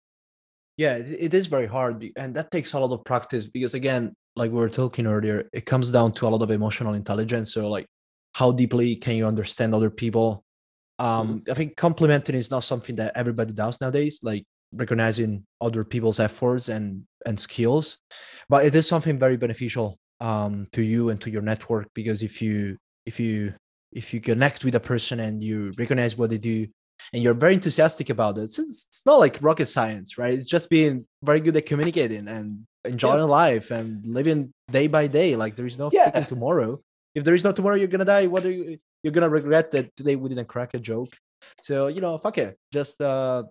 Yeah, 0.77 0.97
it, 0.97 1.17
it 1.19 1.33
is 1.33 1.47
very 1.47 1.67
hard, 1.67 2.05
and 2.17 2.35
that 2.35 2.51
takes 2.51 2.73
a 2.73 2.79
lot 2.79 2.91
of 2.91 3.03
practice 3.05 3.47
because, 3.47 3.73
again, 3.73 4.13
like 4.35 4.51
we 4.51 4.57
were 4.57 4.69
talking 4.69 5.07
earlier, 5.07 5.47
it 5.53 5.65
comes 5.65 5.89
down 5.89 6.11
to 6.13 6.27
a 6.27 6.29
lot 6.29 6.41
of 6.41 6.51
emotional 6.51 6.93
intelligence. 6.93 7.53
So, 7.53 7.69
like, 7.69 7.85
how 8.35 8.51
deeply 8.51 8.97
can 8.97 9.15
you 9.15 9.25
understand 9.25 9.73
other 9.73 9.89
people 9.89 10.43
um 10.99 11.41
i 11.49 11.53
think 11.53 11.75
complimenting 11.77 12.35
is 12.35 12.51
not 12.51 12.63
something 12.63 12.95
that 12.95 13.13
everybody 13.15 13.53
does 13.53 13.79
nowadays 13.79 14.19
like 14.23 14.43
recognizing 14.73 15.45
other 15.61 15.83
people's 15.83 16.19
efforts 16.19 16.67
and 16.69 17.03
and 17.25 17.39
skills 17.39 17.97
but 18.49 18.65
it 18.65 18.75
is 18.75 18.87
something 18.87 19.17
very 19.17 19.37
beneficial 19.37 19.97
um 20.19 20.67
to 20.71 20.81
you 20.81 21.09
and 21.09 21.19
to 21.21 21.29
your 21.29 21.41
network 21.41 21.87
because 21.93 22.21
if 22.21 22.41
you 22.41 22.77
if 23.05 23.19
you 23.19 23.53
if 23.93 24.13
you 24.13 24.19
connect 24.19 24.65
with 24.65 24.75
a 24.75 24.79
person 24.79 25.21
and 25.21 25.41
you 25.43 25.71
recognize 25.77 26.17
what 26.17 26.29
they 26.29 26.37
do 26.37 26.67
and 27.13 27.23
you're 27.23 27.33
very 27.33 27.53
enthusiastic 27.53 28.09
about 28.09 28.37
it 28.37 28.43
it's, 28.43 28.59
it's 28.59 29.05
not 29.05 29.19
like 29.19 29.37
rocket 29.41 29.67
science 29.67 30.17
right 30.17 30.33
it's 30.33 30.49
just 30.49 30.69
being 30.69 31.05
very 31.23 31.39
good 31.39 31.55
at 31.55 31.65
communicating 31.65 32.27
and 32.27 32.65
enjoying 32.83 33.19
yeah. 33.19 33.23
life 33.43 33.71
and 33.71 34.05
living 34.05 34.53
day 34.69 34.87
by 34.87 35.07
day 35.07 35.35
like 35.35 35.55
there 35.55 35.65
is 35.65 35.77
no 35.77 35.89
yeah. 35.93 36.23
tomorrow 36.25 36.79
if 37.15 37.23
there 37.23 37.33
is 37.33 37.43
no 37.43 37.51
tomorrow 37.51 37.75
you're 37.75 37.87
gonna 37.87 38.05
die. 38.05 38.27
Whether 38.27 38.51
you, 38.51 38.77
you're 39.01 39.13
gonna 39.13 39.29
regret 39.29 39.71
that 39.71 39.95
today 39.95 40.15
we 40.15 40.29
didn't 40.29 40.47
crack 40.47 40.73
a 40.73 40.79
joke. 40.79 41.15
So 41.61 41.87
you 41.87 42.01
know 42.01 42.17
fuck 42.17 42.37
it. 42.37 42.57
Just 42.71 43.01
uh 43.01 43.43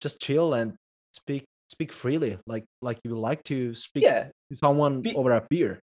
just 0.00 0.20
chill 0.20 0.54
and 0.54 0.74
speak 1.12 1.44
speak 1.68 1.92
freely. 1.92 2.38
Like 2.46 2.64
like 2.82 2.98
you 3.04 3.18
like 3.18 3.42
to 3.44 3.74
speak 3.74 4.02
yeah. 4.02 4.28
to 4.50 4.56
someone 4.58 5.00
be, 5.00 5.14
over 5.14 5.30
a 5.30 5.46
beer. 5.48 5.80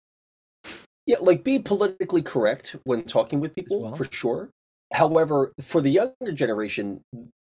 Yeah 1.06 1.16
like 1.20 1.44
be 1.44 1.58
politically 1.58 2.22
correct 2.22 2.76
when 2.84 3.04
talking 3.04 3.40
with 3.40 3.54
people 3.54 3.82
well. 3.82 3.94
for 3.94 4.04
sure. 4.10 4.50
However 4.92 5.52
for 5.60 5.80
the 5.80 5.90
younger 5.90 6.32
generation 6.32 7.00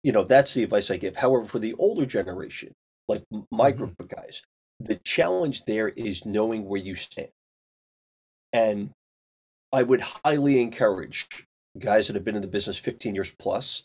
you 0.03 0.11
know 0.11 0.23
that's 0.23 0.53
the 0.53 0.63
advice 0.63 0.91
i 0.91 0.97
give. 0.97 1.15
However 1.15 1.43
for 1.43 1.59
the 1.59 1.73
older 1.73 2.05
generation 2.05 2.71
like 3.07 3.23
my 3.51 3.71
mm-hmm. 3.71 3.77
group 3.77 3.99
of 3.99 4.07
guys 4.07 4.41
the 4.79 4.95
challenge 4.95 5.65
there 5.65 5.89
is 5.89 6.25
knowing 6.25 6.65
where 6.65 6.79
you 6.79 6.95
stand. 6.95 7.29
And 8.53 8.91
i 9.73 9.83
would 9.83 10.01
highly 10.25 10.61
encourage 10.61 11.27
guys 11.79 12.07
that 12.07 12.15
have 12.15 12.25
been 12.25 12.35
in 12.35 12.41
the 12.41 12.47
business 12.47 12.77
15 12.77 13.15
years 13.15 13.31
plus 13.31 13.83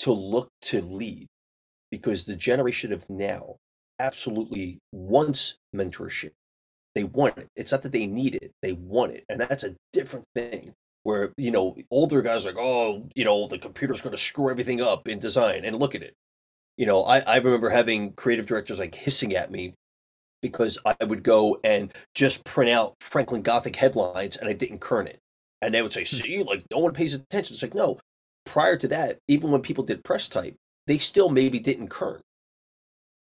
to 0.00 0.12
look 0.12 0.48
to 0.62 0.80
lead 0.80 1.26
because 1.90 2.24
the 2.24 2.36
generation 2.36 2.92
of 2.92 3.08
now 3.08 3.56
absolutely 3.98 4.78
wants 4.92 5.56
mentorship. 5.74 6.30
They 6.94 7.04
want 7.04 7.38
it. 7.38 7.48
It's 7.54 7.70
not 7.70 7.82
that 7.82 7.92
they 7.92 8.06
need 8.06 8.34
it, 8.34 8.50
they 8.62 8.72
want 8.72 9.12
it. 9.12 9.24
And 9.28 9.40
that's 9.40 9.64
a 9.64 9.74
different 9.92 10.24
thing. 10.34 10.72
Where, 11.02 11.32
you 11.38 11.50
know, 11.50 11.76
older 11.90 12.20
guys 12.20 12.44
like, 12.44 12.58
oh, 12.58 13.08
you 13.14 13.24
know, 13.24 13.46
the 13.46 13.58
computer's 13.58 14.02
going 14.02 14.12
to 14.12 14.18
screw 14.18 14.50
everything 14.50 14.82
up 14.82 15.08
in 15.08 15.18
design. 15.18 15.64
And 15.64 15.78
look 15.78 15.94
at 15.94 16.02
it. 16.02 16.12
You 16.76 16.84
know, 16.84 17.04
I, 17.04 17.20
I 17.20 17.36
remember 17.38 17.70
having 17.70 18.12
creative 18.12 18.44
directors 18.44 18.78
like 18.78 18.94
hissing 18.94 19.34
at 19.34 19.50
me 19.50 19.72
because 20.42 20.78
I 20.84 20.96
would 21.04 21.22
go 21.22 21.58
and 21.64 21.92
just 22.14 22.44
print 22.44 22.70
out 22.70 22.94
Franklin 23.00 23.42
Gothic 23.42 23.76
headlines 23.76 24.36
and 24.36 24.48
I 24.48 24.52
didn't 24.52 24.80
kern 24.80 25.06
it. 25.06 25.18
And 25.62 25.74
they 25.74 25.82
would 25.82 25.92
say, 25.92 26.02
hmm. 26.02 26.04
see, 26.06 26.42
like 26.42 26.62
no 26.70 26.78
one 26.78 26.94
pays 26.94 27.14
attention. 27.14 27.54
It's 27.54 27.62
like, 27.62 27.74
no. 27.74 27.98
Prior 28.46 28.76
to 28.76 28.88
that, 28.88 29.18
even 29.28 29.50
when 29.50 29.60
people 29.60 29.84
did 29.84 30.02
press 30.02 30.26
type, 30.28 30.56
they 30.86 30.98
still 30.98 31.28
maybe 31.28 31.60
didn't 31.60 31.88
kern. 31.88 32.20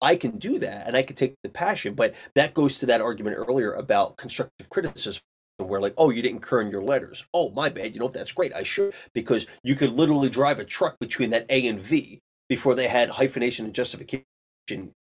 I 0.01 0.17
can 0.17 0.37
do 0.37 0.59
that 0.59 0.87
and 0.87 0.97
I 0.97 1.03
can 1.03 1.15
take 1.15 1.35
the 1.41 1.49
passion, 1.49 1.95
but 1.95 2.13
that 2.35 2.53
goes 2.53 2.79
to 2.79 2.85
that 2.87 3.01
argument 3.01 3.37
earlier 3.37 3.73
about 3.73 4.17
constructive 4.17 4.69
criticism 4.69 5.23
where 5.57 5.81
like, 5.81 5.93
oh, 5.97 6.09
you 6.09 6.21
didn't 6.21 6.41
kern 6.41 6.69
your 6.69 6.83
letters. 6.83 7.25
Oh, 7.33 7.49
my 7.51 7.69
bad. 7.69 7.93
You 7.93 7.99
know, 7.99 8.05
what? 8.05 8.13
that's 8.13 8.33
great. 8.33 8.53
I 8.53 8.63
should 8.63 8.93
because 9.13 9.47
you 9.63 9.75
could 9.75 9.91
literally 9.91 10.29
drive 10.29 10.59
a 10.59 10.65
truck 10.65 10.99
between 10.99 11.29
that 11.29 11.45
A 11.49 11.67
and 11.67 11.79
V 11.79 12.19
before 12.49 12.75
they 12.75 12.87
had 12.87 13.09
hyphenation 13.09 13.65
and 13.65 13.73
justification 13.73 14.25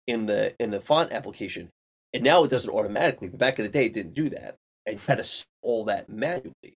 in 0.06 0.26
the 0.26 0.54
in 0.60 0.70
the 0.70 0.80
font 0.80 1.12
application. 1.12 1.70
And 2.14 2.22
now 2.22 2.44
it 2.44 2.50
does 2.50 2.66
it 2.66 2.72
automatically. 2.72 3.28
But 3.28 3.40
back 3.40 3.58
in 3.58 3.64
the 3.64 3.70
day, 3.70 3.86
it 3.86 3.92
didn't 3.92 4.14
do 4.14 4.30
that. 4.30 4.54
And 4.86 4.94
you 4.94 5.00
had 5.06 5.22
to 5.22 5.46
all 5.62 5.84
that 5.84 6.08
manually. 6.08 6.74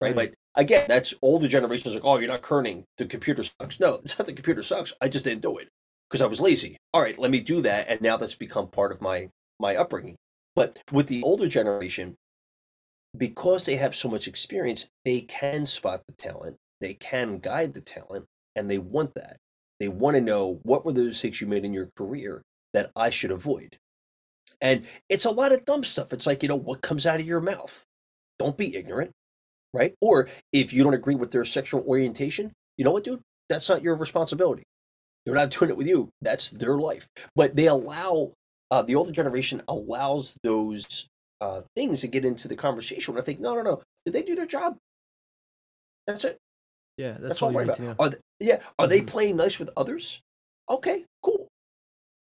Right. 0.00 0.12
Hmm. 0.12 0.16
But 0.16 0.34
again, 0.56 0.86
that's 0.88 1.14
older 1.22 1.46
generations 1.46 1.94
like, 1.94 2.04
oh, 2.04 2.18
you're 2.18 2.28
not 2.28 2.42
kerning. 2.42 2.84
The 2.96 3.04
computer 3.04 3.42
sucks. 3.42 3.78
No, 3.78 3.94
it's 3.96 4.18
not 4.18 4.26
the 4.26 4.32
computer 4.32 4.62
sucks. 4.62 4.92
I 5.00 5.08
just 5.08 5.24
didn't 5.24 5.42
do 5.42 5.58
it 5.58 5.68
because 6.08 6.22
I 6.22 6.26
was 6.26 6.40
lazy. 6.40 6.78
All 6.92 7.02
right, 7.02 7.18
let 7.18 7.30
me 7.30 7.40
do 7.40 7.62
that. 7.62 7.88
And 7.88 8.00
now 8.00 8.16
that's 8.16 8.34
become 8.34 8.68
part 8.68 8.90
of 8.90 9.00
my 9.00 9.28
my 9.60 9.76
upbringing. 9.76 10.16
But 10.56 10.82
with 10.90 11.06
the 11.06 11.22
older 11.22 11.46
generation, 11.46 12.16
because 13.16 13.66
they 13.66 13.76
have 13.76 13.94
so 13.94 14.08
much 14.08 14.26
experience, 14.26 14.88
they 15.04 15.20
can 15.20 15.66
spot 15.66 16.02
the 16.08 16.14
talent, 16.14 16.56
they 16.80 16.94
can 16.94 17.38
guide 17.38 17.74
the 17.74 17.80
talent, 17.80 18.24
and 18.56 18.70
they 18.70 18.78
want 18.78 19.14
that. 19.14 19.36
They 19.78 19.88
want 19.88 20.16
to 20.16 20.20
know 20.20 20.60
what 20.62 20.84
were 20.84 20.92
the 20.92 21.04
mistakes 21.04 21.40
you 21.40 21.46
made 21.46 21.64
in 21.64 21.72
your 21.72 21.90
career 21.96 22.42
that 22.72 22.90
I 22.96 23.10
should 23.10 23.30
avoid. 23.30 23.78
And 24.60 24.84
it's 25.08 25.24
a 25.24 25.30
lot 25.30 25.52
of 25.52 25.64
dumb 25.64 25.84
stuff. 25.84 26.12
It's 26.12 26.26
like, 26.26 26.42
you 26.42 26.48
know, 26.48 26.56
what 26.56 26.82
comes 26.82 27.06
out 27.06 27.20
of 27.20 27.26
your 27.26 27.40
mouth? 27.40 27.84
Don't 28.38 28.56
be 28.56 28.76
ignorant 28.76 29.12
right? 29.72 29.94
Or 30.00 30.28
if 30.52 30.72
you 30.72 30.82
don't 30.82 30.94
agree 30.94 31.14
with 31.14 31.30
their 31.30 31.44
sexual 31.44 31.82
orientation, 31.82 32.52
you 32.76 32.84
know 32.84 32.92
what, 32.92 33.04
dude? 33.04 33.20
That's 33.48 33.68
not 33.68 33.82
your 33.82 33.94
responsibility. 33.96 34.62
They're 35.24 35.34
not 35.34 35.50
doing 35.58 35.70
it 35.70 35.76
with 35.76 35.86
you. 35.86 36.08
That's 36.20 36.50
their 36.50 36.78
life. 36.78 37.08
But 37.34 37.56
they 37.56 37.66
allow 37.66 38.32
uh, 38.70 38.82
the 38.82 38.94
older 38.94 39.12
generation 39.12 39.62
allows 39.68 40.34
those 40.42 41.06
uh, 41.40 41.62
things 41.74 42.02
to 42.02 42.08
get 42.08 42.24
into 42.24 42.48
the 42.48 42.56
conversation. 42.56 43.14
When 43.14 43.22
I 43.22 43.24
think, 43.24 43.40
no, 43.40 43.54
no, 43.54 43.62
no. 43.62 43.82
Did 44.04 44.14
they 44.14 44.22
do 44.22 44.34
their 44.34 44.46
job? 44.46 44.76
That's 46.06 46.24
it. 46.24 46.38
Yeah, 46.96 47.12
that's, 47.12 47.28
that's 47.28 47.42
all 47.42 47.48
I'm 47.48 47.54
worried 47.54 47.70
about. 47.70 47.96
Are 47.98 48.08
they, 48.10 48.16
yeah, 48.40 48.54
are 48.78 48.86
mm-hmm. 48.86 48.90
they 48.90 49.02
playing 49.02 49.36
nice 49.36 49.58
with 49.58 49.70
others? 49.76 50.20
Okay, 50.68 51.04
cool, 51.22 51.48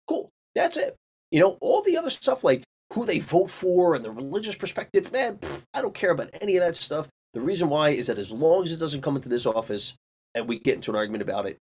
cool. 0.07 0.29
That's 0.55 0.77
it. 0.77 0.95
You 1.31 1.41
know, 1.41 1.59
all 1.61 1.83
the 1.83 1.97
other 1.97 2.11
stuff 2.11 2.45
like 2.45 2.63
who 2.93 3.05
they 3.05 3.19
vote 3.19 3.51
for 3.51 3.95
and 3.95 4.05
the 4.05 4.11
religious 4.11 4.57
perspective, 4.57 5.13
man, 5.13 5.37
pff, 5.37 5.65
I 5.75 5.83
don't 5.83 5.95
care 5.95 6.11
about 6.11 6.31
any 6.41 6.57
of 6.57 6.63
that 6.63 6.77
stuff. 6.77 7.09
The 7.35 7.41
reason 7.41 7.69
why 7.69 7.91
is 7.91 8.07
that 8.07 8.19
as 8.19 8.33
long 8.33 8.63
as 8.63 8.73
it 8.73 8.79
doesn't 8.79 9.03
come 9.03 9.17
into 9.17 9.29
this 9.29 9.47
office 9.47 9.97
and 10.35 10.49
we 10.49 10.59
get 10.59 10.77
into 10.77 10.91
an 10.91 10.97
argument 10.97 11.23
about 11.23 11.47
it, 11.47 11.59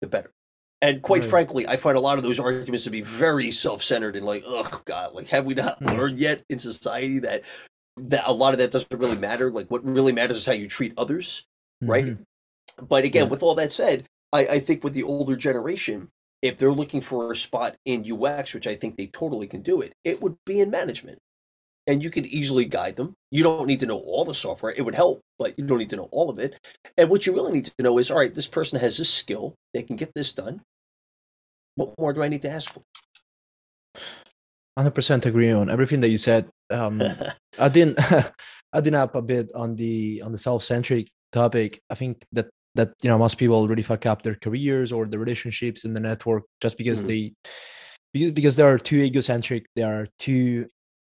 the 0.00 0.06
better. 0.06 0.30
And 0.82 1.02
quite 1.02 1.22
right. 1.22 1.30
frankly, 1.30 1.66
I 1.66 1.76
find 1.76 1.96
a 1.96 2.00
lot 2.00 2.16
of 2.16 2.24
those 2.24 2.40
arguments 2.40 2.84
to 2.84 2.90
be 2.90 3.02
very 3.02 3.50
self-centered 3.50 4.16
and 4.16 4.24
like, 4.24 4.44
oh 4.46 4.80
god, 4.84 5.14
like 5.14 5.28
have 5.28 5.44
we 5.44 5.54
not 5.54 5.78
hmm. 5.78 5.88
learned 5.88 6.18
yet 6.18 6.42
in 6.48 6.58
society 6.58 7.18
that 7.20 7.42
that 7.96 8.24
a 8.26 8.32
lot 8.32 8.54
of 8.54 8.58
that 8.58 8.70
doesn't 8.70 8.98
really 8.98 9.18
matter? 9.18 9.50
Like 9.50 9.70
what 9.70 9.84
really 9.84 10.12
matters 10.12 10.38
is 10.38 10.46
how 10.46 10.52
you 10.52 10.68
treat 10.68 10.94
others, 10.96 11.44
right? 11.82 12.06
Mm-hmm. 12.06 12.86
But 12.86 13.04
again, 13.04 13.24
yeah. 13.24 13.30
with 13.30 13.42
all 13.42 13.54
that 13.56 13.72
said, 13.72 14.06
I, 14.32 14.46
I 14.46 14.58
think 14.60 14.82
with 14.82 14.94
the 14.94 15.02
older 15.02 15.36
generation, 15.36 16.08
if 16.42 16.58
they're 16.58 16.72
looking 16.72 17.00
for 17.00 17.32
a 17.32 17.36
spot 17.36 17.76
in 17.84 18.04
UX, 18.10 18.54
which 18.54 18.66
I 18.66 18.74
think 18.74 18.96
they 18.96 19.06
totally 19.06 19.46
can 19.46 19.62
do 19.62 19.80
it, 19.80 19.92
it 20.04 20.22
would 20.22 20.36
be 20.46 20.60
in 20.60 20.70
management 20.70 21.18
and 21.86 22.04
you 22.04 22.10
could 22.10 22.26
easily 22.26 22.64
guide 22.64 22.96
them. 22.96 23.14
You 23.30 23.42
don't 23.42 23.66
need 23.66 23.80
to 23.80 23.86
know 23.86 23.98
all 23.98 24.24
the 24.24 24.34
software. 24.34 24.72
It 24.72 24.82
would 24.82 24.94
help, 24.94 25.20
but 25.38 25.58
you 25.58 25.66
don't 25.66 25.78
need 25.78 25.90
to 25.90 25.96
know 25.96 26.08
all 26.12 26.30
of 26.30 26.38
it. 26.38 26.58
And 26.96 27.10
what 27.10 27.26
you 27.26 27.34
really 27.34 27.52
need 27.52 27.66
to 27.66 27.82
know 27.82 27.98
is 27.98 28.10
all 28.10 28.18
right, 28.18 28.34
this 28.34 28.46
person 28.46 28.78
has 28.80 28.96
this 28.96 29.12
skill, 29.12 29.54
they 29.74 29.82
can 29.82 29.96
get 29.96 30.12
this 30.14 30.32
done. 30.32 30.62
What 31.74 31.98
more 31.98 32.12
do 32.12 32.22
I 32.22 32.28
need 32.28 32.42
to 32.42 32.50
ask 32.50 32.72
for? 32.72 32.82
100% 34.78 35.26
agree 35.26 35.50
on 35.50 35.68
everything 35.68 36.00
that 36.00 36.10
you 36.10 36.18
said. 36.18 36.48
Um, 36.70 37.02
I 37.58 37.68
didn't 37.68 37.98
I 38.72 38.80
didn't 38.80 38.94
up 38.94 39.14
a 39.14 39.22
bit 39.22 39.50
on 39.54 39.76
the 39.76 40.22
on 40.24 40.32
the 40.32 40.38
self-centric 40.38 41.08
topic. 41.32 41.80
I 41.90 41.94
think 41.94 42.24
that 42.32 42.48
that 42.74 42.92
you 43.02 43.10
know 43.10 43.18
most 43.18 43.38
people 43.38 43.66
really 43.68 43.82
fuck 43.82 44.06
up 44.06 44.22
their 44.22 44.36
careers 44.36 44.92
or 44.92 45.06
the 45.06 45.18
relationships 45.18 45.84
in 45.84 45.92
the 45.92 46.00
network 46.00 46.44
just 46.60 46.78
because 46.78 47.02
mm. 47.02 47.08
they 47.08 47.34
because, 48.12 48.32
because 48.32 48.56
they 48.56 48.62
are 48.62 48.78
too 48.78 48.96
egocentric 48.96 49.66
they 49.74 49.82
are 49.82 50.06
too 50.18 50.66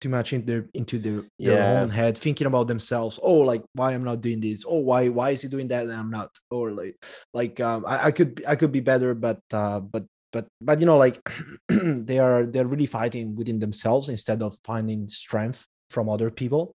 too 0.01 0.09
much 0.09 0.33
in 0.33 0.47
their 0.47 0.67
into 0.75 0.99
their, 0.99 1.23
their 1.39 1.59
yeah. 1.59 1.81
own 1.81 1.91
head 1.91 2.17
thinking 2.17 2.47
about 2.47 2.67
themselves 2.67 3.19
oh 3.23 3.39
like 3.39 3.63
why 3.75 3.93
i'm 3.93 4.05
not 4.05 4.21
doing 4.21 4.41
this 4.41 4.65
oh 4.67 4.79
why 4.79 5.09
why 5.09 5.31
is 5.31 5.43
he 5.43 5.49
doing 5.49 5.69
that 5.69 5.85
and 5.85 5.93
i'm 5.93 6.11
not 6.11 6.31
or 6.51 6.71
like 6.71 6.97
like 7.35 7.61
um 7.61 7.85
i, 7.87 8.07
I 8.07 8.11
could 8.11 8.43
i 8.49 8.57
could 8.57 8.73
be 8.73 8.81
better 8.81 9.15
but 9.15 9.41
uh 9.53 9.81
but 9.81 10.05
but 10.33 10.47
but 10.61 10.81
you 10.81 10.87
know 10.87 10.97
like 10.97 11.21
they 11.69 12.19
are 12.19 12.47
they're 12.47 12.67
really 12.67 12.87
fighting 12.87 13.37
within 13.37 13.59
themselves 13.59 14.09
instead 14.09 14.43
of 14.43 14.57
finding 14.65 15.09
strength 15.11 15.67
from 15.91 16.09
other 16.09 16.31
people 16.31 16.75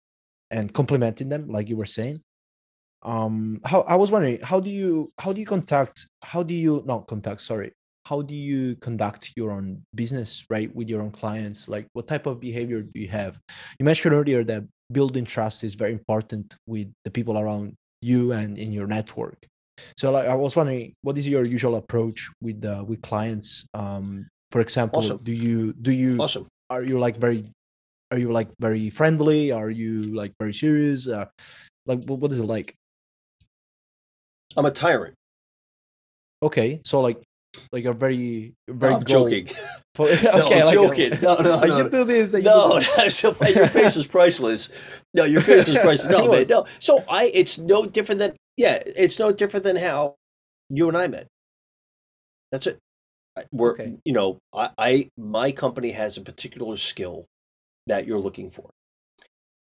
and 0.51 0.73
complementing 0.73 1.29
them 1.29 1.49
like 1.49 1.69
you 1.69 1.77
were 1.77 1.87
saying 1.87 2.23
um 3.03 3.61
how 3.65 3.81
i 3.83 3.97
was 3.97 4.11
wondering 4.11 4.39
how 4.43 4.61
do 4.61 4.69
you 4.69 5.11
how 5.19 5.33
do 5.33 5.41
you 5.41 5.47
contact 5.47 6.07
how 6.23 6.43
do 6.43 6.55
you 6.55 6.83
not 6.87 7.07
contact 7.07 7.41
sorry. 7.41 7.73
How 8.07 8.23
do 8.23 8.35
you 8.35 8.77
conduct 8.77 9.33
your 9.37 9.51
own 9.53 9.83
business 9.95 10.45
right 10.51 10.75
with 10.75 10.89
your 10.89 11.03
own 11.03 11.11
clients? 11.11 11.69
Like 11.69 11.87
what 11.93 12.07
type 12.07 12.27
of 12.27 12.41
behavior 12.41 12.83
do 12.83 12.99
you 12.99 13.09
have? 13.09 13.39
You 13.79 13.85
mentioned 13.85 14.15
earlier 14.15 14.43
that 14.45 14.65
building 14.91 15.25
trust 15.25 15.63
is 15.65 15.75
very 15.75 15.93
important 15.93 16.57
with 16.67 16.91
the 17.05 17.11
people 17.11 17.39
around 17.39 17.75
you 18.01 18.33
and 18.33 18.59
in 18.59 18.73
your 18.73 18.87
network. 18.87 19.47
So 19.97 20.11
like 20.11 20.27
i 20.29 20.35
was 20.35 20.57
wondering 20.57 20.95
what 21.03 21.19
is 21.19 21.27
your 21.29 21.45
usual 21.45 21.77
approach 21.77 22.29
with 22.41 22.65
uh, 22.65 22.85
with 22.87 23.01
clients? 23.03 23.67
Um 23.75 24.27
for 24.51 24.61
example 24.61 25.01
awesome. 25.01 25.21
do 25.23 25.33
you 25.33 25.73
do 25.75 25.93
you 25.93 26.19
awesome. 26.19 26.47
are 26.69 26.83
you 26.83 26.99
like 26.99 27.17
very 27.17 27.45
are 28.11 28.19
you 28.19 28.33
like 28.33 28.49
very 28.59 28.91
friendly? 28.91 29.53
Are 29.53 29.71
you 29.71 30.15
like 30.15 30.33
very 30.41 30.55
serious? 30.55 31.07
Uh, 31.07 31.27
like 31.87 32.03
what 32.05 32.33
is 32.33 32.39
it 32.39 32.45
like 32.45 32.75
i'm 34.57 34.67
a 34.67 34.71
tyrant 34.71 35.15
okay 36.43 36.81
so 36.85 37.01
like 37.01 37.23
like 37.73 37.85
a 37.85 37.93
very 37.93 38.55
very 38.69 38.93
No, 38.93 38.99
I'm 38.99 39.05
joking. 39.05 39.49
For, 39.97 40.09
okay, 40.09 40.23
No, 40.25 40.31
I'm 40.41 40.51
like, 40.51 40.73
joking. 40.73 41.11
No, 41.21 41.35
no, 41.37 41.59
no. 41.65 41.79
you 41.79 41.91
do 41.91 42.05
this. 42.05 42.33
you 42.33 42.43
No, 42.43 42.79
do 42.79 42.87
no, 42.97 43.03
your 43.49 43.67
face 43.69 43.97
is 43.97 44.07
priceless. 44.07 44.69
No, 45.15 45.25
your 45.25 45.41
face 45.41 45.67
is 45.67 45.77
priceless. 45.79 46.17
No, 46.17 46.31
man, 46.31 46.47
no. 46.49 46.67
So 46.79 47.03
I, 47.09 47.25
it's 47.35 47.59
no 47.59 47.87
different 47.87 48.21
than 48.21 48.37
yeah, 48.57 48.81
it's 48.87 49.19
no 49.19 49.33
different 49.33 49.65
than 49.65 49.75
how 49.77 50.15
you 50.69 50.87
and 50.87 50.97
I 50.97 51.09
met. 51.09 51.27
That's 52.53 52.69
it. 52.69 52.79
We're, 53.51 53.73
Okay. 53.73 53.97
you 54.05 54.13
know, 54.13 54.39
I, 54.55 54.71
I, 54.79 55.09
my 55.17 55.51
company 55.51 55.91
has 55.93 56.17
a 56.17 56.21
particular 56.21 56.77
skill 56.77 57.27
that 57.87 58.07
you're 58.07 58.21
looking 58.21 58.51
for. 58.51 58.71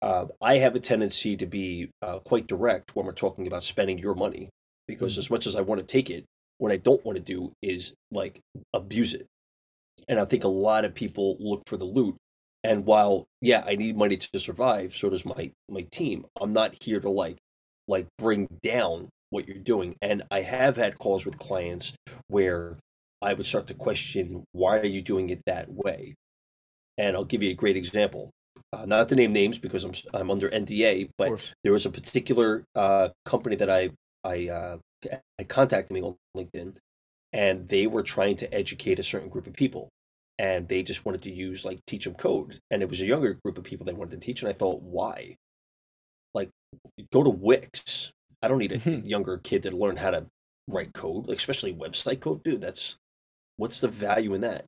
Uh, 0.02 0.26
I 0.42 0.58
have 0.58 0.76
a 0.76 0.80
tendency 0.80 1.36
to 1.38 1.46
be 1.46 1.90
uh, 2.02 2.20
quite 2.20 2.46
direct 2.46 2.96
when 2.96 3.06
we're 3.06 3.14
talking 3.14 3.48
about 3.48 3.64
spending 3.64 3.98
your 3.98 4.16
money 4.16 4.50
because 4.88 5.16
Mhm. 5.16 5.20
as 5.20 5.30
much 5.30 5.48
as 5.48 5.56
I 5.56 5.62
want 5.62 5.80
to 5.80 5.86
take 5.86 6.10
it, 6.10 6.26
what 6.58 6.72
I 6.72 6.78
don't 6.78 7.04
want 7.06 7.18
to 7.18 7.24
do 7.24 7.54
is 7.62 7.94
like 8.12 8.40
abuse 8.74 9.14
it. 9.14 9.28
And 10.08 10.20
I 10.20 10.26
think 10.26 10.44
a 10.44 10.50
lot 10.50 10.86
of 10.86 10.94
people 10.94 11.38
look 11.40 11.64
for 11.68 11.78
the 11.78 11.86
loot. 11.86 12.16
And 12.64 12.86
while 12.86 13.26
yeah, 13.42 13.64
I 13.66 13.76
need 13.76 13.98
money 13.98 14.18
to 14.18 14.40
survive, 14.40 14.96
so 14.96 15.10
does 15.10 15.26
my 15.26 15.52
my 15.70 15.82
team. 15.92 16.26
I'm 16.40 16.54
not 16.54 16.82
here 16.82 17.00
to 17.00 17.10
like 17.10 17.38
like 17.88 18.08
bring 18.18 18.48
down 18.62 19.10
what 19.30 19.48
you're 19.48 19.58
doing. 19.58 19.96
And 20.02 20.24
I 20.32 20.42
have 20.42 20.78
had 20.78 20.98
calls 21.00 21.26
with 21.26 21.38
clients 21.38 21.94
where 22.28 22.78
I 23.22 23.34
would 23.34 23.46
start 23.46 23.68
to 23.68 23.74
question 23.74 24.44
why 24.52 24.80
are 24.80 24.86
you 24.86 25.02
doing 25.02 25.30
it 25.30 25.42
that 25.46 25.72
way? 25.72 26.16
And 26.98 27.16
I'll 27.16 27.26
give 27.26 27.44
you 27.44 27.50
a 27.52 27.56
great 27.56 27.76
example. 27.78 28.30
Uh, 28.72 28.86
not 28.86 29.10
to 29.10 29.16
name 29.16 29.34
names 29.34 29.58
because 29.58 29.84
I'm 29.84 29.94
I'm 30.14 30.32
under 30.32 30.50
NDA, 30.50 31.10
but 31.18 31.30
there 31.64 31.74
was 31.74 31.86
a 31.86 31.90
particular 31.92 32.64
uh, 32.76 33.10
company 33.26 33.56
that 33.58 33.70
I 33.70 33.90
I 34.24 34.50
uh, 34.50 34.78
had 35.38 35.50
contacted 35.50 35.92
me 35.92 36.02
on 36.02 36.16
LinkedIn, 36.38 36.78
and 37.34 37.68
they 37.68 37.88
were 37.88 38.04
trying 38.04 38.38
to 38.38 38.54
educate 38.54 39.00
a 39.00 39.04
certain 39.04 39.30
group 39.30 39.48
of 39.48 39.54
people, 39.54 39.90
and 40.40 40.68
they 40.68 40.84
just 40.84 41.06
wanted 41.06 41.22
to 41.24 41.32
use 41.32 41.66
like 41.66 41.80
teach 41.88 42.06
them 42.06 42.16
code, 42.16 42.60
and 42.72 42.82
it 42.82 42.90
was 42.90 43.02
a 43.02 43.06
younger 43.06 43.38
group 43.44 43.58
of 43.58 43.64
people 43.64 43.86
they 43.86 43.94
wanted 43.94 44.22
to 44.22 44.26
teach, 44.26 44.42
and 44.42 44.50
I 44.50 44.54
thought, 44.54 44.82
why? 44.82 45.36
Like, 46.34 46.50
go 47.12 47.24
to 47.24 47.30
Wix. 47.30 48.12
I 48.42 48.48
don't 48.48 48.60
need 48.60 48.74
a 48.88 48.92
younger 49.08 49.38
kid 49.38 49.64
to 49.64 49.72
learn 49.72 49.98
how 49.98 50.12
to 50.12 50.26
write 50.68 50.94
code, 50.94 51.28
like, 51.28 51.38
especially 51.38 51.74
website 51.74 52.22
code, 52.22 52.44
dude. 52.44 52.62
That's 52.62 52.98
what's 53.58 53.82
the 53.82 53.88
value 53.88 54.34
in 54.34 54.42
that? 54.42 54.66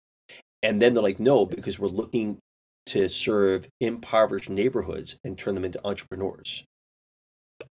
And 0.64 0.82
then 0.82 0.94
they're 0.94 1.04
like, 1.04 1.20
no, 1.20 1.46
because 1.46 1.80
we're 1.80 1.88
looking 1.88 2.40
to 2.88 3.10
serve 3.10 3.68
impoverished 3.82 4.50
neighborhoods 4.50 5.18
and 5.24 5.38
turn 5.38 5.56
them 5.56 5.66
into 5.66 5.82
entrepreneurs. 5.86 6.64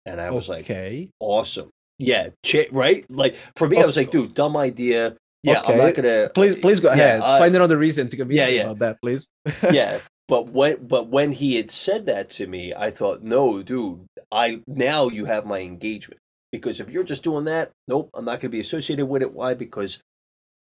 And 0.06 0.20
I 0.20 0.30
was 0.30 0.48
like, 0.48 0.64
okay. 0.64 1.10
awesome. 1.20 1.68
Yeah, 1.98 2.28
cha- 2.44 2.70
right? 2.72 3.04
Like 3.10 3.36
for 3.56 3.68
me, 3.68 3.78
I 3.82 3.84
was 3.86 3.96
like, 3.96 4.10
dude, 4.10 4.32
dumb 4.34 4.56
idea. 4.56 5.16
Yeah, 5.42 5.62
I'm 5.64 5.76
not 5.78 5.90
Okay. 5.90 6.02
gonna. 6.02 6.30
Please, 6.34 6.54
please 6.56 6.80
go 6.80 6.88
yeah, 6.88 6.94
ahead. 6.94 7.20
I- 7.20 7.38
Find 7.38 7.54
another 7.56 7.76
reason 7.78 8.08
to 8.08 8.16
convince 8.16 8.38
Yeah, 8.38 8.46
me 8.46 8.56
yeah. 8.56 8.62
about 8.64 8.78
that, 8.80 8.96
please. 9.02 9.28
yeah, 9.70 9.98
but 10.28 10.48
when 10.50 10.86
but 10.86 11.08
when 11.08 11.32
he 11.32 11.56
had 11.56 11.70
said 11.70 12.06
that 12.06 12.30
to 12.30 12.46
me, 12.46 12.72
I 12.74 12.90
thought, 12.90 13.22
no, 13.22 13.62
dude, 13.62 14.06
I 14.32 14.62
now 14.66 15.08
you 15.08 15.24
have 15.26 15.44
my 15.46 15.58
engagement 15.60 16.20
because 16.52 16.80
if 16.80 16.90
you're 16.90 17.04
just 17.04 17.22
doing 17.24 17.44
that, 17.46 17.70
nope, 17.88 18.10
I'm 18.14 18.24
not 18.24 18.40
gonna 18.40 18.50
be 18.50 18.60
associated 18.60 19.06
with 19.06 19.22
it. 19.22 19.32
Why? 19.32 19.54
Because 19.54 20.00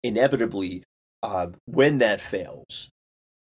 inevitably, 0.03 0.84
uh, 1.21 1.47
when 1.65 1.99
that 1.99 2.19
fails, 2.21 2.89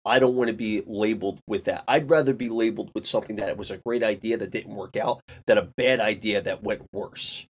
I 0.05 0.19
don't 0.19 0.35
want 0.35 0.49
to 0.49 0.55
be 0.55 0.83
labeled 0.87 1.41
with 1.47 1.65
that. 1.65 1.85
I'd 1.89 2.11
rather 2.11 2.35
be 2.35 2.49
labeled 2.49 2.91
with 2.95 3.07
something 3.07 3.37
that 3.37 3.57
was 3.57 3.71
a 3.71 3.79
great 3.79 4.03
idea 4.03 4.37
that 4.37 4.51
didn't 4.51 4.75
work 4.75 4.97
out 4.97 5.23
than 5.47 5.59
a 5.59 5.71
bad 5.77 6.01
idea 6.01 6.43
that 6.43 6.63
went 6.63 6.83
worse. 6.93 7.47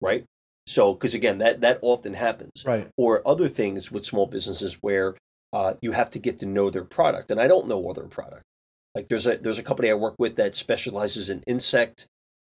Right? 0.00 0.24
So, 0.66 0.94
because 0.94 1.14
again, 1.14 1.38
that 1.38 1.60
that 1.60 1.78
often 1.82 2.14
happens. 2.14 2.64
Right. 2.66 2.88
Or 2.96 3.26
other 3.26 3.48
things 3.48 3.92
with 3.92 4.06
small 4.06 4.26
businesses 4.26 4.78
where 4.80 5.16
uh, 5.52 5.74
you 5.82 5.92
have 5.92 6.10
to 6.10 6.18
get 6.18 6.38
to 6.40 6.46
know 6.46 6.70
their 6.70 6.84
product, 6.84 7.30
and 7.30 7.40
I 7.40 7.46
don't 7.46 7.68
know 7.68 7.88
other 7.88 8.04
product. 8.04 8.42
Like 8.94 9.08
there's 9.08 9.26
a 9.26 9.36
there's 9.36 9.58
a 9.58 9.62
company 9.62 9.90
I 9.90 9.94
work 9.94 10.14
with 10.18 10.36
that 10.36 10.56
specializes 10.56 11.30
in 11.30 11.42
insect 11.46 12.06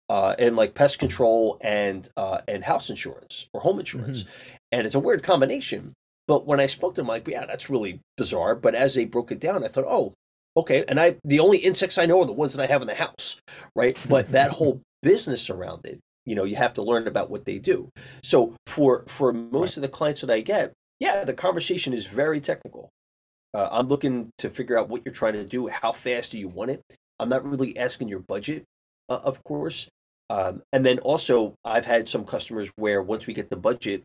uh, 0.09 0.35
and 0.37 0.55
like 0.55 0.75
pest 0.75 0.99
control 0.99 1.57
and 1.61 2.07
uh, 2.15 2.39
and 2.47 2.63
house 2.63 2.89
insurance 2.89 3.47
or 3.53 3.61
home 3.61 3.79
insurance, 3.79 4.25
and 4.71 4.85
it's 4.85 4.95
a 4.95 4.99
weird 4.99 5.23
combination. 5.23 5.93
But 6.27 6.45
when 6.45 6.59
I 6.59 6.65
spoke 6.65 6.95
to 6.95 7.01
them, 7.01 7.07
like, 7.07 7.27
yeah, 7.27 7.45
that's 7.45 7.69
really 7.69 7.99
bizarre. 8.17 8.55
But 8.55 8.75
as 8.75 8.95
they 8.95 9.05
broke 9.05 9.31
it 9.31 9.39
down, 9.39 9.63
I 9.63 9.67
thought, 9.67 9.85
oh, 9.87 10.13
okay. 10.57 10.83
And 10.87 10.99
I, 10.99 11.17
the 11.23 11.39
only 11.39 11.59
insects 11.59 11.97
I 11.97 12.05
know 12.05 12.21
are 12.21 12.25
the 12.25 12.33
ones 12.33 12.55
that 12.55 12.63
I 12.63 12.71
have 12.71 12.81
in 12.81 12.87
the 12.87 12.95
house, 12.95 13.39
right? 13.75 13.97
But 14.09 14.29
that 14.29 14.51
whole 14.51 14.81
business 15.01 15.49
around 15.49 15.85
it, 15.85 15.99
you 16.25 16.35
know, 16.35 16.43
you 16.43 16.55
have 16.55 16.73
to 16.75 16.83
learn 16.83 17.07
about 17.07 17.29
what 17.29 17.45
they 17.45 17.59
do. 17.59 17.89
So 18.23 18.55
for 18.65 19.05
for 19.07 19.31
most 19.31 19.77
of 19.77 19.81
the 19.81 19.89
clients 19.89 20.21
that 20.21 20.31
I 20.31 20.41
get, 20.41 20.73
yeah, 20.99 21.23
the 21.23 21.33
conversation 21.33 21.93
is 21.93 22.07
very 22.07 22.41
technical. 22.41 22.89
Uh, 23.53 23.69
I'm 23.71 23.87
looking 23.87 24.31
to 24.39 24.49
figure 24.49 24.77
out 24.77 24.89
what 24.89 25.03
you're 25.05 25.13
trying 25.13 25.33
to 25.33 25.45
do. 25.45 25.67
How 25.67 25.91
fast 25.91 26.31
do 26.31 26.39
you 26.39 26.47
want 26.47 26.71
it? 26.71 26.81
I'm 27.19 27.29
not 27.29 27.45
really 27.45 27.77
asking 27.77 28.09
your 28.09 28.19
budget, 28.19 28.65
uh, 29.07 29.19
of 29.23 29.43
course. 29.43 29.87
Um, 30.29 30.63
and 30.73 30.85
then 30.85 30.99
also, 30.99 31.55
I've 31.63 31.85
had 31.85 32.09
some 32.09 32.25
customers 32.25 32.71
where 32.75 33.01
once 33.01 33.27
we 33.27 33.33
get 33.33 33.49
the 33.49 33.55
budget, 33.55 34.03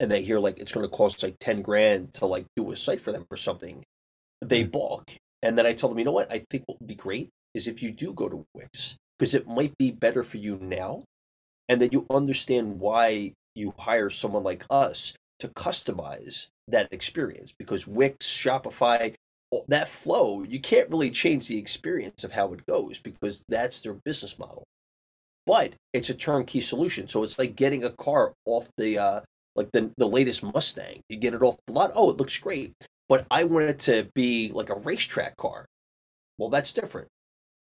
and 0.00 0.10
they 0.10 0.22
hear 0.22 0.38
like 0.38 0.58
it's 0.58 0.72
going 0.72 0.84
to 0.84 0.96
cost 0.96 1.22
like 1.22 1.36
10 1.40 1.62
grand 1.62 2.12
to 2.14 2.26
like 2.26 2.46
do 2.56 2.70
a 2.72 2.76
site 2.76 3.00
for 3.00 3.12
them 3.12 3.24
or 3.30 3.36
something 3.36 3.82
they 4.40 4.64
balk. 4.64 5.12
And 5.42 5.56
then 5.56 5.66
i 5.66 5.72
tell 5.72 5.88
them 5.88 5.98
you 5.98 6.04
know 6.04 6.12
what? 6.12 6.30
I 6.30 6.44
think 6.50 6.64
what 6.66 6.80
would 6.80 6.88
be 6.88 6.94
great 6.94 7.30
is 7.54 7.68
if 7.68 7.82
you 7.82 7.90
do 7.90 8.12
go 8.12 8.28
to 8.28 8.44
wix 8.54 8.96
because 9.18 9.34
it 9.34 9.46
might 9.46 9.76
be 9.78 9.90
better 9.90 10.22
for 10.22 10.38
you 10.38 10.58
now 10.60 11.04
and 11.68 11.80
then 11.80 11.90
you 11.92 12.06
understand 12.10 12.80
why 12.80 13.32
you 13.54 13.74
hire 13.78 14.10
someone 14.10 14.42
like 14.42 14.64
us 14.70 15.14
to 15.38 15.48
customize 15.48 16.48
that 16.68 16.88
experience 16.92 17.52
because 17.56 17.86
wix 17.86 18.26
shopify 18.26 19.14
that 19.68 19.88
flow 19.88 20.42
you 20.42 20.58
can't 20.60 20.90
really 20.90 21.10
change 21.10 21.48
the 21.48 21.58
experience 21.58 22.24
of 22.24 22.32
how 22.32 22.52
it 22.52 22.66
goes 22.66 22.98
because 22.98 23.44
that's 23.48 23.80
their 23.80 23.94
business 24.04 24.38
model. 24.38 24.64
But 25.44 25.74
it's 25.92 26.08
a 26.08 26.14
turnkey 26.14 26.60
solution 26.60 27.08
so 27.08 27.22
it's 27.22 27.38
like 27.38 27.56
getting 27.56 27.84
a 27.84 27.90
car 27.90 28.32
off 28.46 28.68
the 28.76 28.98
uh, 28.98 29.20
like 29.56 29.70
the 29.72 29.92
the 29.96 30.06
latest 30.06 30.42
Mustang. 30.42 31.00
You 31.08 31.16
get 31.16 31.34
it 31.34 31.42
off 31.42 31.56
the 31.66 31.72
lot. 31.72 31.92
Oh, 31.94 32.10
it 32.10 32.16
looks 32.16 32.38
great. 32.38 32.74
But 33.08 33.26
I 33.30 33.44
want 33.44 33.68
it 33.68 33.78
to 33.80 34.08
be 34.14 34.50
like 34.54 34.70
a 34.70 34.76
racetrack 34.76 35.36
car. 35.36 35.66
Well, 36.38 36.48
that's 36.48 36.72
different. 36.72 37.08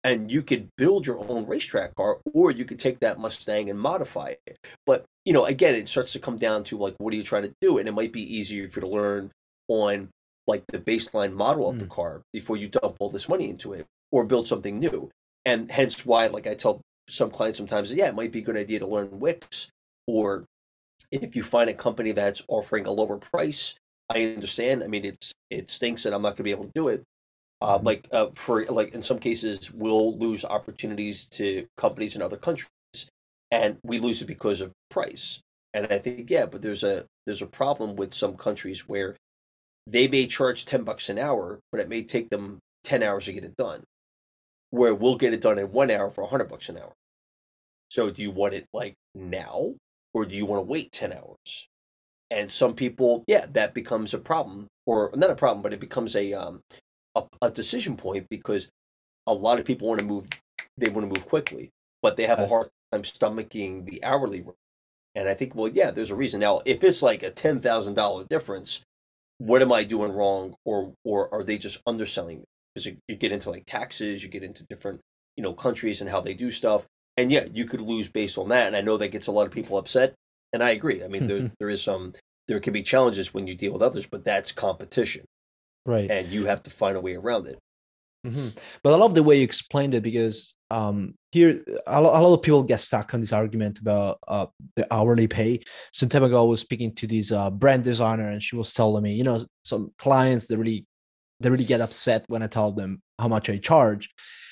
And 0.04 0.32
you 0.32 0.44
could 0.44 0.70
build 0.78 1.08
your 1.08 1.20
own 1.30 1.46
racetrack 1.46 1.96
car, 1.96 2.20
or 2.34 2.52
you 2.52 2.64
could 2.64 2.80
take 2.80 3.00
that 3.00 3.20
Mustang 3.20 3.70
and 3.70 3.80
modify 3.80 4.36
it. 4.46 4.58
But 4.86 5.06
you 5.26 5.34
know, 5.34 5.46
again, 5.46 5.76
it 5.76 5.90
starts 5.90 6.14
to 6.14 6.20
come 6.20 6.38
down 6.38 6.64
to 6.66 6.78
like, 6.78 6.96
what 7.00 7.14
are 7.14 7.18
you 7.18 7.24
trying 7.24 7.44
to 7.44 7.54
do? 7.62 7.78
And 7.78 7.88
it 7.88 7.94
might 7.94 8.14
be 8.14 8.38
easier 8.38 8.68
for 8.68 8.80
you 8.80 8.88
to 8.88 8.94
learn 8.94 9.32
on 9.68 10.10
like 10.48 10.64
the 10.68 10.80
baseline 10.80 11.34
model 11.34 11.70
of 11.70 11.80
the 11.80 11.86
hmm. 11.86 11.92
car 11.92 12.22
before 12.34 12.58
you 12.58 12.68
dump 12.68 12.98
all 13.00 13.10
this 13.10 13.30
money 13.30 13.50
into 13.50 13.74
it, 13.74 13.86
or 14.12 14.26
build 14.26 14.48
something 14.48 14.80
new. 14.80 15.10
And 15.46 15.72
hence 15.72 16.06
why, 16.06 16.28
like 16.28 16.48
I 16.48 16.54
tell 16.54 16.82
some 17.10 17.32
clients 17.32 17.58
sometimes, 17.58 17.94
yeah, 17.94 18.08
it 18.08 18.16
might 18.16 18.32
be 18.32 18.40
a 18.40 18.44
good 18.44 18.58
idea 18.58 18.80
to 18.80 18.88
learn 18.88 19.20
Wix 19.20 19.70
or 20.08 20.46
if 21.12 21.36
you 21.36 21.44
find 21.44 21.70
a 21.70 21.74
company 21.74 22.12
that's 22.12 22.44
offering 22.48 22.86
a 22.86 22.92
lower 22.92 23.18
price, 23.18 23.76
I 24.10 24.24
understand. 24.26 24.84
I 24.84 24.88
mean, 24.88 25.06
it's 25.06 25.34
it 25.50 25.70
stinks 25.70 26.04
that 26.04 26.14
I'm 26.14 26.22
not 26.22 26.30
going 26.32 26.38
to 26.38 26.44
be 26.44 26.52
able 26.52 26.66
to 26.66 26.72
do 26.76 26.88
it. 26.90 27.04
Uh, 27.62 27.80
Mhm. 27.80 27.86
Like 27.86 28.08
uh, 28.12 28.28
for 28.36 28.66
like 28.66 28.94
in 28.94 29.02
some 29.02 29.20
cases, 29.20 29.72
we'll 29.74 30.18
lose 30.18 30.46
opportunities 30.46 31.26
to 31.28 31.68
companies 31.78 32.16
in 32.16 32.22
other 32.22 32.38
countries, 32.38 32.70
and 33.52 33.78
we 33.84 34.00
lose 34.00 34.22
it 34.22 34.28
because 34.28 34.62
of 34.62 34.72
price. 34.90 35.42
And 35.74 35.88
I 35.92 36.00
think 36.00 36.30
yeah, 36.30 36.46
but 36.46 36.62
there's 36.62 36.84
a 36.84 37.06
there's 37.26 37.42
a 37.42 37.48
problem 37.48 37.96
with 37.96 38.14
some 38.14 38.38
countries 38.38 38.88
where 38.90 39.16
they 39.88 40.08
may 40.08 40.28
charge 40.28 40.66
ten 40.66 40.84
bucks 40.84 41.10
an 41.10 41.20
hour, 41.20 41.60
but 41.72 41.82
it 41.82 41.90
may 41.90 42.04
take 42.04 42.30
them 42.30 42.60
ten 42.84 43.04
hours 43.04 43.26
to 43.26 43.34
get 43.34 43.44
it 43.46 43.56
done. 43.58 43.84
Where 44.72 44.96
we'll 44.96 45.16
get 45.18 45.34
it 45.34 45.42
done 45.42 45.60
in 45.60 45.72
one 45.72 45.92
hour 45.92 46.10
for 46.12 46.26
hundred 46.28 46.50
bucks 46.50 46.70
an 46.70 46.78
hour. 46.78 46.94
So 47.90 48.10
do 48.12 48.22
you 48.22 48.32
want 48.32 48.54
it 48.54 48.68
like 48.74 48.96
now? 49.16 49.76
Or 50.14 50.26
do 50.26 50.36
you 50.36 50.46
want 50.46 50.60
to 50.60 50.64
wait 50.72 50.92
10 50.92 51.14
hours? 51.14 51.68
And 52.32 52.52
some 52.52 52.76
people 52.76 53.24
yeah 53.28 53.46
that 53.54 53.74
becomes 53.74 54.14
a 54.14 54.20
problem 54.20 54.68
or 54.86 55.12
not 55.16 55.32
a 55.32 55.36
problem 55.36 55.62
but 55.64 55.74
it 55.74 55.80
becomes 55.80 56.16
a 56.16 56.34
um 56.34 56.62
a, 57.16 57.24
a 57.42 57.52
decision 57.52 57.98
point 57.98 58.28
because 58.30 58.70
a 59.28 59.34
lot 59.34 59.60
of 59.60 59.66
people 59.66 59.88
want 59.88 60.00
to 60.00 60.06
move 60.06 60.28
they 60.78 60.90
want 60.90 61.06
to 61.12 61.20
move 61.20 61.28
quickly 61.28 61.72
but 62.04 62.18
they 62.18 62.28
have 62.28 62.40
Yes. 62.40 62.48
a 62.48 62.48
hard 62.48 62.70
time 62.92 63.04
stomaching 63.04 63.86
the 63.86 64.04
hourly 64.04 64.42
rate. 64.42 64.56
And 65.16 65.30
i 65.30 65.34
think 65.34 65.56
well 65.56 65.70
yeah 65.70 65.92
there's 65.92 66.12
a 66.12 66.16
reason. 66.16 66.40
Now 66.42 66.62
if 66.66 66.84
it's 66.84 67.02
like 67.02 67.24
a 67.24 67.32
$10000 67.32 68.28
difference 68.30 68.84
what 69.40 69.62
am 69.62 69.72
i 69.74 69.84
doing 69.84 70.12
wrong 70.14 70.56
or 70.66 70.94
or 71.06 71.34
are 71.34 71.44
they 71.44 71.58
just 71.58 71.82
underselling 71.88 72.40
me? 72.40 72.46
Because 72.76 72.86
you, 72.88 72.98
you 73.08 73.16
get 73.16 73.32
into 73.32 73.50
like 73.52 73.66
taxes 73.66 74.24
you 74.24 74.30
get 74.30 74.44
into 74.44 74.66
different 74.70 75.02
you 75.38 75.44
know 75.44 75.54
countries 75.54 76.02
and 76.02 76.10
how 76.10 76.22
they 76.22 76.34
do 76.34 76.52
stuff 76.52 76.86
and 77.20 77.30
yeah, 77.30 77.46
you 77.54 77.66
could 77.66 77.82
lose 77.82 78.08
based 78.08 78.38
on 78.38 78.48
that. 78.48 78.68
And 78.68 78.76
I 78.76 78.82
know 78.82 78.96
that 78.98 79.10
gets 79.10 79.28
a 79.28 79.32
lot 79.32 79.46
of 79.46 79.52
people 79.52 79.78
upset. 79.78 80.16
And 80.54 80.64
I 80.64 80.70
agree. 80.70 81.04
I 81.04 81.08
mean, 81.08 81.26
there, 81.26 81.52
there 81.60 81.70
is 81.70 81.84
some, 81.84 82.14
there 82.48 82.60
can 82.62 82.72
be 82.72 82.82
challenges 82.82 83.34
when 83.34 83.46
you 83.46 83.56
deal 83.56 83.74
with 83.74 83.82
others, 83.82 84.08
but 84.08 84.24
that's 84.24 84.54
competition. 84.54 85.26
Right. 85.86 86.10
And 86.10 86.30
you 86.30 86.46
have 86.46 86.64
to 86.64 86.70
find 86.70 86.96
a 86.96 87.02
way 87.02 87.16
around 87.16 87.48
it. 87.48 87.60
hmm 88.26 88.50
But 88.84 88.94
I 88.94 88.98
love 88.98 89.16
the 89.16 89.24
way 89.24 89.38
you 89.38 89.44
explained 89.44 89.94
it 89.96 90.04
because 90.04 90.56
um, 90.72 91.16
here 91.34 91.62
a 91.88 92.02
lot, 92.02 92.18
a 92.18 92.22
lot 92.22 92.34
of 92.34 92.42
people 92.42 92.64
get 92.64 92.80
stuck 92.80 93.14
on 93.14 93.20
this 93.20 93.34
argument 93.34 93.80
about 93.80 94.20
uh, 94.28 94.46
the 94.78 94.88
hourly 94.94 95.28
pay. 95.28 95.60
Some 95.92 96.08
time 96.08 96.24
ago, 96.24 96.42
I 96.42 96.48
was 96.48 96.62
speaking 96.62 96.96
to 96.96 97.08
this 97.08 97.32
uh, 97.32 97.50
brand 97.50 97.84
designer, 97.84 98.30
and 98.30 98.42
she 98.42 98.56
was 98.56 98.74
telling 98.74 99.04
me, 99.04 99.14
you 99.14 99.24
know, 99.24 99.40
some 99.64 99.92
clients 99.98 100.48
they 100.48 100.56
really 100.56 100.86
they 101.40 101.50
really 101.50 101.66
get 101.66 101.82
upset 101.82 102.24
when 102.28 102.44
I 102.44 102.48
tell 102.48 102.72
them 102.72 103.02
how 103.18 103.30
much 103.30 103.50
I 103.50 103.58
charge. 103.58 104.10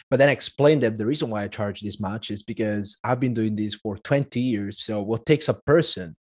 But 0.10 0.18
then 0.18 0.30
I 0.30 0.32
explained 0.32 0.84
them 0.84 0.95
the 0.95 1.05
reason 1.05 1.30
why 1.30 1.43
I 1.43 1.47
charge 1.47 1.82
this 1.82 1.99
much 1.99 2.32
is 2.32 2.43
because 2.43 2.97
I've 3.03 3.20
been 3.20 3.34
doing 3.34 3.55
this 3.55 3.76
for 3.76 3.97
20 3.97 4.39
years. 4.39 4.84
So 4.84 5.01
what 5.01 5.26
takes 5.26 5.49
a 5.49 5.53
person 5.53 6.16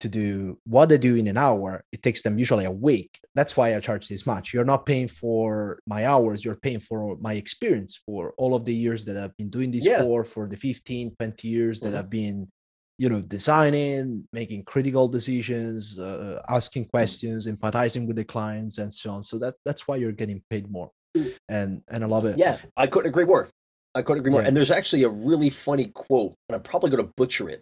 to 0.00 0.08
do 0.08 0.58
what 0.64 0.88
they 0.88 0.98
do 0.98 1.16
in 1.16 1.28
an 1.28 1.36
hour, 1.36 1.84
it 1.92 2.02
takes 2.02 2.22
them 2.22 2.38
usually 2.38 2.64
a 2.64 2.70
week. 2.70 3.18
That's 3.34 3.56
why 3.56 3.76
I 3.76 3.80
charge 3.80 4.08
this 4.08 4.26
much. 4.26 4.52
You're 4.52 4.64
not 4.64 4.86
paying 4.86 5.08
for 5.08 5.78
my 5.86 6.06
hours, 6.06 6.44
you're 6.44 6.56
paying 6.56 6.80
for 6.80 7.16
my 7.20 7.34
experience 7.34 8.00
for 8.04 8.32
all 8.38 8.54
of 8.54 8.64
the 8.64 8.74
years 8.74 9.04
that 9.04 9.16
I've 9.16 9.36
been 9.36 9.50
doing 9.50 9.70
this 9.70 9.84
yeah. 9.84 10.00
for, 10.00 10.24
for 10.24 10.48
the 10.48 10.56
15, 10.56 11.14
20 11.16 11.48
years 11.48 11.80
that 11.80 11.90
mm-hmm. 11.90 11.98
I've 11.98 12.10
been, 12.10 12.48
you 12.98 13.08
know, 13.08 13.20
designing, 13.20 14.26
making 14.32 14.64
critical 14.64 15.06
decisions, 15.06 15.98
uh, 15.98 16.40
asking 16.48 16.86
questions, 16.86 17.46
empathizing 17.46 18.06
with 18.06 18.16
the 18.16 18.24
clients, 18.24 18.78
and 18.78 18.92
so 18.92 19.10
on. 19.10 19.22
So 19.22 19.38
that, 19.38 19.54
that's 19.64 19.86
why 19.86 19.96
you're 19.96 20.12
getting 20.12 20.42
paid 20.48 20.70
more. 20.70 20.90
And 21.48 21.82
and 21.88 22.04
I 22.04 22.06
love 22.06 22.24
it. 22.26 22.38
Yeah, 22.38 22.58
I 22.76 22.86
couldn't 22.86 23.08
agree 23.08 23.24
more. 23.24 23.48
I 23.94 24.02
couldn't 24.02 24.20
agree 24.20 24.30
more. 24.30 24.42
Yeah. 24.42 24.48
And 24.48 24.56
there's 24.56 24.70
actually 24.70 25.02
a 25.02 25.08
really 25.08 25.50
funny 25.50 25.86
quote, 25.86 26.34
and 26.48 26.56
I'm 26.56 26.62
probably 26.62 26.90
going 26.90 27.04
to 27.04 27.12
butcher 27.16 27.48
it 27.48 27.60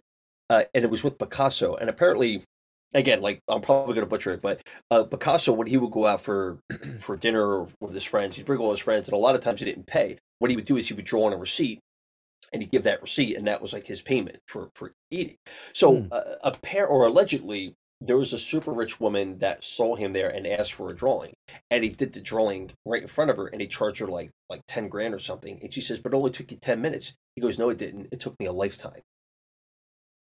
uh, 0.49 0.63
and 0.73 0.83
it 0.83 0.91
was 0.91 1.03
with 1.03 1.17
Picasso. 1.17 1.75
And 1.75 1.89
apparently, 1.89 2.43
again, 2.93 3.21
like 3.21 3.41
I'm 3.47 3.61
probably 3.61 3.93
going 3.93 4.05
to 4.05 4.09
butcher 4.09 4.33
it, 4.33 4.41
but 4.41 4.61
uh, 4.91 5.03
Picasso, 5.03 5.53
when 5.53 5.67
he 5.67 5.77
would 5.77 5.91
go 5.91 6.07
out 6.07 6.21
for 6.21 6.59
for 6.99 7.15
dinner 7.15 7.65
with 7.79 7.93
his 7.93 8.03
friends, 8.03 8.35
he'd 8.35 8.45
bring 8.45 8.59
all 8.59 8.71
his 8.71 8.79
friends, 8.79 9.07
and 9.07 9.13
a 9.13 9.19
lot 9.19 9.35
of 9.35 9.41
times 9.41 9.59
he 9.59 9.65
didn't 9.65 9.87
pay. 9.87 10.17
What 10.39 10.49
he 10.49 10.55
would 10.55 10.65
do 10.65 10.77
is 10.77 10.87
he 10.87 10.93
would 10.93 11.05
draw 11.05 11.25
on 11.25 11.33
a 11.33 11.37
receipt, 11.37 11.79
and 12.51 12.61
he'd 12.61 12.71
give 12.71 12.83
that 12.83 13.01
receipt, 13.01 13.37
and 13.37 13.47
that 13.47 13.61
was 13.61 13.73
like 13.73 13.87
his 13.87 14.01
payment 14.01 14.39
for 14.47 14.69
for 14.75 14.93
eating. 15.11 15.37
So, 15.73 15.97
mm. 15.97 16.07
uh, 16.11 16.35
a 16.43 16.51
pair 16.51 16.87
or 16.87 17.07
allegedly. 17.07 17.75
There 18.01 18.17
was 18.17 18.31
a 18.31 18.37
super 18.37 18.71
rich 18.71 18.99
woman 18.99 19.39
that 19.39 19.63
saw 19.63 19.95
him 19.95 20.13
there 20.13 20.29
and 20.29 20.47
asked 20.47 20.73
for 20.73 20.89
a 20.89 20.95
drawing, 20.95 21.33
and 21.69 21.83
he 21.83 21.89
did 21.89 22.13
the 22.13 22.21
drawing 22.21 22.71
right 22.85 23.01
in 23.01 23.07
front 23.07 23.29
of 23.29 23.37
her, 23.37 23.47
and 23.47 23.59
he 23.59 23.67
charged 23.67 23.99
her 23.99 24.07
like 24.07 24.31
like 24.49 24.61
ten 24.67 24.87
grand 24.87 25.13
or 25.13 25.19
something. 25.19 25.59
And 25.61 25.73
she 25.73 25.81
says, 25.81 25.99
"But 25.99 26.13
it 26.13 26.15
only 26.15 26.31
took 26.31 26.51
you 26.51 26.57
ten 26.57 26.81
minutes." 26.81 27.13
He 27.35 27.41
goes, 27.41 27.59
"No, 27.59 27.69
it 27.69 27.77
didn't. 27.77 28.07
It 28.11 28.19
took 28.19 28.39
me 28.39 28.45
a 28.45 28.53
lifetime." 28.53 29.01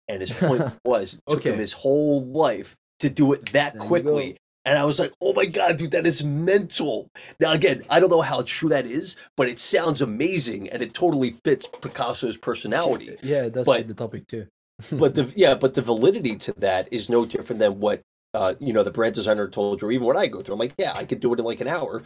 And 0.08 0.20
his 0.20 0.34
point 0.40 0.64
was, 0.84 1.14
it 1.14 1.22
took 1.30 1.40
okay. 1.40 1.52
him 1.52 1.60
his 1.60 1.74
whole 1.74 2.26
life 2.26 2.76
to 3.00 3.10
do 3.10 3.34
it 3.34 3.48
that 3.54 3.74
there 3.74 3.82
quickly. 3.82 4.38
And 4.64 4.78
I 4.78 4.86
was 4.86 5.00
like, 5.00 5.12
oh 5.22 5.34
my 5.34 5.46
God, 5.46 5.78
dude, 5.78 5.92
that 5.92 6.06
is 6.06 6.24
mental. 6.24 7.10
Now, 7.40 7.52
again, 7.54 7.84
I 7.90 8.00
don't 8.00 8.12
know 8.12 8.22
how 8.22 8.44
true 8.44 8.70
that 8.70 8.86
is, 8.86 9.18
but 9.36 9.50
it 9.50 9.60
sounds 9.60 10.02
amazing 10.02 10.70
and 10.70 10.84
it 10.84 10.94
totally 10.94 11.36
fits 11.44 11.66
Picasso's 11.66 12.38
personality. 12.38 13.16
Yeah, 13.24 13.50
that's 13.50 13.66
but, 13.66 13.88
the 13.88 13.96
topic 13.96 14.28
too. 14.28 14.48
But 14.92 15.16
the 15.16 15.32
yeah, 15.36 15.56
but 15.56 15.74
the 15.74 15.82
validity 15.82 16.36
to 16.38 16.54
that 16.58 16.88
is 16.92 17.10
no 17.10 17.26
different 17.26 17.60
than 17.60 17.80
what 17.80 18.02
uh, 18.34 18.54
you 18.60 18.72
know, 18.72 18.84
the 18.84 18.92
brand 18.92 19.14
designer 19.14 19.48
told 19.48 19.82
you, 19.82 19.88
or 19.88 19.92
even 19.92 20.08
what 20.08 20.16
I 20.16 20.28
go 20.28 20.42
through. 20.42 20.54
I'm 20.54 20.60
like, 20.60 20.74
yeah, 20.78 20.94
I 20.96 21.06
could 21.06 21.20
do 21.20 21.34
it 21.34 21.40
in 21.40 21.46
like 21.46 21.60
an 21.60 21.68
hour. 21.68 22.02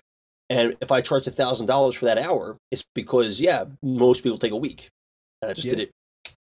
And 0.50 0.76
if 0.82 0.92
I 0.92 1.02
charge 1.02 1.28
a 1.28 1.32
thousand 1.32 1.68
dollars 1.68 1.96
for 1.96 2.06
that 2.06 2.18
hour, 2.18 2.58
it's 2.72 2.84
because 2.94 3.40
yeah, 3.40 3.66
most 3.84 4.24
people 4.24 4.38
take 4.38 4.52
a 4.52 4.58
week. 4.58 4.90
And 5.42 5.52
I 5.52 5.54
just 5.54 5.66
yeah. 5.66 5.76
did 5.76 5.80
it 5.80 5.92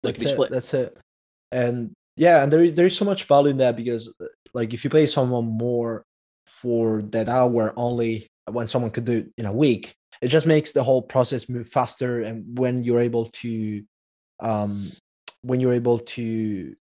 like 0.02 0.16
That's 0.16 0.30
it. 0.30 0.34
split. 0.34 0.50
That's 0.50 0.74
it 0.74 0.96
and 1.52 1.92
yeah 2.16 2.42
and 2.42 2.52
there 2.52 2.64
is 2.64 2.74
there 2.74 2.86
is 2.86 2.96
so 2.96 3.04
much 3.04 3.24
value 3.24 3.50
in 3.50 3.58
that 3.58 3.76
because 3.76 4.08
uh, 4.20 4.26
like 4.54 4.74
if 4.74 4.82
you 4.82 4.90
pay 4.90 5.06
someone 5.06 5.44
more 5.44 6.02
for 6.46 7.02
that 7.02 7.28
hour 7.28 7.72
only 7.76 8.26
when 8.50 8.66
someone 8.66 8.90
could 8.90 9.04
do 9.04 9.18
it 9.18 9.32
in 9.38 9.46
a 9.46 9.52
week 9.54 9.92
it 10.20 10.28
just 10.28 10.46
makes 10.46 10.72
the 10.72 10.82
whole 10.82 11.02
process 11.02 11.48
move 11.48 11.68
faster 11.68 12.22
and 12.22 12.58
when 12.58 12.82
you're 12.82 13.00
able 13.00 13.26
to 13.26 13.84
um 14.40 14.90
when 15.42 15.60
you're 15.60 15.72
able 15.72 15.98
to 15.98 16.74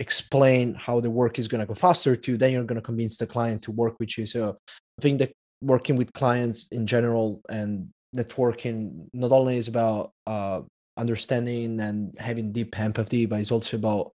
explain 0.00 0.74
how 0.74 1.00
the 1.00 1.10
work 1.10 1.38
is 1.38 1.48
going 1.48 1.60
to 1.60 1.66
go 1.66 1.74
faster 1.74 2.14
too 2.14 2.36
then 2.36 2.52
you're 2.52 2.64
going 2.64 2.76
to 2.76 2.82
convince 2.82 3.18
the 3.18 3.26
client 3.26 3.62
to 3.62 3.72
work 3.72 3.96
with 3.98 4.16
you 4.16 4.26
so 4.26 4.56
i 4.98 5.02
think 5.02 5.18
that 5.18 5.32
working 5.60 5.96
with 5.96 6.12
clients 6.12 6.68
in 6.68 6.86
general 6.86 7.40
and 7.48 7.88
networking 8.16 9.06
not 9.12 9.32
only 9.32 9.58
is 9.58 9.68
about 9.68 10.12
uh, 10.26 10.60
understanding 10.96 11.80
and 11.80 12.14
having 12.18 12.52
deep 12.52 12.78
empathy, 12.78 13.26
but 13.26 13.40
it's 13.40 13.52
also 13.52 13.76
about 13.76 14.12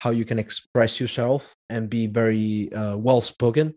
how 0.00 0.10
you 0.10 0.24
can 0.24 0.38
express 0.38 1.00
yourself 1.00 1.54
and 1.70 1.88
be 1.88 2.06
very 2.06 2.72
uh, 2.72 2.96
well 2.96 3.20
spoken. 3.20 3.74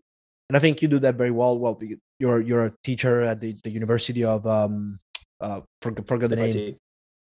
And 0.48 0.56
I 0.56 0.58
think 0.60 0.82
you 0.82 0.88
do 0.88 0.98
that 1.00 1.16
very 1.16 1.30
well. 1.30 1.58
Well, 1.58 1.78
you're 2.18 2.40
you're 2.40 2.66
a 2.66 2.72
teacher 2.82 3.22
at 3.22 3.40
the, 3.40 3.56
the 3.62 3.70
University 3.70 4.24
of 4.24 4.46
um 4.46 4.98
uh 5.40 5.60
forget 5.82 6.30
the 6.30 6.36
name. 6.36 6.76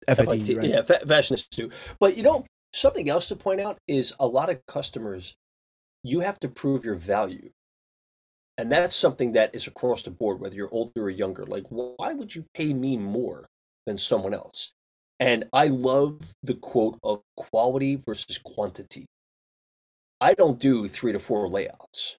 FIT, 0.09 0.17
FIT 0.17 0.57
right? 0.57 0.69
yeah, 0.69 0.83
Fashion 0.83 1.35
Institute. 1.35 1.73
But 2.01 2.17
you 2.17 2.23
know, 2.23 2.45
something 2.73 3.09
else 3.09 3.29
to 3.29 3.37
point 3.37 3.61
out 3.61 3.79
is 3.87 4.15
a 4.19 4.27
lot 4.27 4.51
of 4.51 4.65
customers, 4.67 5.35
you 6.03 6.21
have 6.21 6.39
to 6.41 6.49
prove 6.49 6.85
your 6.85 6.95
value. 6.95 7.51
And 8.59 8.71
that's 8.71 8.95
something 8.95 9.33
that 9.33 9.55
is 9.55 9.67
across 9.67 10.03
the 10.03 10.11
board, 10.11 10.41
whether 10.41 10.55
you're 10.55 10.73
older 10.73 11.05
or 11.05 11.11
younger. 11.11 11.47
Like, 11.47 11.65
why 11.69 12.13
would 12.13 12.35
you 12.35 12.45
pay 12.55 12.75
me 12.75 12.97
more 12.97 13.47
than 13.87 13.97
someone 13.97 14.35
else? 14.35 14.73
And 15.19 15.45
I 15.53 15.69
love 15.69 16.35
the 16.43 16.55
quote 16.55 16.99
of 17.03 17.23
quality 17.37 17.97
versus 17.97 18.39
quantity. 18.39 19.07
I 20.21 20.35
don't 20.35 20.59
do 20.59 20.87
three 20.87 21.13
to 21.13 21.19
four 21.19 21.49
layouts. 21.49 22.17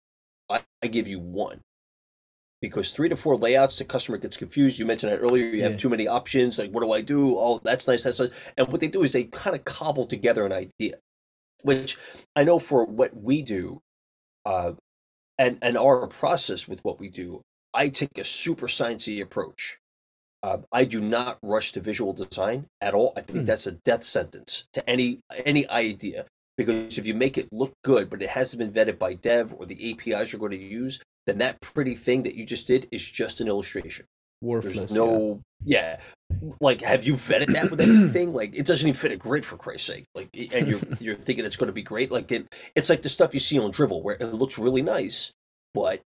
I, 0.49 0.61
I 0.81 0.87
give 0.87 1.07
you 1.07 1.19
one. 1.19 1.61
Because 2.63 2.91
three 2.91 3.09
to 3.09 3.17
four 3.17 3.35
layouts, 3.35 3.77
the 3.77 3.83
customer 3.83 4.17
gets 4.17 4.37
confused. 4.37 4.79
You 4.79 4.85
mentioned 4.85 5.11
that 5.11 5.17
earlier. 5.17 5.43
You 5.47 5.57
yeah. 5.57 5.67
have 5.67 5.77
too 5.77 5.89
many 5.89 6.07
options. 6.07 6.57
Like, 6.57 6.71
what 6.71 6.81
do 6.81 6.93
I 6.93 7.01
do? 7.01 7.37
Oh, 7.37 7.59
that's 7.61 7.89
nice. 7.89 8.05
That's 8.05 8.21
nice. 8.21 8.29
And 8.55 8.69
what 8.69 8.79
they 8.79 8.87
do 8.87 9.03
is 9.03 9.11
they 9.11 9.25
kind 9.25 9.53
of 9.53 9.65
cobble 9.65 10.05
together 10.05 10.45
an 10.45 10.53
idea, 10.53 10.93
which 11.63 11.97
I 12.37 12.45
know 12.45 12.59
for 12.59 12.85
what 12.85 13.13
we 13.13 13.41
do, 13.41 13.81
uh, 14.45 14.71
and 15.37 15.57
and 15.61 15.77
our 15.77 16.07
process 16.07 16.65
with 16.65 16.79
what 16.85 17.01
we 17.01 17.09
do, 17.09 17.41
I 17.73 17.89
take 17.89 18.17
a 18.17 18.23
super 18.23 18.67
sciencey 18.67 19.21
approach. 19.21 19.77
Uh, 20.41 20.59
I 20.71 20.85
do 20.85 21.01
not 21.01 21.39
rush 21.41 21.73
to 21.73 21.81
visual 21.81 22.13
design 22.13 22.67
at 22.79 22.93
all. 22.93 23.11
I 23.17 23.21
think 23.21 23.39
mm. 23.39 23.45
that's 23.45 23.67
a 23.67 23.73
death 23.73 24.05
sentence 24.05 24.67
to 24.71 24.89
any 24.89 25.19
any 25.45 25.67
idea 25.67 26.27
because 26.57 26.97
if 26.97 27.05
you 27.05 27.13
make 27.13 27.37
it 27.37 27.49
look 27.51 27.73
good, 27.83 28.09
but 28.09 28.21
it 28.21 28.29
hasn't 28.29 28.59
been 28.59 28.71
vetted 28.71 28.97
by 28.99 29.15
dev 29.15 29.53
or 29.57 29.65
the 29.65 29.91
APIs 29.91 30.31
you're 30.31 30.39
going 30.39 30.51
to 30.51 30.57
use, 30.57 31.01
then 31.27 31.39
that 31.39 31.61
pretty 31.61 31.95
thing 31.95 32.23
that 32.23 32.35
you 32.35 32.45
just 32.45 32.67
did 32.67 32.87
is 32.91 33.09
just 33.09 33.41
an 33.41 33.47
illustration. 33.47 34.05
Worthless. 34.41 34.75
There's 34.75 34.93
no, 34.93 35.41
yeah. 35.63 35.97
yeah. 36.31 36.49
Like, 36.59 36.81
have 36.81 37.05
you 37.05 37.13
vetted 37.13 37.53
that 37.53 37.71
with 37.71 37.79
anything? 37.79 38.33
like, 38.33 38.53
it 38.55 38.65
doesn't 38.65 38.87
even 38.87 38.99
fit 38.99 39.11
a 39.11 39.15
grid 39.15 39.45
for 39.45 39.55
Christ's 39.55 39.87
sake. 39.87 40.05
Like, 40.13 40.29
and 40.53 40.67
you're 40.67 40.79
you're 40.99 41.15
thinking 41.15 41.45
it's 41.45 41.55
going 41.55 41.67
to 41.67 41.73
be 41.73 41.83
great. 41.83 42.11
Like, 42.11 42.31
it, 42.31 42.53
it's 42.75 42.89
like 42.89 43.01
the 43.03 43.09
stuff 43.09 43.33
you 43.33 43.39
see 43.39 43.57
on 43.57 43.71
Dribbble 43.71 44.01
where 44.01 44.17
it 44.19 44.25
looks 44.25 44.57
really 44.57 44.81
nice, 44.81 45.31
but 45.73 46.01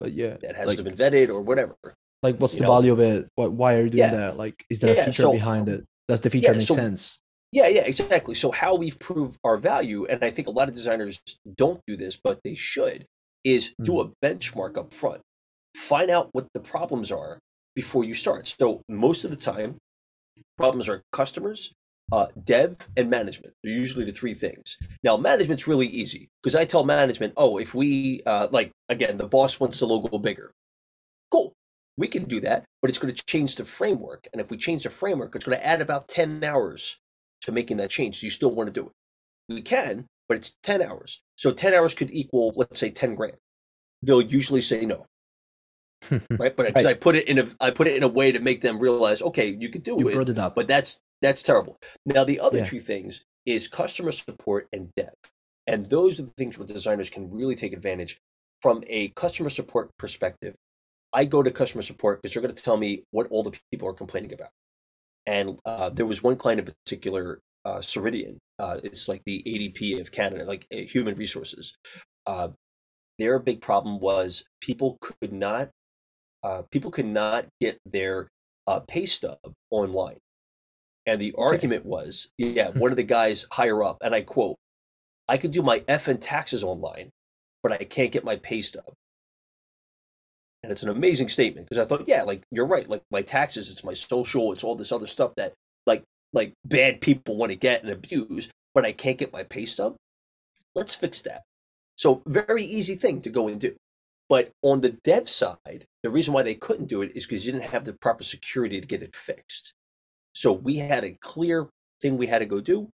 but 0.00 0.12
yeah, 0.12 0.36
that 0.42 0.56
hasn't 0.56 0.84
like, 0.84 0.96
been 0.96 1.12
vetted 1.12 1.28
or 1.30 1.40
whatever 1.40 1.76
like 2.22 2.36
what's 2.36 2.54
the 2.54 2.62
know? 2.62 2.68
value 2.68 2.92
of 2.92 3.00
it 3.00 3.28
what 3.34 3.52
why 3.52 3.74
are 3.74 3.82
you 3.82 3.90
doing 3.90 3.98
yeah. 3.98 4.14
that 4.14 4.36
like 4.36 4.64
is 4.70 4.80
there 4.80 4.94
yeah, 4.94 5.02
a 5.02 5.04
feature 5.06 5.22
so, 5.22 5.32
behind 5.32 5.68
it 5.68 5.84
does 6.08 6.20
the 6.20 6.30
feature 6.30 6.52
make 6.52 6.62
so, 6.62 6.74
sense 6.74 7.18
yeah 7.50 7.68
yeah 7.68 7.82
exactly 7.82 8.34
so 8.34 8.50
how 8.50 8.74
we've 8.74 8.98
proved 8.98 9.38
our 9.44 9.56
value 9.56 10.06
and 10.06 10.24
i 10.24 10.30
think 10.30 10.48
a 10.48 10.50
lot 10.50 10.68
of 10.68 10.74
designers 10.74 11.22
don't 11.56 11.80
do 11.86 11.96
this 11.96 12.16
but 12.16 12.40
they 12.44 12.54
should 12.54 13.06
is 13.44 13.74
do 13.82 14.00
a 14.00 14.10
benchmark 14.24 14.78
up 14.78 14.92
front 14.92 15.20
find 15.76 16.10
out 16.10 16.28
what 16.32 16.46
the 16.54 16.60
problems 16.60 17.10
are 17.10 17.38
before 17.74 18.04
you 18.04 18.14
start 18.14 18.46
so 18.46 18.82
most 18.88 19.24
of 19.24 19.30
the 19.30 19.36
time 19.36 19.76
problems 20.56 20.88
are 20.88 21.02
customers 21.12 21.72
uh, 22.10 22.26
dev 22.44 22.76
and 22.96 23.08
management 23.08 23.54
they're 23.62 23.72
usually 23.72 24.04
the 24.04 24.12
three 24.12 24.34
things 24.34 24.76
now 25.02 25.16
management's 25.16 25.66
really 25.66 25.86
easy 25.86 26.28
because 26.42 26.54
i 26.54 26.64
tell 26.64 26.84
management 26.84 27.32
oh 27.36 27.58
if 27.58 27.74
we 27.74 28.20
uh, 28.26 28.48
like 28.52 28.70
again 28.88 29.16
the 29.16 29.26
boss 29.26 29.58
wants 29.58 29.80
the 29.80 29.86
logo 29.86 30.18
bigger 30.18 30.52
cool 31.30 31.54
we 31.96 32.08
can 32.08 32.24
do 32.24 32.40
that, 32.40 32.64
but 32.80 32.88
it's 32.88 32.98
going 32.98 33.14
to 33.14 33.24
change 33.26 33.56
the 33.56 33.64
framework. 33.64 34.26
And 34.32 34.40
if 34.40 34.50
we 34.50 34.56
change 34.56 34.84
the 34.84 34.90
framework, 34.90 35.34
it's 35.34 35.44
going 35.44 35.58
to 35.58 35.66
add 35.66 35.80
about 35.80 36.08
10 36.08 36.42
hours 36.44 36.98
to 37.42 37.52
making 37.52 37.76
that 37.78 37.90
change. 37.90 38.20
Do 38.20 38.26
you 38.26 38.30
still 38.30 38.50
want 38.50 38.68
to 38.68 38.72
do 38.72 38.86
it? 38.86 38.92
We 39.54 39.62
can, 39.62 40.06
but 40.32 40.38
it's 40.38 40.56
10 40.62 40.80
hours. 40.80 41.20
So 41.36 41.52
10 41.52 41.74
hours 41.74 41.92
could 41.92 42.10
equal, 42.10 42.54
let's 42.56 42.80
say, 42.80 42.88
10 42.88 43.14
grand. 43.14 43.36
They'll 44.02 44.22
usually 44.22 44.62
say 44.62 44.86
no. 44.86 45.04
right. 46.30 46.56
But 46.56 46.74
right. 46.74 46.86
I 46.86 46.94
put 46.94 47.16
it 47.16 47.28
in 47.28 47.38
a 47.38 47.46
I 47.60 47.70
put 47.70 47.86
it 47.86 47.96
in 47.96 48.02
a 48.02 48.08
way 48.08 48.32
to 48.32 48.40
make 48.40 48.62
them 48.62 48.78
realize, 48.78 49.20
okay, 49.20 49.54
you 49.60 49.68
could 49.68 49.82
do 49.82 49.96
you 49.98 50.08
it. 50.08 50.14
Brought 50.14 50.30
it 50.30 50.38
up. 50.38 50.54
But 50.54 50.68
that's 50.68 50.98
that's 51.20 51.42
terrible. 51.42 51.76
Now 52.06 52.24
the 52.24 52.40
other 52.40 52.58
yeah. 52.58 52.64
two 52.64 52.80
things 52.80 53.26
is 53.44 53.68
customer 53.68 54.10
support 54.10 54.68
and 54.72 54.88
dev. 54.96 55.12
And 55.66 55.90
those 55.90 56.18
are 56.18 56.22
the 56.22 56.32
things 56.38 56.58
where 56.58 56.66
designers 56.66 57.10
can 57.10 57.30
really 57.30 57.54
take 57.54 57.74
advantage 57.74 58.18
from 58.62 58.82
a 58.86 59.08
customer 59.10 59.50
support 59.50 59.90
perspective 59.98 60.54
I 61.12 61.24
go 61.26 61.42
to 61.42 61.50
customer 61.50 61.82
support 61.82 62.22
because 62.22 62.34
they're 62.34 62.42
going 62.42 62.54
to 62.54 62.62
tell 62.62 62.76
me 62.76 63.04
what 63.10 63.26
all 63.30 63.42
the 63.42 63.56
people 63.70 63.86
are 63.88 63.92
complaining 63.92 64.32
about. 64.32 64.48
And 65.26 65.58
uh, 65.64 65.90
there 65.90 66.06
was 66.06 66.22
one 66.22 66.36
client 66.36 66.60
in 66.60 66.66
particular, 66.66 67.40
uh, 67.64 67.78
Ceridian. 67.78 68.38
Uh, 68.58 68.78
it's 68.82 69.08
like 69.08 69.22
the 69.24 69.42
ADP 69.46 70.00
of 70.00 70.12
Canada, 70.12 70.44
like 70.44 70.66
uh, 70.72 70.78
human 70.78 71.14
resources. 71.14 71.74
Uh, 72.26 72.48
their 73.18 73.38
big 73.38 73.60
problem 73.60 74.00
was 74.00 74.44
people 74.60 74.98
could 75.00 75.32
not, 75.32 75.70
uh, 76.42 76.62
people 76.70 76.90
could 76.90 77.06
not 77.06 77.46
get 77.60 77.78
their 77.84 78.28
uh, 78.66 78.80
pay 78.80 79.06
stub 79.06 79.38
online. 79.70 80.18
And 81.06 81.20
the 81.20 81.34
argument 81.36 81.84
was, 81.84 82.30
yeah, 82.38 82.70
one 82.70 82.92
of 82.92 82.96
the 82.96 83.02
guys 83.02 83.46
higher 83.50 83.82
up, 83.82 83.98
and 84.02 84.14
I 84.14 84.22
quote, 84.22 84.56
I 85.28 85.36
could 85.36 85.50
do 85.50 85.62
my 85.62 85.82
F 85.88 86.08
and 86.08 86.20
taxes 86.20 86.62
online, 86.62 87.10
but 87.62 87.72
I 87.72 87.78
can't 87.78 88.12
get 88.12 88.24
my 88.24 88.36
pay 88.36 88.62
stub. 88.62 88.92
And 90.62 90.70
it's 90.70 90.84
an 90.84 90.88
amazing 90.88 91.28
statement 91.28 91.68
because 91.68 91.84
I 91.84 91.88
thought, 91.88 92.06
yeah, 92.06 92.22
like 92.22 92.42
you're 92.52 92.66
right. 92.66 92.88
Like 92.88 93.02
my 93.10 93.22
taxes, 93.22 93.68
it's 93.68 93.82
my 93.82 93.94
social, 93.94 94.52
it's 94.52 94.62
all 94.62 94.76
this 94.76 94.92
other 94.92 95.08
stuff 95.08 95.32
that 95.36 95.54
like 95.86 96.04
like 96.32 96.54
bad 96.64 97.00
people 97.00 97.36
want 97.36 97.50
to 97.50 97.56
get 97.56 97.82
and 97.82 97.90
abuse, 97.92 98.48
but 98.74 98.84
I 98.84 98.92
can't 98.92 99.18
get 99.18 99.32
my 99.32 99.42
pay 99.42 99.66
stub. 99.66 99.96
Let's 100.74 100.94
fix 100.94 101.20
that. 101.22 101.42
So 101.96 102.22
very 102.26 102.64
easy 102.64 102.94
thing 102.94 103.20
to 103.22 103.30
go 103.30 103.48
and 103.48 103.60
do. 103.60 103.74
But 104.28 104.50
on 104.62 104.80
the 104.80 104.96
dev 105.04 105.28
side, 105.28 105.84
the 106.02 106.10
reason 106.10 106.32
why 106.32 106.42
they 106.42 106.54
couldn't 106.54 106.88
do 106.88 107.02
it 107.02 107.12
is 107.14 107.26
because 107.26 107.44
you 107.44 107.52
didn't 107.52 107.70
have 107.70 107.84
the 107.84 107.92
proper 107.92 108.24
security 108.24 108.80
to 108.80 108.86
get 108.86 109.02
it 109.02 109.14
fixed. 109.14 109.74
So 110.34 110.52
we 110.52 110.76
had 110.76 111.04
a 111.04 111.16
clear 111.20 111.68
thing 112.00 112.16
we 112.16 112.26
had 112.26 112.38
to 112.38 112.46
go 112.46 112.60
do. 112.60 112.88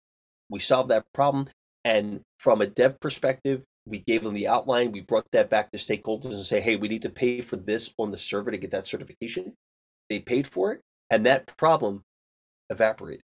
We 0.50 0.60
solved 0.60 0.90
that 0.90 1.06
problem. 1.14 1.48
And 1.86 2.22
from 2.40 2.62
a 2.62 2.68
dev 2.68 3.00
perspective, 3.00 3.64
we 3.86 4.00
gave 4.00 4.24
them 4.24 4.34
the 4.34 4.48
outline. 4.48 4.92
We 4.92 5.02
brought 5.02 5.28
that 5.32 5.50
back 5.50 5.72
to 5.72 5.78
stakeholders 5.78 6.34
and 6.34 6.42
say, 6.42 6.60
hey, 6.60 6.76
we 6.76 6.88
need 6.88 7.04
to 7.04 7.10
pay 7.10 7.42
for 7.42 7.56
this 7.56 7.94
on 7.98 8.12
the 8.12 8.18
server 8.18 8.52
to 8.52 8.58
get 8.58 8.72
that 8.72 8.88
certification. 8.88 9.54
They 10.10 10.20
paid 10.20 10.48
for 10.48 10.74
it. 10.74 10.82
And 11.10 11.26
that 11.26 11.56
problem 11.56 12.02
evaporated. 12.70 13.22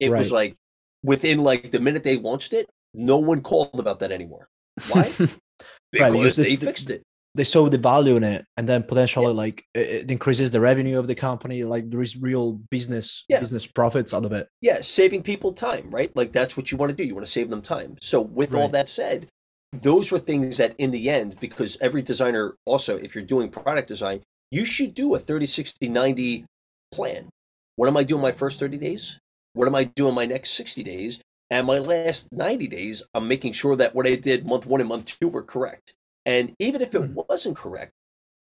It 0.00 0.10
right. 0.10 0.18
was 0.18 0.32
like 0.32 0.56
within 1.02 1.42
like 1.42 1.70
the 1.70 1.80
minute 1.80 2.02
they 2.02 2.16
launched 2.16 2.52
it, 2.52 2.68
no 2.94 3.18
one 3.18 3.42
called 3.42 3.78
about 3.78 4.00
that 4.00 4.12
anymore. 4.12 4.48
Why? 4.88 5.02
because, 5.04 5.18
right, 6.00 6.12
because 6.12 6.36
they 6.36 6.56
the, 6.56 6.66
fixed 6.66 6.90
it. 6.90 7.02
They 7.34 7.44
saw 7.44 7.68
the 7.68 7.76
value 7.76 8.16
in 8.16 8.24
it, 8.24 8.46
and 8.56 8.66
then 8.66 8.82
potentially 8.82 9.26
yeah. 9.26 9.32
like 9.32 9.64
it 9.74 10.10
increases 10.10 10.50
the 10.50 10.60
revenue 10.60 10.98
of 10.98 11.06
the 11.06 11.14
company. 11.14 11.64
Like 11.64 11.90
there 11.90 12.00
is 12.00 12.16
real 12.16 12.52
business 12.70 13.24
yeah. 13.28 13.40
business 13.40 13.66
profits 13.66 14.14
out 14.14 14.24
of 14.24 14.32
it. 14.32 14.48
Yeah, 14.62 14.78
saving 14.80 15.22
people 15.22 15.52
time, 15.52 15.90
right? 15.90 16.14
Like 16.16 16.32
that's 16.32 16.56
what 16.56 16.72
you 16.72 16.78
want 16.78 16.90
to 16.90 16.96
do. 16.96 17.04
You 17.04 17.14
want 17.14 17.26
to 17.26 17.32
save 17.32 17.50
them 17.50 17.62
time. 17.62 17.96
So 18.00 18.22
with 18.22 18.52
right. 18.52 18.62
all 18.62 18.68
that 18.70 18.88
said, 18.88 19.28
those 19.72 20.12
were 20.12 20.18
things 20.18 20.56
that 20.56 20.74
in 20.78 20.90
the 20.90 21.10
end, 21.10 21.38
because 21.40 21.76
every 21.80 22.02
designer 22.02 22.56
also, 22.64 22.96
if 22.96 23.14
you're 23.14 23.24
doing 23.24 23.50
product 23.50 23.88
design, 23.88 24.22
you 24.50 24.64
should 24.64 24.94
do 24.94 25.14
a 25.14 25.18
30, 25.18 25.46
60, 25.46 25.88
90 25.88 26.44
plan. 26.92 27.28
What 27.76 27.88
am 27.88 27.96
I 27.96 28.04
doing 28.04 28.22
my 28.22 28.32
first 28.32 28.60
30 28.60 28.78
days? 28.78 29.18
What 29.56 29.66
am 29.66 29.74
I 29.74 29.84
doing 29.84 30.14
my 30.14 30.26
next 30.26 30.50
60 30.50 30.82
days? 30.82 31.18
And 31.48 31.66
my 31.66 31.78
last 31.78 32.30
90 32.30 32.66
days, 32.68 33.02
I'm 33.14 33.26
making 33.26 33.52
sure 33.52 33.74
that 33.76 33.94
what 33.94 34.06
I 34.06 34.14
did 34.14 34.46
month 34.46 34.66
one 34.66 34.82
and 34.82 34.88
month 34.88 35.18
two 35.18 35.28
were 35.28 35.42
correct. 35.42 35.94
And 36.26 36.52
even 36.58 36.82
if 36.82 36.94
it 36.94 37.00
hmm. 37.00 37.18
wasn't 37.26 37.56
correct, 37.56 37.92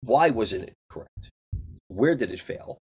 why 0.03 0.31
wasn't 0.31 0.63
it 0.63 0.75
correct? 0.89 1.31
Where 1.89 2.15
did 2.15 2.31
it 2.31 2.39
fail? 2.39 2.79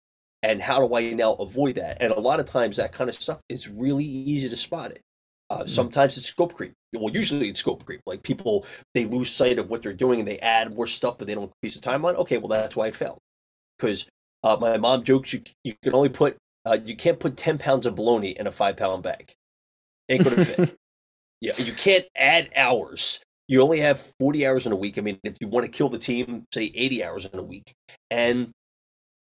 And 0.45 0.63
how 0.63 0.87
do 0.87 0.95
I 0.95 1.13
now 1.13 1.33
avoid 1.33 1.75
that? 1.75 1.97
And 2.01 2.13
a 2.13 2.21
lot 2.21 2.39
of 2.39 2.47
times, 2.47 2.77
that 2.77 2.93
kind 2.93 3.11
of 3.11 3.17
stuff 3.17 3.41
is 3.49 3.69
really 3.69 4.05
easy 4.05 4.49
to 4.49 4.57
spot 4.57 4.93
it. 4.93 5.01
Uh, 5.51 5.63
hmm. 5.63 5.67
sometimes 5.67 6.17
it's 6.17 6.29
scope 6.29 6.55
creep. 6.55 6.73
Well, 6.93 7.13
usually 7.13 7.49
it's 7.49 7.61
scope 7.61 7.85
creep. 7.85 8.03
Like 8.07 8.23
people, 8.23 8.65
they 8.95 9.07
lose 9.07 9.29
sight 9.29 9.59
of 9.59 9.71
what 9.71 9.83
they're 9.83 9.93
doing 9.93 10.21
and 10.21 10.29
they 10.29 10.39
add 10.39 10.77
more 10.77 10.87
stuff, 10.87 11.19
but 11.19 11.27
they 11.27 11.35
don't 11.35 11.51
increase 11.61 11.81
the 11.81 11.91
timeline. 11.91 12.15
Okay, 12.15 12.39
well, 12.39 12.49
that's 12.49 12.77
why 12.77 12.87
it 12.87 12.95
failed. 12.95 13.19
Because 13.77 14.07
uh, 14.45 14.57
my 14.61 14.77
mom 14.77 15.03
jokes 15.03 15.33
you, 15.33 15.43
you 15.65 15.75
can 15.83 15.95
only 15.95 16.11
put, 16.11 16.37
uh, 16.67 16.79
you 16.85 16.97
can't 16.97 17.21
put 17.21 17.37
10 17.37 17.59
pounds 17.59 17.87
of 17.87 17.95
bologna 17.95 18.31
in 18.31 18.47
a 18.47 18.53
five 18.53 18.77
pound 18.77 19.03
bag. 19.03 19.35
Ain't 20.09 20.25
gonna 20.25 20.45
fit. 20.45 20.77
yeah, 21.41 21.53
you 21.59 21.73
can't 21.73 22.05
add 22.17 22.51
hours. 22.57 23.21
You 23.49 23.61
only 23.61 23.81
have 23.81 24.13
40 24.19 24.47
hours 24.47 24.67
in 24.67 24.73
a 24.73 24.77
week. 24.77 24.97
I 24.97 25.03
mean, 25.03 25.19
if 25.23 25.37
you 25.41 25.49
want 25.49 25.67
to 25.67 25.71
kill 25.71 25.89
the 25.89 25.99
team, 25.99 26.45
say 26.53 26.73
80 26.75 27.05
hours 27.05 27.25
in 27.27 27.39
a 27.39 27.43
week. 27.43 27.75
And 28.11 28.53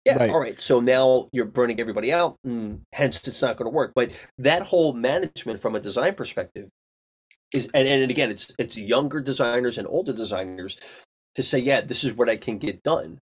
yeah, 0.06 0.18
right. 0.18 0.30
all 0.30 0.40
right. 0.40 0.60
So 0.60 0.80
now 0.80 1.30
you're 1.32 1.46
burning 1.46 1.80
everybody 1.80 2.12
out, 2.12 2.36
and 2.44 2.82
hence 2.94 3.26
it's 3.28 3.42
not 3.42 3.56
going 3.56 3.72
to 3.72 3.76
work. 3.76 3.94
But 3.96 4.12
that 4.40 4.64
whole 4.64 4.94
management 4.94 5.60
from 5.62 5.76
a 5.76 5.80
design 5.80 6.16
perspective 6.16 6.68
is, 7.54 7.70
and, 7.74 7.88
and 7.88 8.10
again, 8.10 8.32
it's 8.32 8.52
it's 8.58 8.78
younger 8.78 9.22
designers 9.22 9.78
and 9.78 9.88
older 9.88 10.12
designers 10.12 10.78
to 11.36 11.44
say, 11.44 11.60
yeah, 11.60 11.82
this 11.82 12.04
is 12.04 12.14
what 12.14 12.30
I 12.30 12.36
can 12.36 12.58
get 12.58 12.84
done. 12.84 13.20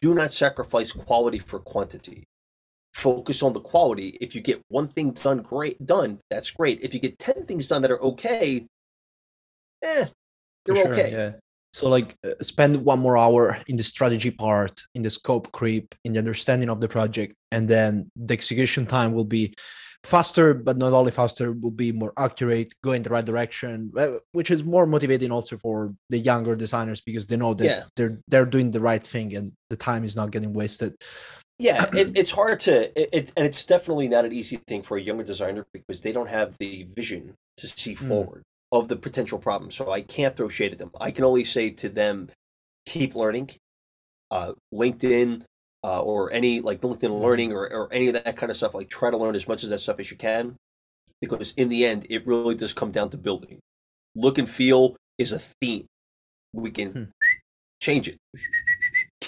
Do 0.00 0.14
not 0.14 0.32
sacrifice 0.32 0.92
quality 0.92 1.38
for 1.38 1.58
quantity 1.58 2.24
focus 2.94 3.42
on 3.42 3.52
the 3.52 3.60
quality. 3.60 4.18
If 4.20 4.34
you 4.34 4.40
get 4.40 4.62
one 4.68 4.88
thing 4.88 5.12
done 5.12 5.42
great 5.42 5.84
done, 5.84 6.18
that's 6.30 6.50
great. 6.50 6.80
If 6.82 6.94
you 6.94 7.00
get 7.00 7.18
10 7.18 7.46
things 7.46 7.68
done 7.68 7.82
that 7.82 7.90
are 7.90 8.02
okay, 8.02 8.66
eh, 9.82 10.06
you're 10.66 10.76
sure, 10.76 10.92
okay. 10.92 11.12
Yeah. 11.12 11.32
So 11.72 11.88
like 11.88 12.16
uh, 12.26 12.30
spend 12.42 12.84
one 12.84 12.98
more 12.98 13.16
hour 13.16 13.58
in 13.68 13.76
the 13.76 13.82
strategy 13.82 14.30
part, 14.30 14.82
in 14.94 15.02
the 15.02 15.10
scope 15.10 15.52
creep, 15.52 15.94
in 16.04 16.12
the 16.12 16.18
understanding 16.18 16.68
of 16.68 16.80
the 16.80 16.88
project, 16.88 17.34
and 17.52 17.68
then 17.68 18.10
the 18.16 18.34
execution 18.34 18.86
time 18.86 19.12
will 19.12 19.24
be 19.24 19.54
faster, 20.04 20.54
but 20.54 20.76
not 20.78 20.92
only 20.92 21.10
faster, 21.10 21.52
will 21.52 21.70
be 21.70 21.92
more 21.92 22.12
accurate, 22.16 22.74
go 22.82 22.92
in 22.92 23.02
the 23.02 23.10
right 23.10 23.24
direction, 23.24 23.92
uh, 23.96 24.12
which 24.32 24.50
is 24.50 24.64
more 24.64 24.86
motivating 24.86 25.30
also 25.30 25.56
for 25.58 25.94
the 26.08 26.18
younger 26.18 26.56
designers 26.56 27.00
because 27.00 27.26
they 27.26 27.36
know 27.36 27.54
that 27.54 27.64
yeah. 27.64 27.82
they're 27.96 28.18
they're 28.28 28.46
doing 28.46 28.70
the 28.70 28.80
right 28.80 29.06
thing 29.06 29.34
and 29.36 29.52
the 29.68 29.76
time 29.76 30.04
is 30.04 30.16
not 30.16 30.30
getting 30.30 30.52
wasted. 30.52 30.94
Yeah, 31.60 31.90
it, 31.92 32.16
it's 32.16 32.30
hard 32.30 32.58
to, 32.60 32.98
it, 33.00 33.08
it, 33.12 33.32
and 33.36 33.46
it's 33.46 33.64
definitely 33.64 34.08
not 34.08 34.24
an 34.24 34.32
easy 34.32 34.56
thing 34.66 34.82
for 34.82 34.96
a 34.96 35.00
younger 35.00 35.24
designer 35.24 35.66
because 35.72 36.00
they 36.00 36.10
don't 36.10 36.28
have 36.28 36.56
the 36.58 36.84
vision 36.84 37.34
to 37.58 37.68
see 37.68 37.94
mm. 37.94 37.98
forward 37.98 38.42
of 38.72 38.88
the 38.88 38.96
potential 38.96 39.38
problem. 39.38 39.70
So 39.70 39.92
I 39.92 40.00
can't 40.00 40.34
throw 40.34 40.48
shade 40.48 40.72
at 40.72 40.78
them. 40.78 40.90
I 41.00 41.10
can 41.10 41.24
only 41.24 41.44
say 41.44 41.70
to 41.70 41.88
them, 41.88 42.30
keep 42.86 43.14
learning. 43.14 43.50
Uh, 44.30 44.52
LinkedIn 44.72 45.42
uh, 45.82 46.00
or 46.00 46.32
any 46.32 46.60
like 46.60 46.80
LinkedIn 46.80 47.10
mm. 47.10 47.20
Learning 47.20 47.52
or, 47.52 47.70
or 47.72 47.92
any 47.92 48.08
of 48.08 48.14
that 48.14 48.36
kind 48.36 48.48
of 48.48 48.56
stuff. 48.56 48.74
Like 48.74 48.88
try 48.88 49.10
to 49.10 49.16
learn 49.16 49.34
as 49.34 49.48
much 49.48 49.62
of 49.62 49.70
that 49.70 49.80
stuff 49.80 50.00
as 50.00 50.10
you 50.10 50.16
can, 50.16 50.56
because 51.20 51.52
in 51.56 51.68
the 51.68 51.84
end, 51.84 52.06
it 52.08 52.26
really 52.26 52.54
does 52.54 52.72
come 52.72 52.90
down 52.90 53.10
to 53.10 53.18
building. 53.18 53.58
Look 54.14 54.38
and 54.38 54.48
feel 54.48 54.96
is 55.18 55.32
a 55.32 55.38
theme. 55.38 55.86
We 56.52 56.70
can 56.70 56.92
hmm. 56.92 57.04
change 57.80 58.08
it 58.08 58.18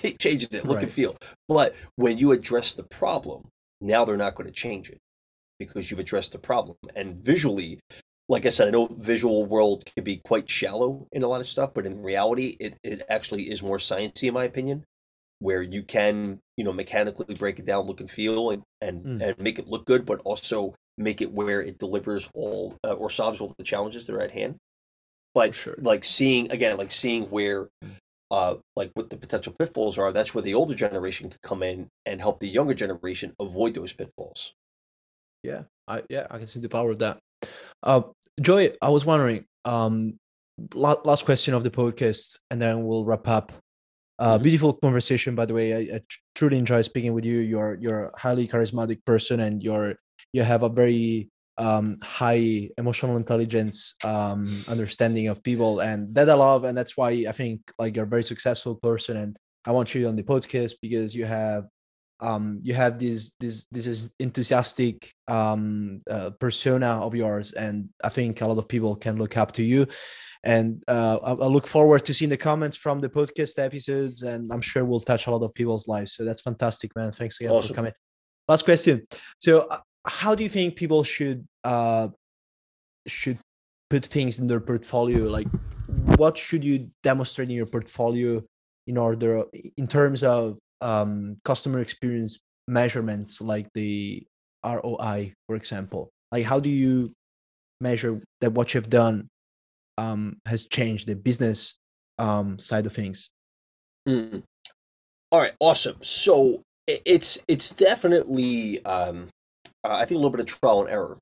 keep 0.03 0.19
changing 0.19 0.51
it, 0.53 0.65
look 0.65 0.77
right. 0.77 0.85
and 0.85 0.93
feel. 0.93 1.17
But 1.49 1.75
when 1.97 2.19
you 2.19 2.33
address 2.33 2.75
the 2.75 2.83
problem, 2.83 3.49
now 3.81 4.05
they're 4.05 4.17
not 4.17 4.35
going 4.35 4.47
to 4.47 4.53
change 4.53 4.91
it 4.91 4.99
because 5.59 5.91
you've 5.91 6.01
addressed 6.01 6.33
the 6.33 6.39
problem. 6.39 6.77
And 6.95 7.17
visually, 7.17 7.81
like 8.29 8.47
I 8.47 8.51
said, 8.51 8.69
I 8.69 8.71
know 8.71 8.87
visual 8.87 9.45
world 9.45 9.85
can 9.95 10.05
be 10.05 10.17
quite 10.17 10.49
shallow 10.49 11.07
in 11.13 11.23
a 11.23 11.29
lot 11.29 11.41
of 11.41 11.49
stuff, 11.49 11.75
but 11.75 11.87
in 11.87 12.03
reality, 12.03 12.57
it, 12.59 12.77
it 12.83 13.03
actually 13.09 13.51
is 13.51 13.63
more 13.63 13.79
sciencey, 13.79 14.29
in 14.29 14.35
my 14.35 14.45
opinion, 14.45 14.85
where 15.39 15.63
you 15.63 15.83
can, 15.83 16.39
you 16.57 16.65
know, 16.65 16.73
mechanically 16.73 17.35
break 17.35 17.59
it 17.59 17.65
down, 17.65 17.87
look 17.87 18.01
and 18.01 18.11
feel, 18.11 18.51
and 18.51 18.63
and, 18.81 19.05
mm. 19.05 19.23
and 19.23 19.39
make 19.39 19.59
it 19.59 19.69
look 19.69 19.85
good, 19.85 20.07
but 20.07 20.21
also 20.25 20.75
make 20.99 21.21
it 21.21 21.33
where 21.33 21.61
it 21.61 21.79
delivers 21.79 22.29
all 22.35 22.77
uh, 22.85 22.93
or 22.93 23.11
solves 23.11 23.41
all 23.41 23.53
the 23.59 23.65
challenges 23.65 24.07
that 24.07 24.15
are 24.15 24.23
at 24.23 24.33
hand. 24.33 24.57
But 25.35 25.55
sure. 25.55 25.77
like 25.79 26.05
seeing 26.05 26.51
again, 26.53 26.77
like 26.77 26.93
seeing 26.93 27.25
where 27.25 27.69
uh, 28.33 28.57
like 28.75 28.91
what 28.95 29.11
the 29.11 29.17
potential 29.17 29.55
pitfalls 29.57 29.99
are, 29.99 30.11
that's 30.11 30.35
where 30.35 30.43
the 30.43 30.55
older 30.55 30.75
generation 30.75 31.29
could 31.29 31.43
come 31.43 31.63
in 31.63 31.89
and 32.07 32.19
help 32.19 32.41
the 32.41 32.49
younger 32.49 32.73
generation 32.73 33.35
avoid 33.39 33.75
those 33.75 33.93
pitfalls. 33.93 34.55
Yeah, 35.43 35.65
I 35.87 36.03
yeah 36.09 36.27
I 36.31 36.39
can 36.39 36.47
see 36.47 36.61
the 36.61 36.69
power 36.69 36.91
of 36.91 36.99
that. 37.01 37.19
Uh, 37.83 38.03
Joey, 38.41 38.73
I 38.81 38.89
was 38.89 39.05
wondering. 39.05 39.45
Um, 39.65 40.19
last 40.75 41.25
question 41.25 41.55
of 41.55 41.63
the 41.63 41.71
podcast, 41.71 42.39
and 42.51 42.61
then 42.61 42.85
we'll 42.85 43.05
wrap 43.05 43.29
up. 43.29 43.53
Uh, 44.19 44.35
mm-hmm. 44.35 44.43
Beautiful 44.45 44.73
conversation, 44.75 45.35
by 45.35 45.45
the 45.45 45.55
way. 45.55 45.75
I, 45.75 45.97
I 45.97 46.01
truly 46.35 46.57
enjoy 46.57 46.83
speaking 46.83 47.13
with 47.13 47.27
you. 47.27 47.39
You're 47.39 47.77
you're 47.81 48.05
a 48.07 48.19
highly 48.19 48.49
charismatic 48.49 49.05
person, 49.05 49.41
and 49.41 49.63
you're 49.63 49.97
you 50.33 50.43
have 50.43 50.63
a 50.63 50.71
very 50.71 51.29
um, 51.59 51.97
high 52.03 52.71
emotional 52.79 53.17
intelligence 53.17 53.95
um, 54.05 54.49
understanding 54.69 55.29
of 55.29 55.43
people 55.43 55.81
and 55.81 56.15
that 56.15 56.31
i 56.31 56.35
love 56.35 56.65
and 56.65 56.77
that's 56.77 56.97
why 56.97 57.11
i 57.29 57.33
think 57.33 57.61
like 57.79 57.95
you're 57.95 58.05
a 58.05 58.09
very 58.09 58.25
successful 58.25 58.77
person 58.77 59.17
and 59.17 59.39
i 59.67 59.71
want 59.71 59.95
you 59.95 60.09
on 60.09 60.17
the 60.17 60.23
podcast 60.23 60.75
because 60.81 61.15
you 61.15 61.25
have 61.25 61.65
um, 62.21 62.61
you 62.63 62.73
have 62.75 63.01
this 63.01 63.33
this 63.41 63.67
this 63.73 63.87
is 63.87 64.15
enthusiastic 64.21 65.13
um, 65.27 66.01
uh, 66.09 66.31
persona 66.31 67.01
of 67.05 67.17
yours 67.17 67.53
and 67.53 67.89
i 68.05 68.09
think 68.09 68.41
a 68.41 68.47
lot 68.47 68.59
of 68.59 68.69
people 68.69 68.95
can 68.97 69.19
look 69.19 69.37
up 69.37 69.53
to 69.53 69.63
you. 69.63 69.87
And 70.45 70.83
uh, 70.89 71.19
I, 71.23 71.31
I 71.33 71.47
look 71.47 71.69
forward 71.69 72.05
to 72.05 72.15
seeing 72.15 72.29
the 72.29 72.37
comments 72.37 72.77
from 72.77 73.01
the 73.01 73.09
podcast 73.09 73.59
episodes 73.59 74.23
and 74.23 74.53
i'm 74.53 74.61
sure 74.61 74.85
we'll 74.85 75.01
touch 75.01 75.27
a 75.27 75.31
lot 75.31 75.43
of 75.43 75.53
people's 75.55 75.89
lives. 75.89 76.13
So 76.15 76.25
that's 76.25 76.41
fantastic 76.41 76.95
man. 76.95 77.11
Thanks 77.13 77.41
again 77.41 77.53
awesome. 77.53 77.69
for 77.69 77.75
coming. 77.75 77.93
Last 78.49 78.65
question. 78.65 79.07
So 79.39 79.63
uh, 79.63 79.81
how 80.07 80.35
do 80.35 80.43
you 80.43 80.49
think 80.49 80.77
people 80.77 81.05
should 81.05 81.47
uh 81.65 82.09
should 83.07 83.39
put 83.91 84.07
things 84.07 84.39
in 84.39 84.47
their 84.47 84.61
portfolio? 84.61 85.29
Like 85.29 85.49
what 86.17 86.39
should 86.39 86.65
you 86.65 86.91
demonstrate 87.03 87.49
in 87.49 87.57
your 87.57 87.67
portfolio 87.67 88.43
in 88.87 88.97
order 88.97 89.45
in 89.77 89.87
terms 89.87 90.23
of 90.23 90.59
um, 90.81 91.37
customer 91.45 91.81
experience 91.81 92.39
measurements 92.67 93.41
like 93.41 93.69
the 93.75 94.25
roi 94.65 95.33
for 95.47 95.57
example? 95.57 96.11
Like 96.31 96.45
how 96.45 96.59
do 96.59 96.71
you 96.71 97.13
measure 97.81 98.21
that 98.41 98.53
what 98.53 98.75
you've 98.75 98.91
done 98.91 99.29
um, 99.99 100.39
has 100.47 100.65
changed 100.65 101.07
the 101.07 101.15
business 101.15 101.75
um, 102.19 102.59
side 102.59 102.87
of 102.87 102.93
things? 102.93 103.31
Mm. 104.09 104.43
all 105.31 105.41
right 105.41 105.53
awesome. 105.61 105.99
So 106.03 106.63
it's 106.89 107.39
it's 107.47 107.73
definitely 107.73 108.85
um, 108.85 109.29
uh, 109.85 109.95
I 109.95 110.05
think 110.05 110.17
a 110.17 110.23
little 110.23 110.31
bit 110.31 110.41
of 110.41 110.47
trial 110.47 110.81
and 110.81 110.91
error. 110.91 111.19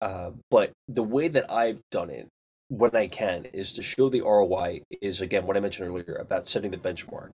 Uh, 0.00 0.32
but 0.50 0.72
the 0.88 1.02
way 1.02 1.28
that 1.28 1.50
I've 1.50 1.80
done 1.90 2.10
it 2.10 2.28
when 2.68 2.94
I 2.94 3.06
can 3.06 3.46
is 3.46 3.72
to 3.74 3.82
show 3.82 4.08
the 4.08 4.22
ROI 4.22 4.82
is 5.00 5.20
again 5.20 5.46
what 5.46 5.56
I 5.56 5.60
mentioned 5.60 5.88
earlier 5.88 6.16
about 6.16 6.48
setting 6.48 6.70
the 6.70 6.76
benchmark. 6.76 7.30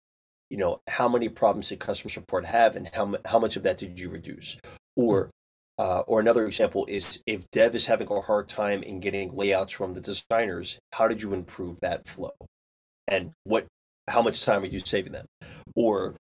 You 0.50 0.58
know, 0.58 0.80
how 0.88 1.08
many 1.08 1.28
problems 1.28 1.68
did 1.68 1.78
customer 1.78 2.10
support 2.10 2.44
have, 2.44 2.76
and 2.76 2.90
how 2.92 3.16
how 3.24 3.38
much 3.38 3.56
of 3.56 3.62
that 3.62 3.78
did 3.78 3.98
you 3.98 4.08
reduce? 4.08 4.58
Or 4.96 5.30
uh, 5.78 6.00
or 6.00 6.20
another 6.20 6.46
example 6.46 6.84
is 6.88 7.22
if 7.26 7.50
dev 7.52 7.74
is 7.74 7.86
having 7.86 8.08
a 8.10 8.20
hard 8.20 8.48
time 8.48 8.82
in 8.82 9.00
getting 9.00 9.34
layouts 9.34 9.72
from 9.72 9.94
the 9.94 10.00
designers, 10.00 10.78
how 10.92 11.08
did 11.08 11.22
you 11.22 11.32
improve 11.32 11.80
that 11.80 12.06
flow? 12.06 12.34
And 13.08 13.32
what 13.44 13.66
how 14.08 14.22
much 14.22 14.44
time 14.44 14.62
are 14.62 14.66
you 14.66 14.80
saving 14.80 15.12
them? 15.12 15.26
Or 15.74 16.16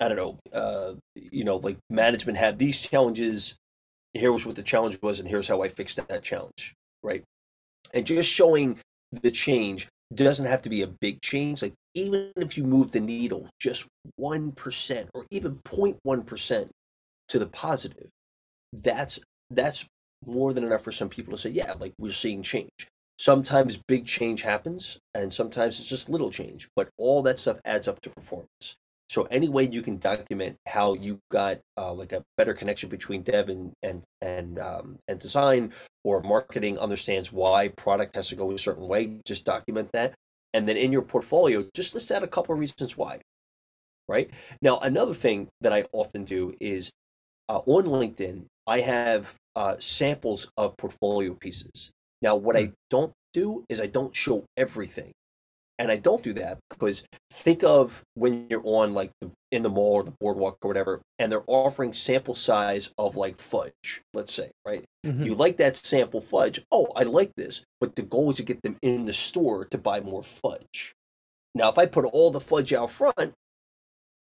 I 0.00 0.08
don't 0.08 0.16
know, 0.16 0.38
uh, 0.52 0.94
you 1.14 1.44
know, 1.44 1.56
like 1.56 1.78
management 1.90 2.38
had 2.38 2.58
these 2.58 2.80
challenges. 2.80 3.56
Here 4.14 4.32
was 4.32 4.44
what 4.44 4.56
the 4.56 4.62
challenge 4.62 4.98
was, 5.02 5.20
and 5.20 5.28
here's 5.28 5.48
how 5.48 5.62
I 5.62 5.68
fixed 5.68 5.96
that 5.96 6.22
challenge, 6.22 6.74
right? 7.02 7.22
And 7.94 8.06
just 8.06 8.30
showing 8.30 8.78
the 9.22 9.30
change 9.30 9.88
doesn't 10.14 10.46
have 10.46 10.62
to 10.62 10.70
be 10.70 10.82
a 10.82 10.86
big 10.86 11.20
change. 11.22 11.62
Like 11.62 11.74
even 11.94 12.32
if 12.36 12.56
you 12.56 12.64
move 12.64 12.90
the 12.90 13.00
needle 13.00 13.48
just 13.60 13.86
one 14.16 14.52
percent 14.52 15.10
or 15.14 15.26
even 15.30 15.60
0.1 15.64 16.26
percent 16.26 16.70
to 17.28 17.38
the 17.38 17.46
positive, 17.46 18.08
that's 18.72 19.20
that's 19.50 19.86
more 20.24 20.52
than 20.52 20.64
enough 20.64 20.82
for 20.82 20.92
some 20.92 21.08
people 21.08 21.32
to 21.32 21.38
say, 21.38 21.50
yeah, 21.50 21.72
like 21.78 21.92
we're 21.98 22.12
seeing 22.12 22.42
change. 22.42 22.88
Sometimes 23.18 23.76
big 23.76 24.06
change 24.06 24.42
happens, 24.42 24.98
and 25.14 25.32
sometimes 25.32 25.78
it's 25.78 25.88
just 25.88 26.08
little 26.08 26.30
change, 26.30 26.68
but 26.74 26.88
all 26.98 27.22
that 27.22 27.38
stuff 27.38 27.60
adds 27.64 27.86
up 27.86 28.00
to 28.00 28.10
performance. 28.10 28.76
So 29.12 29.28
any 29.30 29.50
way 29.50 29.68
you 29.70 29.82
can 29.82 29.98
document 29.98 30.56
how 30.66 30.94
you 30.94 31.18
got 31.30 31.60
uh, 31.76 31.92
like 31.92 32.12
a 32.12 32.24
better 32.38 32.54
connection 32.54 32.88
between 32.88 33.20
dev 33.20 33.50
and 33.50 33.74
and 33.82 34.02
and 34.22 34.58
um, 34.58 34.96
and 35.06 35.20
design, 35.20 35.74
or 36.02 36.22
marketing 36.22 36.78
understands 36.78 37.30
why 37.30 37.68
product 37.68 38.16
has 38.16 38.28
to 38.28 38.36
go 38.36 38.50
a 38.52 38.58
certain 38.58 38.88
way, 38.88 39.20
just 39.26 39.44
document 39.44 39.90
that, 39.92 40.14
and 40.54 40.66
then 40.66 40.78
in 40.78 40.92
your 40.92 41.02
portfolio, 41.02 41.62
just 41.74 41.94
list 41.94 42.10
out 42.10 42.22
a 42.22 42.26
couple 42.26 42.54
of 42.54 42.58
reasons 42.58 42.96
why. 42.96 43.20
Right 44.08 44.30
now, 44.62 44.78
another 44.78 45.12
thing 45.12 45.48
that 45.60 45.74
I 45.74 45.84
often 45.92 46.24
do 46.24 46.54
is 46.58 46.90
uh, 47.50 47.60
on 47.66 47.84
LinkedIn, 47.84 48.46
I 48.66 48.80
have 48.80 49.36
uh, 49.54 49.74
samples 49.78 50.50
of 50.56 50.74
portfolio 50.78 51.34
pieces. 51.34 51.90
Now, 52.22 52.36
what 52.36 52.56
I 52.56 52.64
hmm. 52.64 52.72
don't 52.88 53.12
do 53.34 53.66
is 53.68 53.78
I 53.78 53.88
don't 53.88 54.16
show 54.16 54.46
everything. 54.56 55.12
And 55.82 55.90
I 55.90 55.96
don't 55.96 56.22
do 56.22 56.32
that 56.34 56.60
because 56.70 57.02
think 57.32 57.64
of 57.64 58.04
when 58.14 58.46
you're 58.48 58.62
on 58.64 58.94
like 58.94 59.10
the, 59.20 59.32
in 59.50 59.62
the 59.62 59.68
mall 59.68 59.94
or 59.94 60.04
the 60.04 60.14
boardwalk 60.20 60.58
or 60.62 60.68
whatever, 60.68 61.00
and 61.18 61.30
they're 61.30 61.42
offering 61.48 61.92
sample 61.92 62.36
size 62.36 62.94
of 62.98 63.16
like 63.16 63.38
fudge, 63.38 64.00
let's 64.14 64.32
say, 64.32 64.52
right? 64.64 64.84
Mm-hmm. 65.04 65.24
You 65.24 65.34
like 65.34 65.56
that 65.56 65.74
sample 65.74 66.20
fudge. 66.20 66.60
Oh, 66.70 66.86
I 66.94 67.02
like 67.02 67.32
this. 67.36 67.64
But 67.80 67.96
the 67.96 68.02
goal 68.02 68.30
is 68.30 68.36
to 68.36 68.44
get 68.44 68.62
them 68.62 68.76
in 68.80 69.02
the 69.02 69.12
store 69.12 69.64
to 69.64 69.76
buy 69.76 69.98
more 69.98 70.22
fudge. 70.22 70.94
Now, 71.52 71.68
if 71.68 71.78
I 71.78 71.86
put 71.86 72.04
all 72.04 72.30
the 72.30 72.38
fudge 72.38 72.72
out 72.72 72.92
front, 72.92 73.32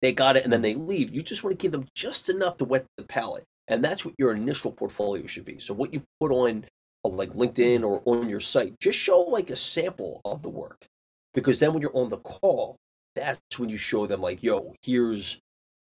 they 0.02 0.14
got 0.14 0.38
it 0.38 0.46
and 0.46 0.54
then 0.54 0.62
they 0.62 0.76
leave. 0.76 1.14
You 1.14 1.24
just 1.24 1.44
want 1.44 1.60
to 1.60 1.62
give 1.62 1.74
them 1.74 1.89
just 1.94 2.30
enough 2.30 2.56
to 2.58 2.66
wet 2.66 2.86
the 2.96 3.04
palate. 3.04 3.44
And 3.68 3.84
that's 3.84 4.06
what 4.06 4.16
your 4.18 4.32
initial 4.32 4.72
portfolio 4.72 5.26
should 5.26 5.44
be. 5.44 5.60
So, 5.60 5.74
what 5.74 5.94
you 5.94 6.04
put 6.22 6.32
on 6.32 6.64
like 7.04 7.32
LinkedIn 7.32 7.84
or 7.84 8.02
on 8.06 8.30
your 8.30 8.39
site, 8.39 8.80
just 8.80 8.98
show 8.98 9.20
like 9.24 9.50
a 9.50 9.58
sample 9.58 10.22
of 10.24 10.41
the 10.41 10.48
work 10.48 10.88
because 11.34 11.59
then 11.59 11.73
when 11.73 11.81
you're 11.81 11.95
on 11.95 12.09
the 12.09 12.17
call, 12.17 12.77
that's 13.15 13.59
when 13.59 13.69
you 13.69 13.77
show 13.77 14.05
them 14.07 14.21
like, 14.21 14.43
yo, 14.43 14.73
here's 14.84 15.39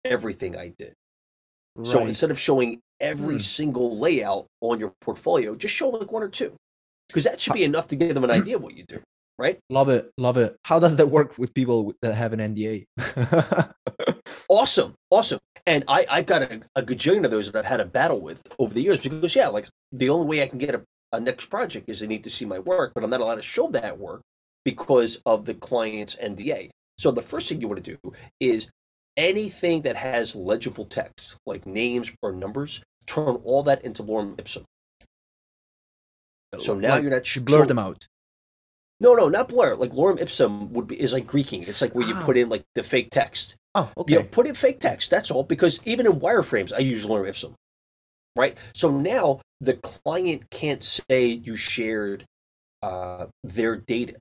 everything 0.04 0.56
I 0.56 0.72
did. 0.78 0.94
Right. 1.76 1.86
So 1.86 2.04
instead 2.04 2.30
of 2.30 2.38
showing 2.38 2.80
every 3.00 3.36
hmm. 3.36 3.40
single 3.40 3.98
layout 3.98 4.46
on 4.60 4.80
your 4.80 4.92
portfolio, 5.00 5.54
just 5.54 5.74
show 5.74 5.88
like 5.88 6.10
one 6.10 6.22
or 6.22 6.28
two, 6.28 6.54
because 7.08 7.24
that 7.24 7.40
should 7.40 7.52
be 7.52 7.64
enough 7.64 7.86
to 7.88 7.96
give 7.96 8.14
them 8.14 8.24
an 8.24 8.30
idea 8.30 8.56
of 8.56 8.62
what 8.62 8.76
you 8.76 8.84
do. 8.84 9.00
Right? 9.38 9.60
Love 9.70 9.88
it, 9.88 10.10
love 10.18 10.36
it. 10.36 10.56
How 10.64 10.80
does 10.80 10.96
that 10.96 11.10
work 11.10 11.38
with 11.38 11.54
people 11.54 11.94
that 12.02 12.14
have 12.14 12.32
an 12.32 12.40
NDA? 12.40 12.86
awesome, 14.48 14.94
awesome. 15.10 15.38
And 15.64 15.84
I, 15.86 16.06
I've 16.10 16.26
got 16.26 16.42
a, 16.42 16.60
a 16.74 16.82
gajillion 16.82 17.24
of 17.24 17.30
those 17.30 17.50
that 17.50 17.56
I've 17.56 17.64
had 17.64 17.78
a 17.78 17.84
battle 17.84 18.20
with 18.20 18.42
over 18.58 18.74
the 18.74 18.82
years 18.82 19.00
because 19.00 19.36
yeah, 19.36 19.46
like 19.46 19.68
the 19.92 20.08
only 20.08 20.26
way 20.26 20.42
I 20.42 20.48
can 20.48 20.58
get 20.58 20.74
a, 20.74 20.82
a 21.12 21.20
next 21.20 21.46
project 21.46 21.88
is 21.88 22.00
they 22.00 22.08
need 22.08 22.24
to 22.24 22.30
see 22.30 22.46
my 22.46 22.58
work, 22.58 22.92
but 22.94 23.04
I'm 23.04 23.10
not 23.10 23.20
allowed 23.20 23.36
to 23.36 23.42
show 23.42 23.68
that 23.70 23.96
work 23.96 24.22
because 24.68 25.18
of 25.24 25.46
the 25.46 25.54
client's 25.54 26.14
NDA. 26.16 26.68
So 26.98 27.10
the 27.10 27.22
first 27.22 27.48
thing 27.48 27.62
you 27.62 27.68
want 27.68 27.82
to 27.82 27.96
do 27.96 28.12
is 28.38 28.70
anything 29.16 29.80
that 29.82 29.96
has 29.96 30.36
legible 30.36 30.84
text, 30.84 31.38
like 31.46 31.64
names 31.64 32.12
or 32.22 32.32
numbers, 32.32 32.82
turn 33.06 33.40
all 33.44 33.62
that 33.62 33.82
into 33.82 34.02
lorem 34.02 34.38
ipsum. 34.38 34.64
So 36.58 36.74
now 36.74 36.90
like, 36.90 37.02
you're 37.02 37.10
not 37.10 37.24
sh- 37.24 37.38
blur 37.38 37.64
them 37.64 37.78
out. 37.78 38.06
No, 39.00 39.14
no, 39.14 39.30
not 39.30 39.48
blur. 39.48 39.74
Like 39.74 39.92
lorem 39.92 40.20
ipsum 40.20 40.70
would 40.74 40.86
be 40.86 41.00
is 41.00 41.14
like 41.14 41.26
Greeking. 41.26 41.66
It's 41.66 41.80
like 41.80 41.94
where 41.94 42.06
you 42.06 42.14
ah. 42.14 42.22
put 42.26 42.36
in 42.36 42.50
like 42.50 42.64
the 42.74 42.82
fake 42.82 43.08
text. 43.10 43.56
Oh, 43.74 43.90
okay. 43.96 44.12
You 44.12 44.18
know, 44.18 44.26
put 44.26 44.46
in 44.46 44.54
fake 44.54 44.80
text. 44.80 45.08
That's 45.08 45.30
all. 45.30 45.44
Because 45.44 45.80
even 45.86 46.04
in 46.04 46.20
wireframes, 46.20 46.74
I 46.74 46.80
use 46.80 47.06
lorem 47.06 47.28
ipsum. 47.28 47.54
Right. 48.36 48.58
So 48.74 48.90
now 48.90 49.40
the 49.62 49.74
client 49.74 50.50
can't 50.50 50.84
say 50.84 51.24
you 51.24 51.56
shared 51.56 52.26
uh, 52.82 53.26
their 53.42 53.76
data 53.76 54.18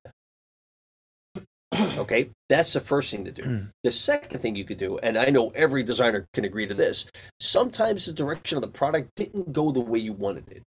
okay, 1.97 2.29
that's 2.49 2.73
the 2.73 2.79
first 2.79 3.11
thing 3.11 3.25
to 3.25 3.31
do. 3.31 3.43
Mm. 3.43 3.71
The 3.83 3.91
second 3.91 4.39
thing 4.39 4.55
you 4.55 4.65
could 4.65 4.77
do, 4.77 4.97
and 4.99 5.17
I 5.17 5.29
know 5.29 5.49
every 5.49 5.83
designer 5.83 6.27
can 6.33 6.45
agree 6.45 6.67
to 6.67 6.73
this, 6.73 7.09
sometimes 7.39 8.05
the 8.05 8.13
direction 8.13 8.57
of 8.57 8.61
the 8.61 8.69
product 8.69 9.11
didn't 9.15 9.51
go 9.51 9.71
the 9.71 9.81
way 9.81 9.99
you 9.99 10.13
wanted 10.13 10.49
it. 10.49 10.63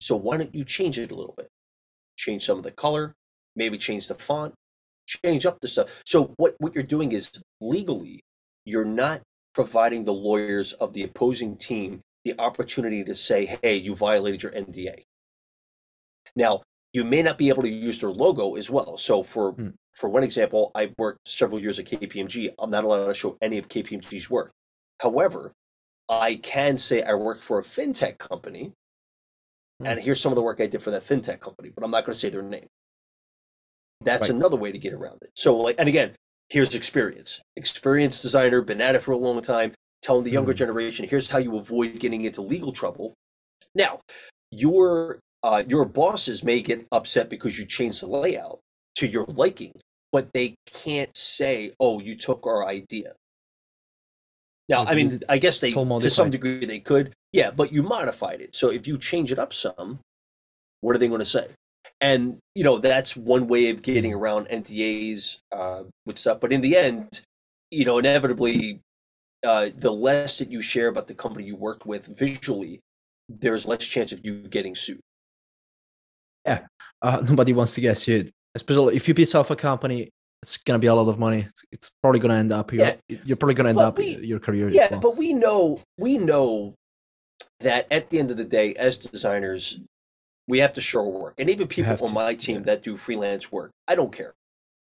So 0.00 0.16
why 0.16 0.36
don't 0.36 0.54
you 0.54 0.64
change 0.64 0.98
it 0.98 1.10
a 1.10 1.14
little 1.14 1.34
bit? 1.36 1.48
Change 2.16 2.44
some 2.44 2.58
of 2.58 2.64
the 2.64 2.70
color, 2.70 3.14
maybe 3.54 3.78
change 3.78 4.08
the 4.08 4.14
font, 4.14 4.54
change 5.06 5.46
up 5.46 5.60
the 5.60 5.68
stuff. 5.68 6.02
So 6.04 6.34
what, 6.36 6.54
what 6.58 6.74
you're 6.74 6.84
doing 6.84 7.12
is 7.12 7.42
legally, 7.60 8.20
you're 8.64 8.84
not 8.84 9.20
providing 9.54 10.04
the 10.04 10.12
lawyers 10.12 10.72
of 10.74 10.92
the 10.92 11.02
opposing 11.02 11.56
team 11.56 12.00
the 12.24 12.34
opportunity 12.38 13.02
to 13.04 13.14
say, 13.14 13.58
hey, 13.62 13.76
you 13.76 13.94
violated 13.94 14.42
your 14.42 14.52
NDA. 14.52 15.02
Now, 16.36 16.62
you 16.92 17.04
may 17.04 17.22
not 17.22 17.38
be 17.38 17.48
able 17.48 17.62
to 17.62 17.68
use 17.68 18.00
their 18.00 18.10
logo 18.10 18.56
as 18.56 18.70
well. 18.70 18.96
So 18.96 19.22
for 19.22 19.52
hmm. 19.52 19.68
for 19.94 20.08
one 20.08 20.24
example, 20.24 20.70
I 20.74 20.92
worked 20.98 21.28
several 21.28 21.60
years 21.60 21.78
at 21.78 21.86
KPMG. 21.86 22.50
I'm 22.58 22.70
not 22.70 22.84
allowed 22.84 23.06
to 23.06 23.14
show 23.14 23.36
any 23.40 23.58
of 23.58 23.68
KPMG's 23.68 24.30
work. 24.30 24.50
However, 25.00 25.52
I 26.08 26.36
can 26.36 26.76
say 26.76 27.02
I 27.02 27.14
work 27.14 27.40
for 27.40 27.58
a 27.58 27.62
fintech 27.62 28.18
company, 28.18 28.72
hmm. 29.78 29.86
and 29.86 30.00
here's 30.00 30.20
some 30.20 30.32
of 30.32 30.36
the 30.36 30.42
work 30.42 30.60
I 30.60 30.66
did 30.66 30.82
for 30.82 30.90
that 30.90 31.02
fintech 31.02 31.40
company, 31.40 31.70
but 31.74 31.84
I'm 31.84 31.90
not 31.90 32.04
going 32.04 32.14
to 32.14 32.20
say 32.20 32.30
their 32.30 32.42
name. 32.42 32.66
That's 34.02 34.28
right. 34.28 34.36
another 34.36 34.56
way 34.56 34.72
to 34.72 34.78
get 34.78 34.94
around 34.94 35.18
it. 35.22 35.30
So 35.34 35.56
like, 35.56 35.76
and 35.78 35.88
again, 35.88 36.14
here's 36.48 36.74
experience. 36.74 37.40
Experienced 37.56 38.22
designer, 38.22 38.62
been 38.62 38.80
at 38.80 38.94
it 38.94 39.02
for 39.02 39.12
a 39.12 39.16
long 39.16 39.40
time, 39.42 39.74
telling 40.02 40.24
the 40.24 40.30
younger 40.30 40.52
hmm. 40.52 40.58
generation, 40.58 41.06
here's 41.08 41.30
how 41.30 41.38
you 41.38 41.56
avoid 41.56 42.00
getting 42.00 42.24
into 42.24 42.42
legal 42.42 42.72
trouble. 42.72 43.14
Now, 43.74 44.00
your 44.50 45.20
uh, 45.42 45.62
your 45.66 45.84
bosses 45.84 46.44
may 46.44 46.60
get 46.60 46.86
upset 46.92 47.30
because 47.30 47.58
you 47.58 47.64
changed 47.64 48.02
the 48.02 48.06
layout 48.06 48.60
to 48.96 49.06
your 49.06 49.24
liking, 49.26 49.72
but 50.12 50.32
they 50.32 50.54
can't 50.72 51.16
say, 51.16 51.72
"Oh, 51.80 52.00
you 52.00 52.16
took 52.16 52.46
our 52.46 52.66
idea." 52.66 53.14
Now, 54.68 54.84
I 54.84 54.94
mean, 54.94 55.20
I 55.28 55.38
guess 55.38 55.58
they 55.58 55.72
to 55.72 56.10
some 56.10 56.30
degree 56.30 56.64
they 56.64 56.78
could, 56.78 57.12
yeah, 57.32 57.50
but 57.50 57.72
you 57.72 57.82
modified 57.82 58.40
it. 58.40 58.54
So 58.54 58.70
if 58.70 58.86
you 58.86 58.98
change 58.98 59.32
it 59.32 59.38
up 59.38 59.52
some, 59.52 59.98
what 60.80 60.94
are 60.94 60.98
they 60.98 61.08
going 61.08 61.20
to 61.20 61.26
say? 61.26 61.48
And 62.00 62.38
you 62.54 62.64
know 62.64 62.78
that's 62.78 63.16
one 63.16 63.48
way 63.48 63.70
of 63.70 63.82
getting 63.82 64.14
around 64.14 64.46
NDAs 64.48 65.38
uh, 65.52 65.84
with 66.06 66.18
stuff. 66.18 66.40
But 66.40 66.52
in 66.52 66.60
the 66.60 66.76
end, 66.76 67.22
you 67.70 67.84
know, 67.84 67.98
inevitably, 67.98 68.80
uh, 69.44 69.70
the 69.74 69.92
less 69.92 70.38
that 70.38 70.52
you 70.52 70.62
share 70.62 70.88
about 70.88 71.08
the 71.08 71.14
company 71.14 71.46
you 71.46 71.56
worked 71.56 71.86
with 71.86 72.06
visually, 72.06 72.80
there's 73.28 73.66
less 73.66 73.84
chance 73.84 74.12
of 74.12 74.20
you 74.24 74.46
getting 74.48 74.74
sued 74.74 75.00
yeah, 76.46 76.66
uh, 77.02 77.22
nobody 77.28 77.52
wants 77.52 77.74
to 77.74 77.80
get 77.80 77.98
sued. 77.98 78.30
Especially 78.54 78.96
if 78.96 79.06
you 79.06 79.14
piss 79.14 79.34
off 79.34 79.50
a 79.50 79.56
company, 79.56 80.10
it's 80.42 80.56
gonna 80.56 80.78
be 80.78 80.88
a 80.88 80.94
lot 80.94 81.08
of 81.08 81.18
money. 81.18 81.40
It's, 81.40 81.64
it's 81.70 81.90
probably 82.02 82.20
gonna 82.20 82.34
end 82.34 82.52
up 82.52 82.72
your, 82.72 82.86
yeah. 82.86 83.18
you're 83.24 83.36
probably 83.36 83.54
gonna 83.54 83.70
end 83.70 83.76
but 83.76 83.84
up 83.84 83.98
we, 83.98 84.16
your 84.18 84.40
career. 84.40 84.68
Yeah, 84.68 84.88
well. 84.90 85.00
but 85.00 85.16
we 85.16 85.32
know 85.32 85.80
we 85.98 86.18
know 86.18 86.74
that 87.60 87.86
at 87.90 88.10
the 88.10 88.18
end 88.18 88.30
of 88.30 88.36
the 88.36 88.44
day, 88.44 88.74
as 88.74 88.98
designers, 88.98 89.78
we 90.48 90.58
have 90.58 90.72
to 90.74 90.80
show 90.80 91.04
work. 91.04 91.34
And 91.38 91.48
even 91.48 91.68
people 91.68 92.06
on 92.06 92.12
my 92.12 92.34
team 92.34 92.64
that 92.64 92.82
do 92.82 92.96
freelance 92.96 93.52
work, 93.52 93.70
I 93.86 93.94
don't 93.94 94.12
care. 94.12 94.34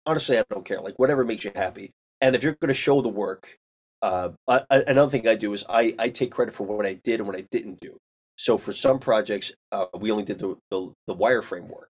Honestly, 0.07 0.38
I 0.38 0.44
don't 0.51 0.64
care. 0.64 0.80
Like 0.80 0.99
whatever 0.99 1.24
makes 1.24 1.44
you 1.44 1.51
happy. 1.55 1.90
And 2.20 2.34
if 2.34 2.42
you're 2.42 2.57
going 2.61 2.68
to 2.68 2.74
show 2.74 3.01
the 3.01 3.09
work, 3.09 3.57
uh, 4.03 4.30
I, 4.46 4.62
another 4.70 5.11
thing 5.11 5.26
I 5.26 5.34
do 5.34 5.53
is 5.53 5.64
I, 5.68 5.94
I 5.99 6.09
take 6.09 6.30
credit 6.30 6.55
for 6.55 6.66
what 6.66 6.86
I 6.86 6.94
did 6.94 7.20
and 7.20 7.26
what 7.26 7.36
I 7.36 7.46
didn't 7.51 7.80
do. 7.80 7.96
So 8.39 8.57
for 8.57 8.72
some 8.72 8.99
projects, 9.01 9.53
uh, 9.72 9.86
we 9.99 10.11
only 10.11 10.24
did 10.24 10.39
the, 10.39 10.57
the, 10.70 10.93
the 11.07 11.14
wireframe 11.14 11.66
work, 11.66 11.91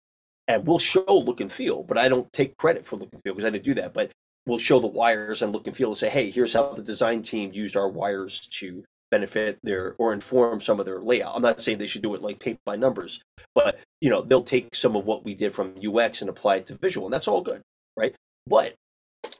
and 0.47 0.67
we'll 0.67 0.79
show 0.79 1.05
look 1.09 1.41
and 1.41 1.51
feel, 1.51 1.83
but 1.83 1.99
I 1.99 2.09
don't 2.09 2.33
take 2.33 2.57
credit 2.57 2.87
for 2.87 2.97
look 2.97 3.11
and 3.13 3.21
feel 3.23 3.35
because 3.35 3.45
I 3.45 3.51
didn't 3.51 3.65
do 3.65 3.75
that. 3.75 3.93
But 3.93 4.13
we'll 4.47 4.59
show 4.59 4.79
the 4.79 4.87
wires 4.87 5.43
and 5.43 5.53
look 5.53 5.67
and 5.67 5.77
feel 5.77 5.89
and 5.89 5.99
say, 5.99 6.09
hey, 6.09 6.31
here's 6.31 6.55
how 6.55 6.73
the 6.73 6.83
design 6.83 7.23
team 7.23 7.51
used 7.53 7.77
our 7.77 7.89
wires 7.89 8.47
to 8.47 8.85
benefit 9.11 9.59
their 9.63 9.95
or 9.99 10.13
inform 10.13 10.61
some 10.61 10.79
of 10.79 10.87
their 10.87 11.01
layout. 11.01 11.35
I'm 11.35 11.43
not 11.43 11.61
saying 11.61 11.79
they 11.79 11.87
should 11.87 12.03
do 12.03 12.15
it 12.15 12.23
like 12.23 12.39
paint 12.41 12.59
by 12.65 12.77
numbers, 12.77 13.23
but 13.55 13.81
you 14.01 14.11
know 14.11 14.23
they'll 14.23 14.43
take 14.43 14.75
some 14.75 14.97
of 14.97 15.07
what 15.07 15.25
we 15.25 15.35
did 15.35 15.53
from 15.53 15.75
UX 15.85 16.21
and 16.21 16.31
apply 16.31 16.57
it 16.57 16.67
to 16.67 16.75
visual, 16.77 17.07
and 17.07 17.13
that's 17.13 17.29
all 17.29 17.41
good, 17.41 17.63
right? 17.97 18.15
But 18.47 18.75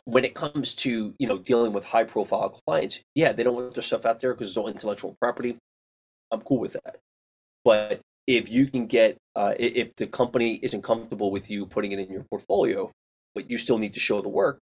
when 0.05 0.25
it 0.25 0.35
comes 0.35 0.75
to 0.77 1.15
you 1.19 1.29
know 1.29 1.39
dealing 1.39 1.73
with 1.73 1.85
high 1.85 2.05
profile 2.05 2.51
clients, 2.67 3.01
yeah, 3.15 3.33
they 3.33 3.43
don't 3.43 3.55
want 3.55 3.75
their 3.75 3.83
stuff 3.83 4.05
out 4.05 4.21
there 4.21 4.35
because 4.35 4.49
it's 4.49 4.57
all 4.57 4.69
intellectual 4.69 5.17
property. 5.21 5.57
I'm 6.31 6.41
cool 6.43 6.59
with 6.59 6.75
that. 6.75 6.99
But 7.65 8.01
if 8.27 8.51
you 8.51 8.67
can 8.67 8.87
get 8.87 9.17
uh, 9.35 9.55
if 9.59 9.97
the 9.97 10.07
company 10.07 10.61
isn't 10.63 10.83
comfortable 10.83 11.31
with 11.31 11.51
you 11.51 11.67
putting 11.67 11.93
it 11.93 11.99
in 11.99 12.11
your 12.11 12.25
portfolio, 12.25 12.93
but 13.35 13.51
you 13.51 13.59
still 13.59 13.79
need 13.79 13.95
to 13.95 14.01
show 14.01 14.21
the 14.21 14.29
work, 14.29 14.59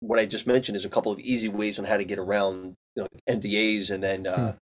what 0.00 0.18
I 0.18 0.26
just 0.26 0.46
mentioned 0.46 0.76
is 0.76 0.84
a 0.84 0.88
couple 0.88 1.12
of 1.12 1.18
easy 1.18 1.48
ways 1.48 1.78
on 1.78 1.84
how 1.84 1.96
to 1.96 2.04
get 2.04 2.18
around 2.18 2.74
you 2.94 3.02
know, 3.02 3.08
NDAs 3.28 3.90
and 3.90 4.02
then. 4.02 4.26
Uh, 4.26 4.52
hmm. 4.52 4.56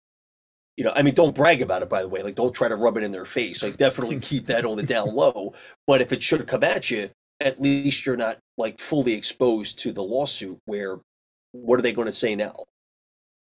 You 0.77 0.85
know, 0.85 0.93
I 0.95 1.01
mean, 1.01 1.13
don't 1.13 1.35
brag 1.35 1.61
about 1.61 1.83
it. 1.83 1.89
By 1.89 2.01
the 2.01 2.07
way, 2.07 2.23
like, 2.23 2.33
don't 2.33 2.55
try 2.55 2.69
to 2.69 2.77
rub 2.77 2.95
it 2.97 3.03
in 3.03 3.11
their 3.11 3.25
face. 3.25 3.61
Like, 3.61 3.75
definitely 3.75 4.19
keep 4.21 4.47
that 4.47 4.65
on 4.65 4.77
the 4.77 4.83
down 4.83 5.13
low. 5.13 5.53
But 5.85 5.99
if 5.99 6.13
it 6.13 6.23
should 6.23 6.47
come 6.47 6.63
at 6.63 6.89
you, 6.89 7.09
at 7.41 7.61
least 7.61 8.05
you're 8.05 8.15
not 8.15 8.39
like 8.57 8.79
fully 8.79 9.13
exposed 9.13 9.79
to 9.79 9.91
the 9.91 10.01
lawsuit. 10.01 10.57
Where, 10.65 10.99
what 11.51 11.77
are 11.77 11.81
they 11.83 11.91
going 11.91 12.07
to 12.07 12.13
say 12.13 12.35
now? 12.35 12.55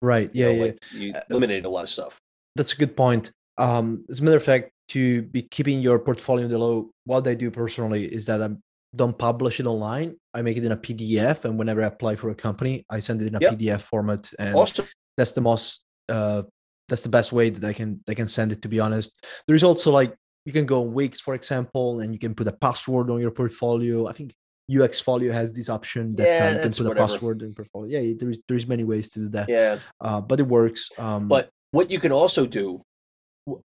Right. 0.00 0.30
Yeah. 0.32 0.48
You 0.48 0.52
know, 0.52 0.56
yeah. 0.56 0.64
Like 0.64 0.78
you 0.92 1.12
uh, 1.14 1.20
eliminated 1.30 1.66
a 1.66 1.68
lot 1.68 1.84
of 1.84 1.90
stuff. 1.90 2.19
That's 2.56 2.72
a 2.72 2.76
good 2.76 2.96
point. 2.96 3.30
Um, 3.58 4.04
as 4.08 4.20
a 4.20 4.24
matter 4.24 4.36
of 4.36 4.44
fact, 4.44 4.70
to 4.88 5.22
be 5.22 5.42
keeping 5.42 5.80
your 5.80 5.98
portfolio 5.98 6.44
in 6.44 6.50
the 6.50 6.58
low, 6.58 6.90
what 7.04 7.26
I 7.26 7.34
do 7.34 7.50
personally 7.50 8.06
is 8.06 8.26
that 8.26 8.42
I 8.42 8.50
don't 8.94 9.16
publish 9.16 9.60
it 9.60 9.66
online. 9.66 10.16
I 10.34 10.42
make 10.42 10.56
it 10.56 10.64
in 10.64 10.72
a 10.72 10.76
PDF, 10.76 11.44
and 11.44 11.58
whenever 11.58 11.82
I 11.82 11.86
apply 11.86 12.16
for 12.16 12.30
a 12.30 12.34
company, 12.34 12.84
I 12.90 12.98
send 13.00 13.20
it 13.20 13.28
in 13.28 13.36
a 13.36 13.40
yep. 13.40 13.54
PDF 13.54 13.82
format, 13.82 14.30
and 14.38 14.54
awesome. 14.54 14.86
that's 15.16 15.32
the 15.32 15.40
most 15.40 15.84
uh, 16.08 16.42
that's 16.88 17.04
the 17.04 17.08
best 17.08 17.32
way 17.32 17.50
that 17.50 17.64
I 17.64 17.72
can 17.72 18.00
I 18.08 18.14
can 18.14 18.28
send 18.28 18.52
it. 18.52 18.62
To 18.62 18.68
be 18.68 18.80
honest, 18.80 19.24
there 19.46 19.56
is 19.56 19.62
also 19.62 19.92
like 19.92 20.14
you 20.44 20.52
can 20.52 20.66
go 20.66 20.82
on 20.82 20.92
Wix, 20.92 21.20
for 21.20 21.34
example, 21.34 22.00
and 22.00 22.12
you 22.12 22.18
can 22.18 22.34
put 22.34 22.48
a 22.48 22.52
password 22.52 23.10
on 23.10 23.20
your 23.20 23.30
portfolio. 23.30 24.08
I 24.08 24.12
think 24.12 24.34
UXfolio 24.70 25.32
has 25.32 25.52
this 25.52 25.68
option 25.68 26.14
that 26.16 26.24
yeah, 26.24 26.54
you 26.54 26.60
can 26.60 26.70
put 26.70 26.80
whatever. 26.80 26.92
a 26.92 27.08
password 27.08 27.42
in 27.42 27.54
portfolio. 27.54 28.00
Yeah, 28.00 28.14
there's 28.18 28.38
there's 28.48 28.66
many 28.66 28.84
ways 28.84 29.10
to 29.10 29.20
do 29.20 29.28
that. 29.30 29.48
Yeah, 29.48 29.78
uh, 30.00 30.20
but 30.20 30.40
it 30.40 30.46
works. 30.46 30.88
Um, 30.98 31.28
but 31.28 31.50
what 31.72 31.90
you 31.90 32.00
can 32.00 32.12
also 32.12 32.46
do, 32.46 32.82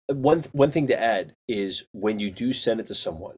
one 0.07 0.41
one 0.51 0.71
thing 0.71 0.87
to 0.87 1.01
add 1.01 1.33
is 1.47 1.85
when 1.91 2.19
you 2.19 2.31
do 2.31 2.53
send 2.53 2.79
it 2.79 2.87
to 2.87 2.95
someone, 2.95 3.35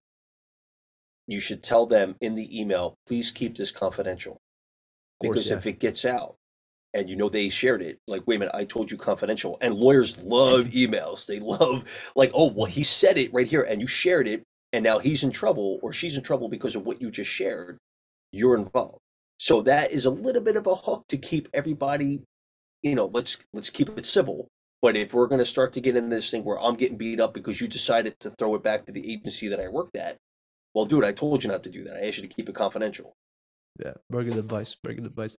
you 1.28 1.40
should 1.40 1.64
tell 1.64 1.86
them 1.86 2.16
in 2.22 2.36
the 2.36 2.60
email, 2.60 2.96
please 3.06 3.32
keep 3.32 3.56
this 3.56 3.72
confidential, 3.72 4.34
course, 5.22 5.30
because 5.30 5.50
yeah. 5.50 5.58
if 5.58 5.66
it 5.68 5.80
gets 5.80 6.06
out, 6.06 6.36
and 6.94 7.10
you 7.10 7.16
know 7.16 7.30
they 7.30 7.50
shared 7.50 7.82
it 7.82 8.00
like 8.08 8.22
wait 8.28 8.36
a 8.36 8.40
minute 8.40 8.56
i 8.56 8.64
told 8.64 8.92
you 8.92 8.98
confidential. 8.98 9.58
And 9.62 9.76
lawyers 9.76 10.22
love 10.24 10.66
emails. 10.68 11.26
They 11.26 11.40
love 11.40 11.84
like 12.16 12.32
oh 12.34 12.52
well 12.52 12.66
he 12.66 12.84
said 12.84 13.18
it 13.18 13.34
right 13.34 13.48
here 13.48 13.64
and 13.64 13.82
you 13.82 13.88
shared 13.88 14.28
it 14.28 14.44
and 14.72 14.84
now 14.84 15.00
he's 15.00 15.24
in 15.24 15.32
trouble 15.32 15.80
or 15.84 15.94
she's 15.94 16.18
in 16.18 16.24
trouble 16.24 16.50
because 16.50 16.76
of 16.76 16.86
what 16.86 17.02
you 17.02 17.12
just 17.12 17.30
shared. 17.30 17.78
You're 18.32 18.58
involved. 18.58 19.00
So 19.40 19.62
that 19.64 19.92
is 19.92 20.06
a 20.06 20.12
little 20.12 20.42
bit 20.42 20.56
of 20.56 20.68
a 20.68 20.76
hook 20.76 21.04
to 21.10 21.18
keep 21.18 21.48
everybody 21.54 22.22
you 22.84 22.96
know 22.96 23.06
let's 23.06 23.38
let's 23.54 23.70
keep 23.70 23.90
it 23.98 24.06
civil 24.06 24.48
but 24.84 24.96
if 24.96 25.14
we're 25.14 25.28
going 25.28 25.40
to 25.40 25.46
start 25.46 25.74
to 25.74 25.82
get 25.82 25.96
in 25.96 26.10
this 26.10 26.30
thing 26.30 26.44
where 26.44 26.60
i'm 26.62 26.76
getting 26.76 26.98
beat 26.98 27.20
up 27.20 27.34
because 27.34 27.60
you 27.60 27.68
decided 27.68 28.20
to 28.20 28.30
throw 28.32 28.54
it 28.54 28.64
back 28.64 28.86
to 28.86 28.92
the 28.92 29.12
agency 29.12 29.48
that 29.48 29.60
i 29.60 29.68
worked 29.68 29.98
at 29.98 30.18
well 30.76 30.86
dude 30.86 31.06
i 31.06 31.12
told 31.12 31.44
you 31.44 31.50
not 31.50 31.64
to 31.64 31.70
do 31.72 31.84
that 31.84 31.98
i 31.98 32.08
asked 32.08 32.18
you 32.18 32.28
to 32.28 32.36
keep 32.36 32.48
it 32.50 32.56
confidential 32.56 33.16
yeah 33.84 33.94
very 34.12 34.26
good 34.26 34.38
advice 34.38 34.76
very 34.84 34.96
good 34.96 35.06
advice 35.06 35.36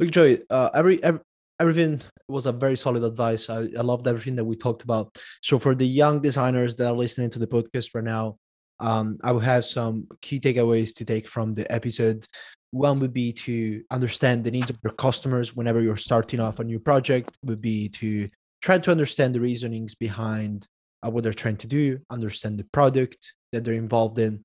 Look, 0.00 0.10
Joey, 0.10 0.40
uh, 0.50 0.70
every, 0.74 1.02
every 1.04 1.20
everything 1.60 2.00
was 2.28 2.46
a 2.46 2.52
very 2.52 2.76
solid 2.76 3.04
advice. 3.04 3.48
I, 3.48 3.68
I 3.78 3.82
loved 3.82 4.08
everything 4.08 4.34
that 4.36 4.44
we 4.44 4.56
talked 4.56 4.82
about. 4.82 5.16
So 5.40 5.58
for 5.58 5.74
the 5.74 5.86
young 5.86 6.20
designers 6.20 6.74
that 6.76 6.88
are 6.88 6.96
listening 6.96 7.30
to 7.30 7.38
the 7.38 7.46
podcast 7.46 7.90
right 7.94 8.02
now, 8.02 8.36
um, 8.80 9.18
I 9.22 9.30
will 9.30 9.40
have 9.40 9.64
some 9.64 10.08
key 10.20 10.40
takeaways 10.40 10.94
to 10.96 11.04
take 11.04 11.28
from 11.28 11.54
the 11.54 11.70
episode. 11.70 12.26
One 12.72 12.98
would 12.98 13.12
be 13.12 13.32
to 13.32 13.84
understand 13.92 14.42
the 14.42 14.50
needs 14.50 14.68
of 14.68 14.78
your 14.82 14.94
customers 14.94 15.54
whenever 15.54 15.80
you're 15.80 15.96
starting 15.96 16.40
off 16.40 16.58
a 16.58 16.64
new 16.64 16.80
project. 16.80 17.38
Would 17.44 17.62
be 17.62 17.88
to 17.90 18.28
try 18.64 18.78
to 18.78 18.90
understand 18.90 19.34
the 19.34 19.40
reasonings 19.40 19.94
behind 19.94 20.66
uh, 21.04 21.10
what 21.10 21.22
they're 21.22 21.34
trying 21.34 21.58
to 21.58 21.66
do, 21.66 22.00
understand 22.08 22.58
the 22.58 22.68
product 22.72 23.34
that 23.52 23.62
they're 23.62 23.74
involved 23.74 24.18
in. 24.18 24.42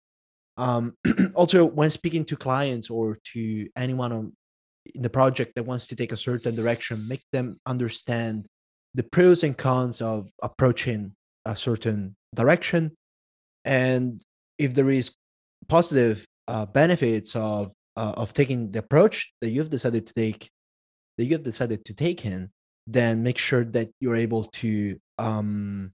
Um, 0.58 0.94
also, 1.36 1.64
when 1.64 1.90
speaking 1.90 2.26
to 2.26 2.36
clients 2.36 2.90
or 2.90 3.18
to 3.32 3.70
anyone 3.78 4.12
on 4.12 4.34
in 4.96 5.02
the 5.02 5.10
project 5.10 5.54
that 5.56 5.64
wants 5.64 5.88
to 5.88 5.96
take 5.96 6.12
a 6.12 6.18
certain 6.18 6.56
direction 6.56 7.08
make 7.08 7.24
them 7.32 7.60
understand 7.66 8.46
the 8.96 9.04
pros 9.04 9.44
and 9.44 9.56
cons 9.58 10.02
of 10.02 10.30
approaching 10.42 11.14
a 11.46 11.56
certain 11.56 12.16
direction 12.34 12.92
and 13.66 14.24
if 14.58 14.74
there 14.74 14.90
is 14.90 15.12
positive 15.68 16.26
uh, 16.48 16.66
benefits 16.66 17.36
of 17.36 17.72
uh, 17.98 18.14
of 18.18 18.34
taking 18.34 18.72
the 18.72 18.80
approach 18.80 19.32
that 19.42 19.50
you've 19.50 19.70
decided 19.70 20.08
to 20.08 20.14
take 20.14 20.50
that 21.18 21.26
you've 21.26 21.44
decided 21.44 21.84
to 21.86 21.94
take 21.94 22.26
in 22.26 22.50
then 22.92 23.24
make 23.24 23.38
sure 23.38 23.64
that 23.64 23.90
you're 24.00 24.16
able 24.16 24.46
to 24.46 25.00
um, 25.18 25.92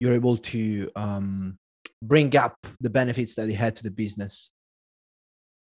you're 0.00 0.14
able 0.14 0.36
to 0.36 0.90
um, 0.96 1.56
bring 2.02 2.36
up 2.36 2.56
the 2.80 2.90
benefits 2.90 3.34
that 3.34 3.46
you 3.46 3.56
had 3.56 3.76
to 3.76 3.82
the 3.82 3.90
business 3.90 4.50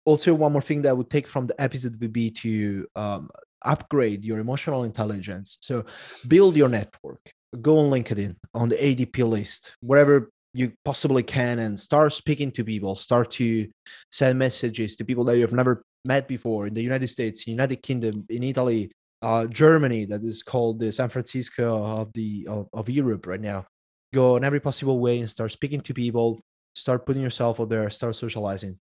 also 0.05 0.33
one 0.33 0.51
more 0.51 0.61
thing 0.61 0.81
that 0.81 0.89
I 0.89 0.93
would 0.93 1.09
take 1.09 1.27
from 1.27 1.45
the 1.45 1.59
episode 1.61 1.99
would 2.01 2.13
be 2.13 2.31
to 2.31 2.87
um, 2.95 3.29
upgrade 3.63 4.25
your 4.25 4.39
emotional 4.39 4.83
intelligence. 4.83 5.57
So 5.61 5.85
build 6.27 6.55
your 6.55 6.69
network. 6.69 7.21
Go 7.61 7.79
on 7.79 7.91
LinkedIn, 7.91 8.35
on 8.53 8.69
the 8.69 8.77
ADPList, 8.77 9.71
wherever 9.81 10.31
you 10.53 10.73
possibly 10.85 11.23
can, 11.23 11.59
and 11.59 11.79
start 11.79 12.13
speaking 12.13 12.51
to 12.51 12.63
people. 12.63 12.95
Start 12.95 13.31
to 13.31 13.67
send 14.11 14.39
messages 14.39 14.95
to 14.95 15.05
people 15.05 15.23
that 15.25 15.37
you've 15.37 15.53
never 15.53 15.83
met 16.05 16.27
before 16.27 16.67
in 16.67 16.73
the 16.73 16.81
United 16.81 17.07
States, 17.07 17.45
United 17.45 17.77
Kingdom, 17.77 18.25
in 18.29 18.43
Italy, 18.43 18.91
uh, 19.21 19.45
Germany. 19.47 20.05
That 20.05 20.23
is 20.23 20.43
called 20.43 20.79
the 20.79 20.91
San 20.91 21.09
Francisco 21.09 21.83
of 21.83 22.13
the 22.13 22.47
of, 22.49 22.67
of 22.73 22.89
Europe 22.89 23.27
right 23.27 23.41
now. 23.41 23.65
Go 24.13 24.35
in 24.35 24.43
every 24.43 24.59
possible 24.59 24.99
way 24.99 25.19
and 25.19 25.29
start 25.29 25.51
speaking 25.51 25.81
to 25.81 25.93
people. 25.93 26.39
Start 26.75 27.05
putting 27.05 27.21
yourself 27.21 27.59
out 27.59 27.69
there. 27.69 27.89
Start 27.89 28.15
socializing 28.15 28.77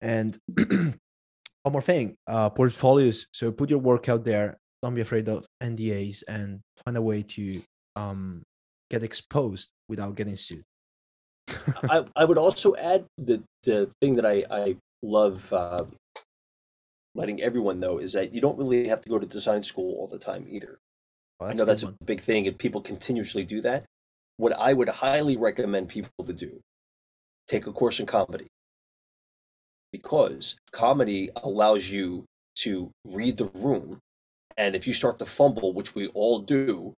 and 0.00 0.38
one 0.56 1.72
more 1.72 1.82
thing, 1.82 2.16
uh, 2.26 2.50
portfolios. 2.50 3.26
So 3.32 3.50
put 3.50 3.70
your 3.70 3.78
work 3.78 4.08
out 4.08 4.24
there. 4.24 4.58
Don't 4.82 4.94
be 4.94 5.00
afraid 5.00 5.28
of 5.28 5.46
NDAs 5.62 6.22
and 6.28 6.60
find 6.84 6.96
a 6.96 7.02
way 7.02 7.22
to 7.22 7.60
um, 7.96 8.42
get 8.90 9.02
exposed 9.02 9.72
without 9.88 10.14
getting 10.14 10.36
sued. 10.36 10.64
I, 11.90 12.04
I 12.14 12.24
would 12.24 12.38
also 12.38 12.74
add 12.76 13.06
the, 13.16 13.42
the 13.62 13.90
thing 14.00 14.14
that 14.14 14.26
I, 14.26 14.44
I 14.50 14.76
love 15.02 15.52
uh, 15.52 15.84
letting 17.16 17.42
everyone 17.42 17.80
know 17.80 17.98
is 17.98 18.12
that 18.12 18.34
you 18.34 18.40
don't 18.40 18.58
really 18.58 18.88
have 18.88 19.00
to 19.00 19.08
go 19.08 19.18
to 19.18 19.26
design 19.26 19.62
school 19.62 19.96
all 19.98 20.06
the 20.06 20.18
time 20.18 20.46
either. 20.48 20.78
Oh, 21.40 21.46
I 21.46 21.54
know 21.54 21.64
that's 21.64 21.84
one. 21.84 21.96
a 22.00 22.04
big 22.04 22.20
thing, 22.20 22.46
and 22.46 22.58
people 22.58 22.80
continuously 22.80 23.44
do 23.44 23.60
that. 23.62 23.84
What 24.36 24.58
I 24.58 24.72
would 24.72 24.88
highly 24.88 25.36
recommend 25.36 25.88
people 25.88 26.24
to 26.24 26.32
do 26.32 26.60
take 27.46 27.66
a 27.66 27.72
course 27.72 28.00
in 28.00 28.06
comedy 28.06 28.48
because 29.92 30.56
comedy 30.72 31.30
allows 31.36 31.88
you 31.88 32.24
to 32.56 32.90
read 33.14 33.36
the 33.36 33.50
room. 33.54 33.98
And 34.56 34.74
if 34.74 34.86
you 34.86 34.92
start 34.92 35.18
to 35.20 35.26
fumble, 35.26 35.72
which 35.72 35.94
we 35.94 36.08
all 36.08 36.40
do, 36.40 36.92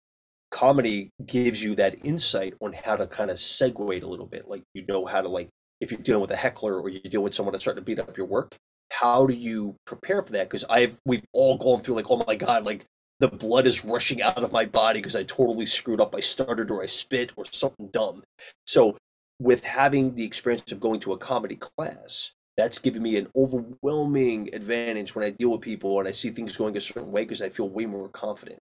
comedy 0.50 1.10
gives 1.26 1.62
you 1.62 1.74
that 1.74 2.04
insight 2.04 2.54
on 2.60 2.72
how 2.72 2.96
to 2.96 3.06
kind 3.06 3.30
of 3.30 3.36
segue 3.36 4.02
a 4.02 4.06
little 4.06 4.26
bit. 4.26 4.48
Like 4.48 4.62
you 4.74 4.84
know 4.86 5.04
how 5.04 5.20
to 5.20 5.28
like 5.28 5.48
if 5.80 5.90
you're 5.90 6.00
dealing 6.00 6.22
with 6.22 6.30
a 6.30 6.36
heckler 6.36 6.80
or 6.80 6.88
you're 6.88 7.00
dealing 7.02 7.24
with 7.24 7.34
someone 7.34 7.52
that's 7.52 7.64
starting 7.64 7.82
to 7.82 7.84
beat 7.84 8.00
up 8.00 8.16
your 8.16 8.26
work, 8.26 8.56
how 8.90 9.26
do 9.26 9.34
you 9.34 9.76
prepare 9.86 10.22
for 10.22 10.32
that? 10.32 10.48
Because 10.48 10.64
I've 10.64 10.98
we've 11.04 11.24
all 11.32 11.58
gone 11.58 11.80
through 11.80 11.96
like, 11.96 12.10
oh 12.10 12.24
my 12.26 12.34
god, 12.34 12.64
like 12.64 12.84
the 13.20 13.28
blood 13.28 13.66
is 13.66 13.84
rushing 13.84 14.22
out 14.22 14.42
of 14.42 14.52
my 14.52 14.64
body 14.64 15.00
because 15.00 15.16
I 15.16 15.24
totally 15.24 15.66
screwed 15.66 16.00
up. 16.00 16.14
I 16.14 16.20
stuttered 16.20 16.70
or 16.70 16.82
I 16.82 16.86
spit 16.86 17.32
or 17.36 17.44
something 17.44 17.88
dumb. 17.88 18.22
So 18.66 18.96
with 19.40 19.64
having 19.64 20.14
the 20.14 20.24
experience 20.24 20.72
of 20.72 20.80
going 20.80 21.00
to 21.00 21.12
a 21.12 21.18
comedy 21.18 21.56
class, 21.56 22.32
that's 22.56 22.78
given 22.78 23.02
me 23.02 23.16
an 23.16 23.28
overwhelming 23.36 24.52
advantage 24.52 25.14
when 25.14 25.24
I 25.24 25.30
deal 25.30 25.50
with 25.50 25.60
people 25.60 25.98
and 25.98 26.08
I 26.08 26.10
see 26.10 26.30
things 26.30 26.56
going 26.56 26.76
a 26.76 26.80
certain 26.80 27.12
way 27.12 27.22
because 27.22 27.42
I 27.42 27.48
feel 27.48 27.68
way 27.68 27.86
more 27.86 28.08
confident. 28.08 28.58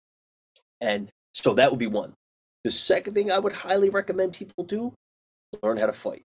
And 0.80 1.10
so 1.34 1.54
that 1.54 1.70
would 1.70 1.80
be 1.80 1.88
one. 1.88 2.14
The 2.64 2.72
second 2.72 3.14
thing 3.14 3.32
I 3.32 3.40
would 3.40 3.54
highly 3.54 3.90
recommend 3.90 4.34
people 4.34 4.64
do 4.64 4.94
learn 5.62 5.78
how 5.78 5.88
to 5.88 5.94
fight. 5.94 6.24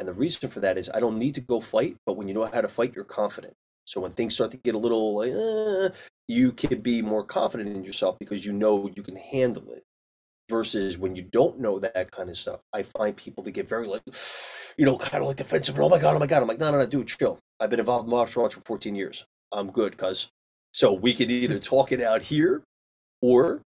And 0.00 0.08
the 0.08 0.14
reason 0.14 0.50
for 0.50 0.60
that 0.60 0.78
is 0.78 0.90
I 0.94 1.00
don't 1.00 1.18
need 1.18 1.36
to 1.36 1.42
go 1.42 1.60
fight, 1.60 1.96
but 2.06 2.16
when 2.16 2.26
you 2.26 2.34
know 2.34 2.50
how 2.52 2.62
to 2.62 2.68
fight, 2.68 2.94
you're 2.96 3.04
confident. 3.04 3.54
So 3.84 4.00
when 4.00 4.12
things 4.12 4.34
start 4.34 4.50
to 4.52 4.56
get 4.56 4.74
a 4.74 4.78
little, 4.78 5.16
like, 5.16 5.32
uh, 5.32 5.94
you 6.28 6.52
can 6.52 6.80
be 6.80 7.02
more 7.02 7.24
confident 7.24 7.76
in 7.76 7.84
yourself 7.84 8.18
because 8.18 8.46
you 8.46 8.52
know 8.52 8.90
you 8.96 9.02
can 9.02 9.16
handle 9.16 9.70
it 9.72 9.84
versus 10.50 10.98
when 10.98 11.16
you 11.16 11.22
don't 11.22 11.60
know 11.60 11.78
that 11.80 12.10
kind 12.12 12.30
of 12.30 12.36
stuff. 12.36 12.60
I 12.72 12.82
find 12.82 13.16
people 13.16 13.44
to 13.44 13.52
get 13.52 13.68
very 13.68 13.86
like, 13.86 14.02
you 14.78 14.86
know, 14.86 14.98
kind 14.98 15.22
of 15.22 15.28
like 15.28 15.36
defensive. 15.36 15.76
And, 15.76 15.84
oh 15.84 15.90
my 15.90 15.98
god, 15.98 16.16
oh 16.16 16.18
my 16.18 16.26
god. 16.26 16.42
I'm 16.42 16.48
like, 16.48 16.60
no, 16.60 16.70
no, 16.70 16.78
no, 16.78 16.86
dude, 16.86 17.08
chill. 17.08 17.38
I've 17.60 17.70
been 17.70 17.80
involved 17.80 18.06
in 18.06 18.10
martial 18.10 18.42
arts 18.44 18.54
for 18.54 18.62
14 18.62 18.94
years. 18.94 19.26
I'm 19.52 19.70
good, 19.70 19.98
cuz. 19.98 20.28
So 20.72 20.92
we 20.94 21.14
can 21.14 21.30
either 21.30 21.58
talk 21.74 21.92
it 21.92 22.02
out 22.02 22.22
here, 22.22 22.64
Or 23.22 23.62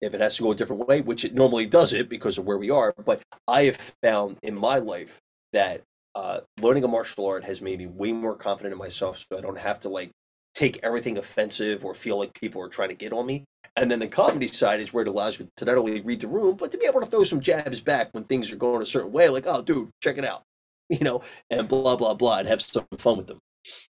if 0.00 0.14
it 0.14 0.20
has 0.20 0.36
to 0.36 0.42
go 0.42 0.52
a 0.52 0.54
different 0.54 0.86
way, 0.86 1.00
which 1.00 1.24
it 1.24 1.34
normally 1.34 1.66
does 1.66 1.92
it 1.92 2.08
because 2.08 2.38
of 2.38 2.46
where 2.46 2.58
we 2.58 2.70
are, 2.70 2.94
but 3.04 3.20
I 3.46 3.64
have 3.64 3.76
found 4.02 4.38
in 4.42 4.54
my 4.54 4.78
life 4.78 5.18
that 5.52 5.82
uh, 6.14 6.40
learning 6.60 6.84
a 6.84 6.88
martial 6.88 7.26
art 7.26 7.44
has 7.44 7.62
made 7.62 7.78
me 7.78 7.86
way 7.86 8.12
more 8.12 8.34
confident 8.34 8.72
in 8.72 8.78
myself 8.78 9.18
so 9.18 9.38
I 9.38 9.40
don't 9.40 9.58
have 9.58 9.80
to 9.80 9.88
like 9.88 10.10
take 10.54 10.80
everything 10.82 11.18
offensive 11.18 11.84
or 11.84 11.94
feel 11.94 12.18
like 12.18 12.38
people 12.38 12.60
are 12.62 12.68
trying 12.68 12.88
to 12.88 12.94
get 12.94 13.12
on 13.12 13.26
me. 13.26 13.44
And 13.76 13.90
then 13.90 14.00
the 14.00 14.08
comedy 14.08 14.48
side 14.48 14.80
is 14.80 14.92
where 14.92 15.02
it 15.02 15.08
allows 15.08 15.38
me 15.38 15.48
to 15.56 15.64
not 15.64 15.78
only 15.78 16.00
read 16.00 16.20
the 16.20 16.26
room, 16.26 16.56
but 16.56 16.72
to 16.72 16.78
be 16.78 16.86
able 16.86 17.00
to 17.00 17.06
throw 17.06 17.22
some 17.22 17.40
jabs 17.40 17.80
back 17.80 18.08
when 18.12 18.24
things 18.24 18.50
are 18.50 18.56
going 18.56 18.82
a 18.82 18.86
certain 18.86 19.12
way, 19.12 19.28
like, 19.28 19.46
oh, 19.46 19.62
dude, 19.62 19.90
check 20.02 20.18
it 20.18 20.24
out, 20.24 20.42
you 20.88 20.98
know, 21.00 21.22
and 21.50 21.68
blah, 21.68 21.94
blah, 21.96 22.14
blah, 22.14 22.38
and 22.38 22.48
have 22.48 22.60
some 22.60 22.86
fun 22.98 23.16
with 23.16 23.28
them. 23.28 23.38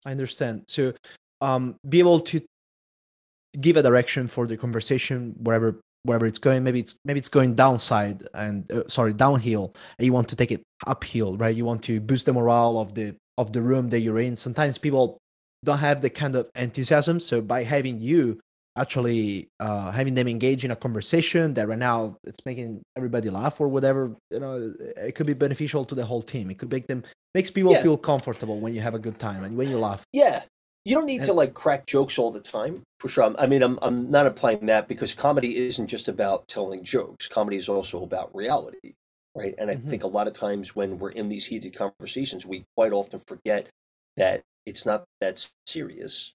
I 0.05 0.11
understand. 0.11 0.63
So, 0.67 0.93
um, 1.41 1.75
be 1.87 1.99
able 1.99 2.21
to 2.21 2.41
give 3.59 3.77
a 3.77 3.83
direction 3.83 4.27
for 4.27 4.47
the 4.47 4.57
conversation 4.57 5.35
wherever 5.37 5.79
wherever 6.03 6.25
it's 6.25 6.39
going 6.39 6.63
maybe 6.63 6.79
it's 6.79 6.95
maybe 7.03 7.19
it's 7.19 7.29
going 7.29 7.55
downside 7.55 8.23
and 8.33 8.71
uh, 8.71 8.83
sorry 8.87 9.13
downhill 9.13 9.73
and 9.97 10.05
you 10.05 10.13
want 10.13 10.29
to 10.29 10.35
take 10.35 10.51
it 10.51 10.63
uphill 10.85 11.37
right? 11.37 11.55
You 11.55 11.65
want 11.65 11.83
to 11.83 11.99
boost 11.99 12.25
the 12.25 12.33
morale 12.33 12.77
of 12.77 12.93
the 12.93 13.15
of 13.37 13.53
the 13.53 13.61
room 13.61 13.89
that 13.89 13.99
you're 13.99 14.19
in. 14.19 14.35
Sometimes 14.35 14.77
people 14.77 15.19
don't 15.63 15.77
have 15.79 16.01
the 16.01 16.09
kind 16.09 16.35
of 16.35 16.49
enthusiasm 16.55 17.19
so 17.19 17.41
by 17.41 17.63
having 17.63 17.99
you 17.99 18.39
actually 18.75 19.49
uh, 19.59 19.91
having 19.91 20.13
them 20.13 20.27
engage 20.27 20.63
in 20.63 20.69
a 20.69 20.75
conversation 20.75 21.55
that 21.55 21.67
right 21.67 21.79
now 21.79 22.15
it's 22.23 22.45
making 22.45 22.81
everybody 22.95 23.27
laugh 23.29 23.59
or 23.59 23.67
whatever 23.67 24.15
you 24.29 24.39
know 24.39 24.71
it 24.97 25.15
could 25.15 25.25
be 25.25 25.33
beneficial 25.33 25.83
to 25.83 25.95
the 25.95 26.05
whole 26.05 26.21
team. 26.21 26.51
It 26.51 26.59
could 26.59 26.71
make 26.71 26.87
them 26.87 27.03
makes 27.33 27.49
people 27.49 27.71
yeah. 27.71 27.81
feel 27.81 27.97
comfortable 27.97 28.59
when 28.59 28.75
you 28.75 28.81
have 28.81 28.93
a 28.93 28.99
good 28.99 29.17
time 29.19 29.43
and 29.43 29.57
when 29.57 29.69
you 29.69 29.79
laugh. 29.79 30.03
Yeah 30.13 30.43
you 30.87 30.95
don't 30.95 31.05
need 31.05 31.23
to 31.23 31.33
like 31.33 31.53
crack 31.53 31.85
jokes 31.85 32.17
all 32.17 32.31
the 32.31 32.39
time 32.39 32.83
for 32.99 33.09
sure. 33.09 33.35
I 33.37 33.45
mean 33.45 33.61
I'm, 33.61 33.77
I'm 33.81 34.09
not 34.09 34.25
applying 34.25 34.65
that 34.67 34.87
because 34.87 35.13
comedy 35.13 35.57
isn't 35.57 35.87
just 35.87 36.07
about 36.07 36.47
telling 36.47 36.83
jokes. 36.83 37.27
Comedy 37.27 37.57
is 37.57 37.69
also 37.69 38.03
about 38.03 38.33
reality 38.35 38.93
right? 39.35 39.53
And 39.57 39.69
i 39.69 39.75
mm-hmm. 39.75 39.87
think 39.87 40.03
a 40.03 40.07
lot 40.07 40.27
of 40.27 40.33
times 40.33 40.75
when 40.75 40.97
we're 40.97 41.11
in 41.11 41.29
these 41.29 41.45
heated 41.45 41.75
conversations 41.75 42.45
we 42.45 42.65
quite 42.75 42.91
often 42.91 43.19
forget 43.27 43.67
that 44.17 44.41
it's 44.65 44.85
not 44.85 45.03
that 45.21 45.47
serious 45.65 46.33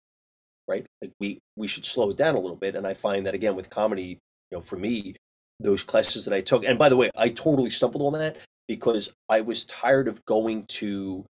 right? 0.68 0.86
Like 1.00 1.12
we 1.18 1.38
we 1.56 1.66
should 1.66 1.84
slow 1.84 2.10
it 2.10 2.16
down 2.16 2.34
a 2.34 2.40
little 2.40 2.56
bit. 2.56 2.76
And 2.76 2.86
i 2.86 2.94
find 2.94 3.26
that 3.26 3.34
again 3.34 3.56
with 3.56 3.70
comedy 3.70 4.18
you 4.50 4.58
know 4.58 4.60
for 4.60 4.76
me 4.76 5.16
those 5.60 5.82
classes 5.82 6.24
that 6.24 6.34
i 6.34 6.40
took 6.40 6.64
and 6.64 6.78
by 6.78 6.88
the 6.88 6.96
way 6.96 7.10
i 7.16 7.28
totally 7.28 7.70
stumbled 7.70 8.02
on 8.02 8.18
that 8.18 8.36
because 8.68 9.12
i 9.28 9.40
was 9.40 9.64
tired 9.64 10.08
of 10.08 10.24
going 10.24 10.64
to 10.66 11.24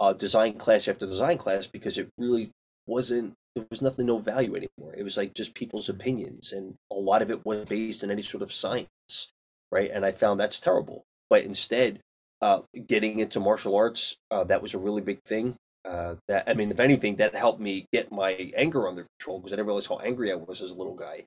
uh, 0.00 0.12
design 0.12 0.54
class 0.54 0.88
after 0.88 1.06
design 1.06 1.38
class 1.38 1.66
because 1.66 1.98
it 1.98 2.08
really 2.18 2.50
wasn't 2.88 3.34
there 3.54 3.66
was 3.70 3.82
nothing 3.82 4.06
no 4.06 4.18
value 4.18 4.56
anymore. 4.56 4.94
It 4.96 5.02
was 5.02 5.16
like 5.16 5.34
just 5.34 5.54
people's 5.54 5.88
opinions 5.88 6.52
and 6.52 6.74
a 6.90 6.94
lot 6.94 7.22
of 7.22 7.30
it 7.30 7.44
was 7.44 7.64
based 7.66 8.02
in 8.02 8.10
any 8.10 8.22
sort 8.22 8.42
of 8.42 8.52
science 8.52 9.32
right? 9.70 9.90
And 9.92 10.04
i 10.04 10.12
found 10.12 10.40
that's 10.40 10.60
terrible. 10.60 11.04
But 11.30 11.44
instead 11.44 12.00
uh, 12.40 12.60
getting 12.86 13.18
into 13.18 13.40
martial 13.40 13.76
arts 13.76 14.16
uh, 14.30 14.44
that 14.44 14.62
was 14.62 14.74
a 14.74 14.78
really 14.78 15.02
big 15.02 15.22
thing. 15.24 15.56
Uh, 15.84 16.16
that 16.28 16.44
I 16.46 16.54
mean, 16.54 16.70
if 16.70 16.80
anything, 16.80 17.16
that 17.16 17.34
helped 17.34 17.60
me 17.60 17.86
get 17.92 18.12
my 18.12 18.32
anger 18.56 18.86
under 18.86 19.06
control 19.18 19.38
because 19.38 19.52
I 19.52 19.56
didn't 19.56 19.68
realize 19.68 19.86
how 19.86 19.98
angry 19.98 20.30
I 20.30 20.34
was 20.34 20.60
as 20.60 20.70
a 20.70 20.74
little 20.74 20.94
guy. 20.94 21.24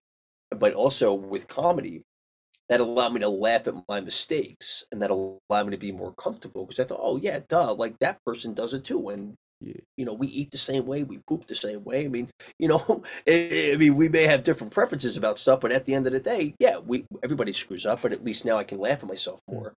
But 0.52 0.74
also 0.74 1.14
with 1.14 1.48
comedy, 1.48 2.04
that 2.70 2.80
allowed 2.80 3.14
me 3.14 3.20
to 3.22 3.30
laugh 3.30 3.68
at 3.68 3.76
my 3.90 4.02
mistakes 4.02 4.86
and 4.92 5.02
that 5.02 5.10
allowed 5.10 5.66
me 5.66 5.72
to 5.72 5.78
be 5.78 5.92
more 5.92 6.14
comfortable 6.14 6.66
because 6.66 6.80
I 6.80 6.84
thought, 6.84 7.02
oh 7.02 7.18
yeah, 7.18 7.40
duh, 7.48 7.74
like 7.74 7.98
that 8.00 8.24
person 8.26 8.54
does 8.54 8.74
it 8.74 8.84
too, 8.84 9.10
and 9.10 9.36
you 9.98 10.06
know 10.06 10.14
we 10.14 10.28
eat 10.28 10.52
the 10.52 10.58
same 10.58 10.86
way, 10.86 11.04
we 11.04 11.20
poop 11.28 11.48
the 11.48 11.56
same 11.56 11.84
way. 11.84 12.06
I 12.06 12.08
mean, 12.08 12.30
you 12.60 12.68
know, 12.68 13.04
I 13.28 13.76
mean 13.78 13.96
we 13.96 14.10
may 14.10 14.24
have 14.24 14.44
different 14.44 14.74
preferences 14.74 15.18
about 15.18 15.40
stuff, 15.40 15.62
but 15.62 15.72
at 15.72 15.86
the 15.86 15.94
end 15.94 16.08
of 16.08 16.14
the 16.14 16.20
day, 16.20 16.56
yeah, 16.60 16.78
we 16.78 17.06
everybody 17.24 17.54
screws 17.54 17.86
up, 17.86 18.02
but 18.02 18.12
at 18.12 18.24
least 18.24 18.46
now 18.46 18.58
I 18.58 18.64
can 18.64 18.80
laugh 18.80 19.04
at 19.04 19.10
myself 19.10 19.40
mm. 19.50 19.54
more 19.54 19.74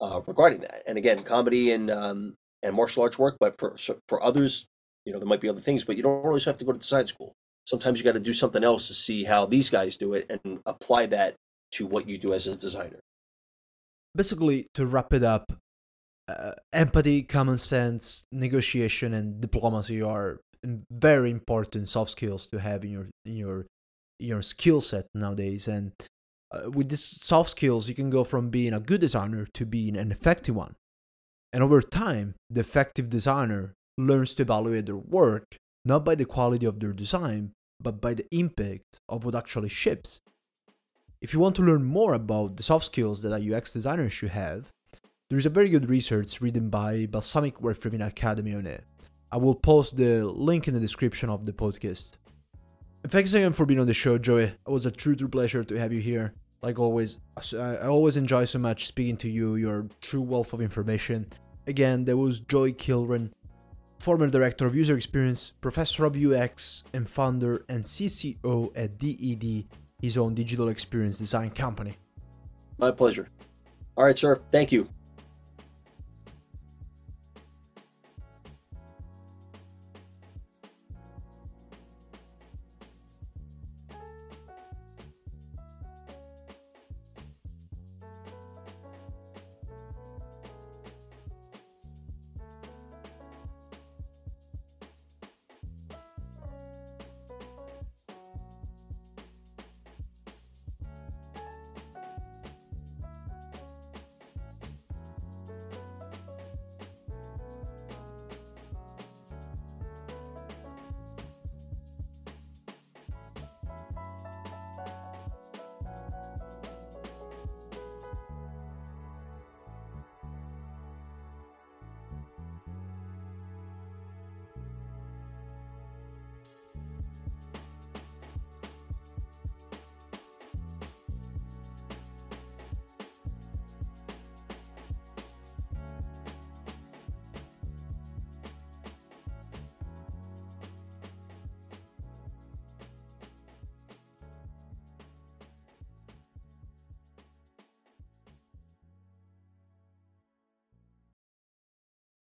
uh, 0.00 0.20
regarding 0.26 0.60
that. 0.60 0.82
And 0.86 0.98
again, 0.98 1.22
comedy 1.22 1.72
and 1.72 1.90
um, 1.90 2.34
and 2.62 2.74
martial 2.74 3.02
arts 3.02 3.18
work, 3.18 3.36
but 3.38 3.58
for 3.58 3.76
for 4.08 4.22
others, 4.22 4.66
you 5.04 5.12
know, 5.12 5.18
there 5.18 5.28
might 5.28 5.40
be 5.40 5.48
other 5.48 5.60
things. 5.60 5.84
But 5.84 5.96
you 5.96 6.02
don't 6.02 6.24
always 6.24 6.44
have 6.44 6.58
to 6.58 6.64
go 6.64 6.72
to 6.72 6.78
design 6.78 7.06
school. 7.06 7.34
Sometimes 7.64 7.98
you 7.98 8.04
got 8.04 8.12
to 8.12 8.20
do 8.20 8.32
something 8.32 8.64
else 8.64 8.88
to 8.88 8.94
see 8.94 9.24
how 9.24 9.44
these 9.46 9.68
guys 9.68 9.96
do 9.96 10.14
it 10.14 10.26
and 10.30 10.60
apply 10.64 11.06
that 11.06 11.34
to 11.72 11.86
what 11.86 12.08
you 12.08 12.16
do 12.16 12.32
as 12.32 12.46
a 12.46 12.56
designer. 12.56 13.00
Basically, 14.14 14.66
to 14.74 14.86
wrap 14.86 15.12
it 15.12 15.22
up, 15.22 15.52
uh, 16.28 16.52
empathy, 16.72 17.22
common 17.22 17.58
sense, 17.58 18.22
negotiation, 18.30 19.14
and 19.14 19.40
diplomacy 19.40 20.02
are 20.02 20.40
very 20.90 21.30
important 21.30 21.88
soft 21.88 22.10
skills 22.10 22.48
to 22.48 22.60
have 22.60 22.84
in 22.84 22.90
your 22.90 23.06
in 23.24 23.36
your 23.36 23.66
your 24.18 24.42
skill 24.42 24.80
set 24.80 25.06
nowadays. 25.14 25.68
And 25.68 25.92
uh, 26.52 26.70
with 26.70 26.90
these 26.90 27.22
soft 27.22 27.50
skills, 27.50 27.88
you 27.88 27.94
can 27.94 28.10
go 28.10 28.24
from 28.24 28.50
being 28.50 28.74
a 28.74 28.80
good 28.80 29.00
designer 29.00 29.46
to 29.54 29.64
being 29.64 29.96
an 29.96 30.12
effective 30.12 30.54
one. 30.54 30.74
And 31.52 31.62
over 31.62 31.80
time, 31.80 32.34
the 32.50 32.60
effective 32.60 33.08
designer 33.08 33.74
learns 33.96 34.34
to 34.34 34.42
evaluate 34.42 34.86
their 34.86 34.96
work 34.96 35.56
not 35.84 36.04
by 36.04 36.14
the 36.14 36.24
quality 36.24 36.66
of 36.66 36.80
their 36.80 36.92
design, 36.92 37.52
but 37.80 38.00
by 38.00 38.12
the 38.12 38.26
impact 38.30 39.00
of 39.08 39.24
what 39.24 39.34
actually 39.34 39.70
ships. 39.70 40.20
If 41.22 41.32
you 41.32 41.40
want 41.40 41.56
to 41.56 41.62
learn 41.62 41.84
more 41.84 42.12
about 42.12 42.56
the 42.56 42.62
soft 42.62 42.86
skills 42.86 43.22
that 43.22 43.32
a 43.32 43.56
UX 43.56 43.72
designer 43.72 44.10
should 44.10 44.30
have, 44.30 44.68
there 45.30 45.38
is 45.38 45.46
a 45.46 45.50
very 45.50 45.68
good 45.68 45.88
research 45.88 46.40
written 46.40 46.70
by 46.70 47.06
Balsamiq 47.06 47.60
Work 47.60 47.84
Academy 47.84 48.54
on 48.54 48.66
it. 48.66 48.84
I 49.30 49.36
will 49.36 49.54
post 49.54 49.96
the 49.96 50.24
link 50.24 50.68
in 50.68 50.74
the 50.74 50.80
description 50.80 51.28
of 51.28 51.44
the 51.44 51.52
podcast. 51.52 52.18
And 53.02 53.12
thanks 53.12 53.34
again 53.34 53.52
for 53.52 53.66
being 53.66 53.80
on 53.80 53.86
the 53.86 53.94
show, 53.94 54.18
Joey. 54.18 54.44
It 54.44 54.58
was 54.66 54.86
a 54.86 54.90
true, 54.90 55.14
true 55.14 55.28
pleasure 55.28 55.62
to 55.64 55.78
have 55.78 55.92
you 55.92 56.00
here 56.00 56.32
like 56.62 56.78
always, 56.78 57.18
I 57.56 57.86
always 57.86 58.16
enjoy 58.16 58.44
so 58.44 58.58
much 58.58 58.86
speaking 58.86 59.16
to 59.18 59.28
you. 59.28 59.56
You're 59.56 59.86
true 60.00 60.20
wealth 60.20 60.52
of 60.52 60.60
information. 60.60 61.26
Again, 61.66 62.04
there 62.04 62.16
was 62.16 62.40
Joey 62.40 62.72
Kilrain, 62.72 63.30
former 63.98 64.26
director 64.28 64.66
of 64.66 64.74
user 64.74 64.96
experience, 64.96 65.52
professor 65.60 66.04
of 66.04 66.16
UX, 66.16 66.82
and 66.92 67.08
founder 67.08 67.64
and 67.68 67.84
CCO 67.84 68.72
at 68.74 68.98
DED, 68.98 69.66
his 70.00 70.18
own 70.18 70.34
digital 70.34 70.68
experience 70.68 71.18
design 71.18 71.50
company. 71.50 71.94
My 72.78 72.90
pleasure. 72.90 73.28
All 73.96 74.04
right, 74.04 74.18
sir. 74.18 74.40
Thank 74.50 74.72
you. 74.72 74.88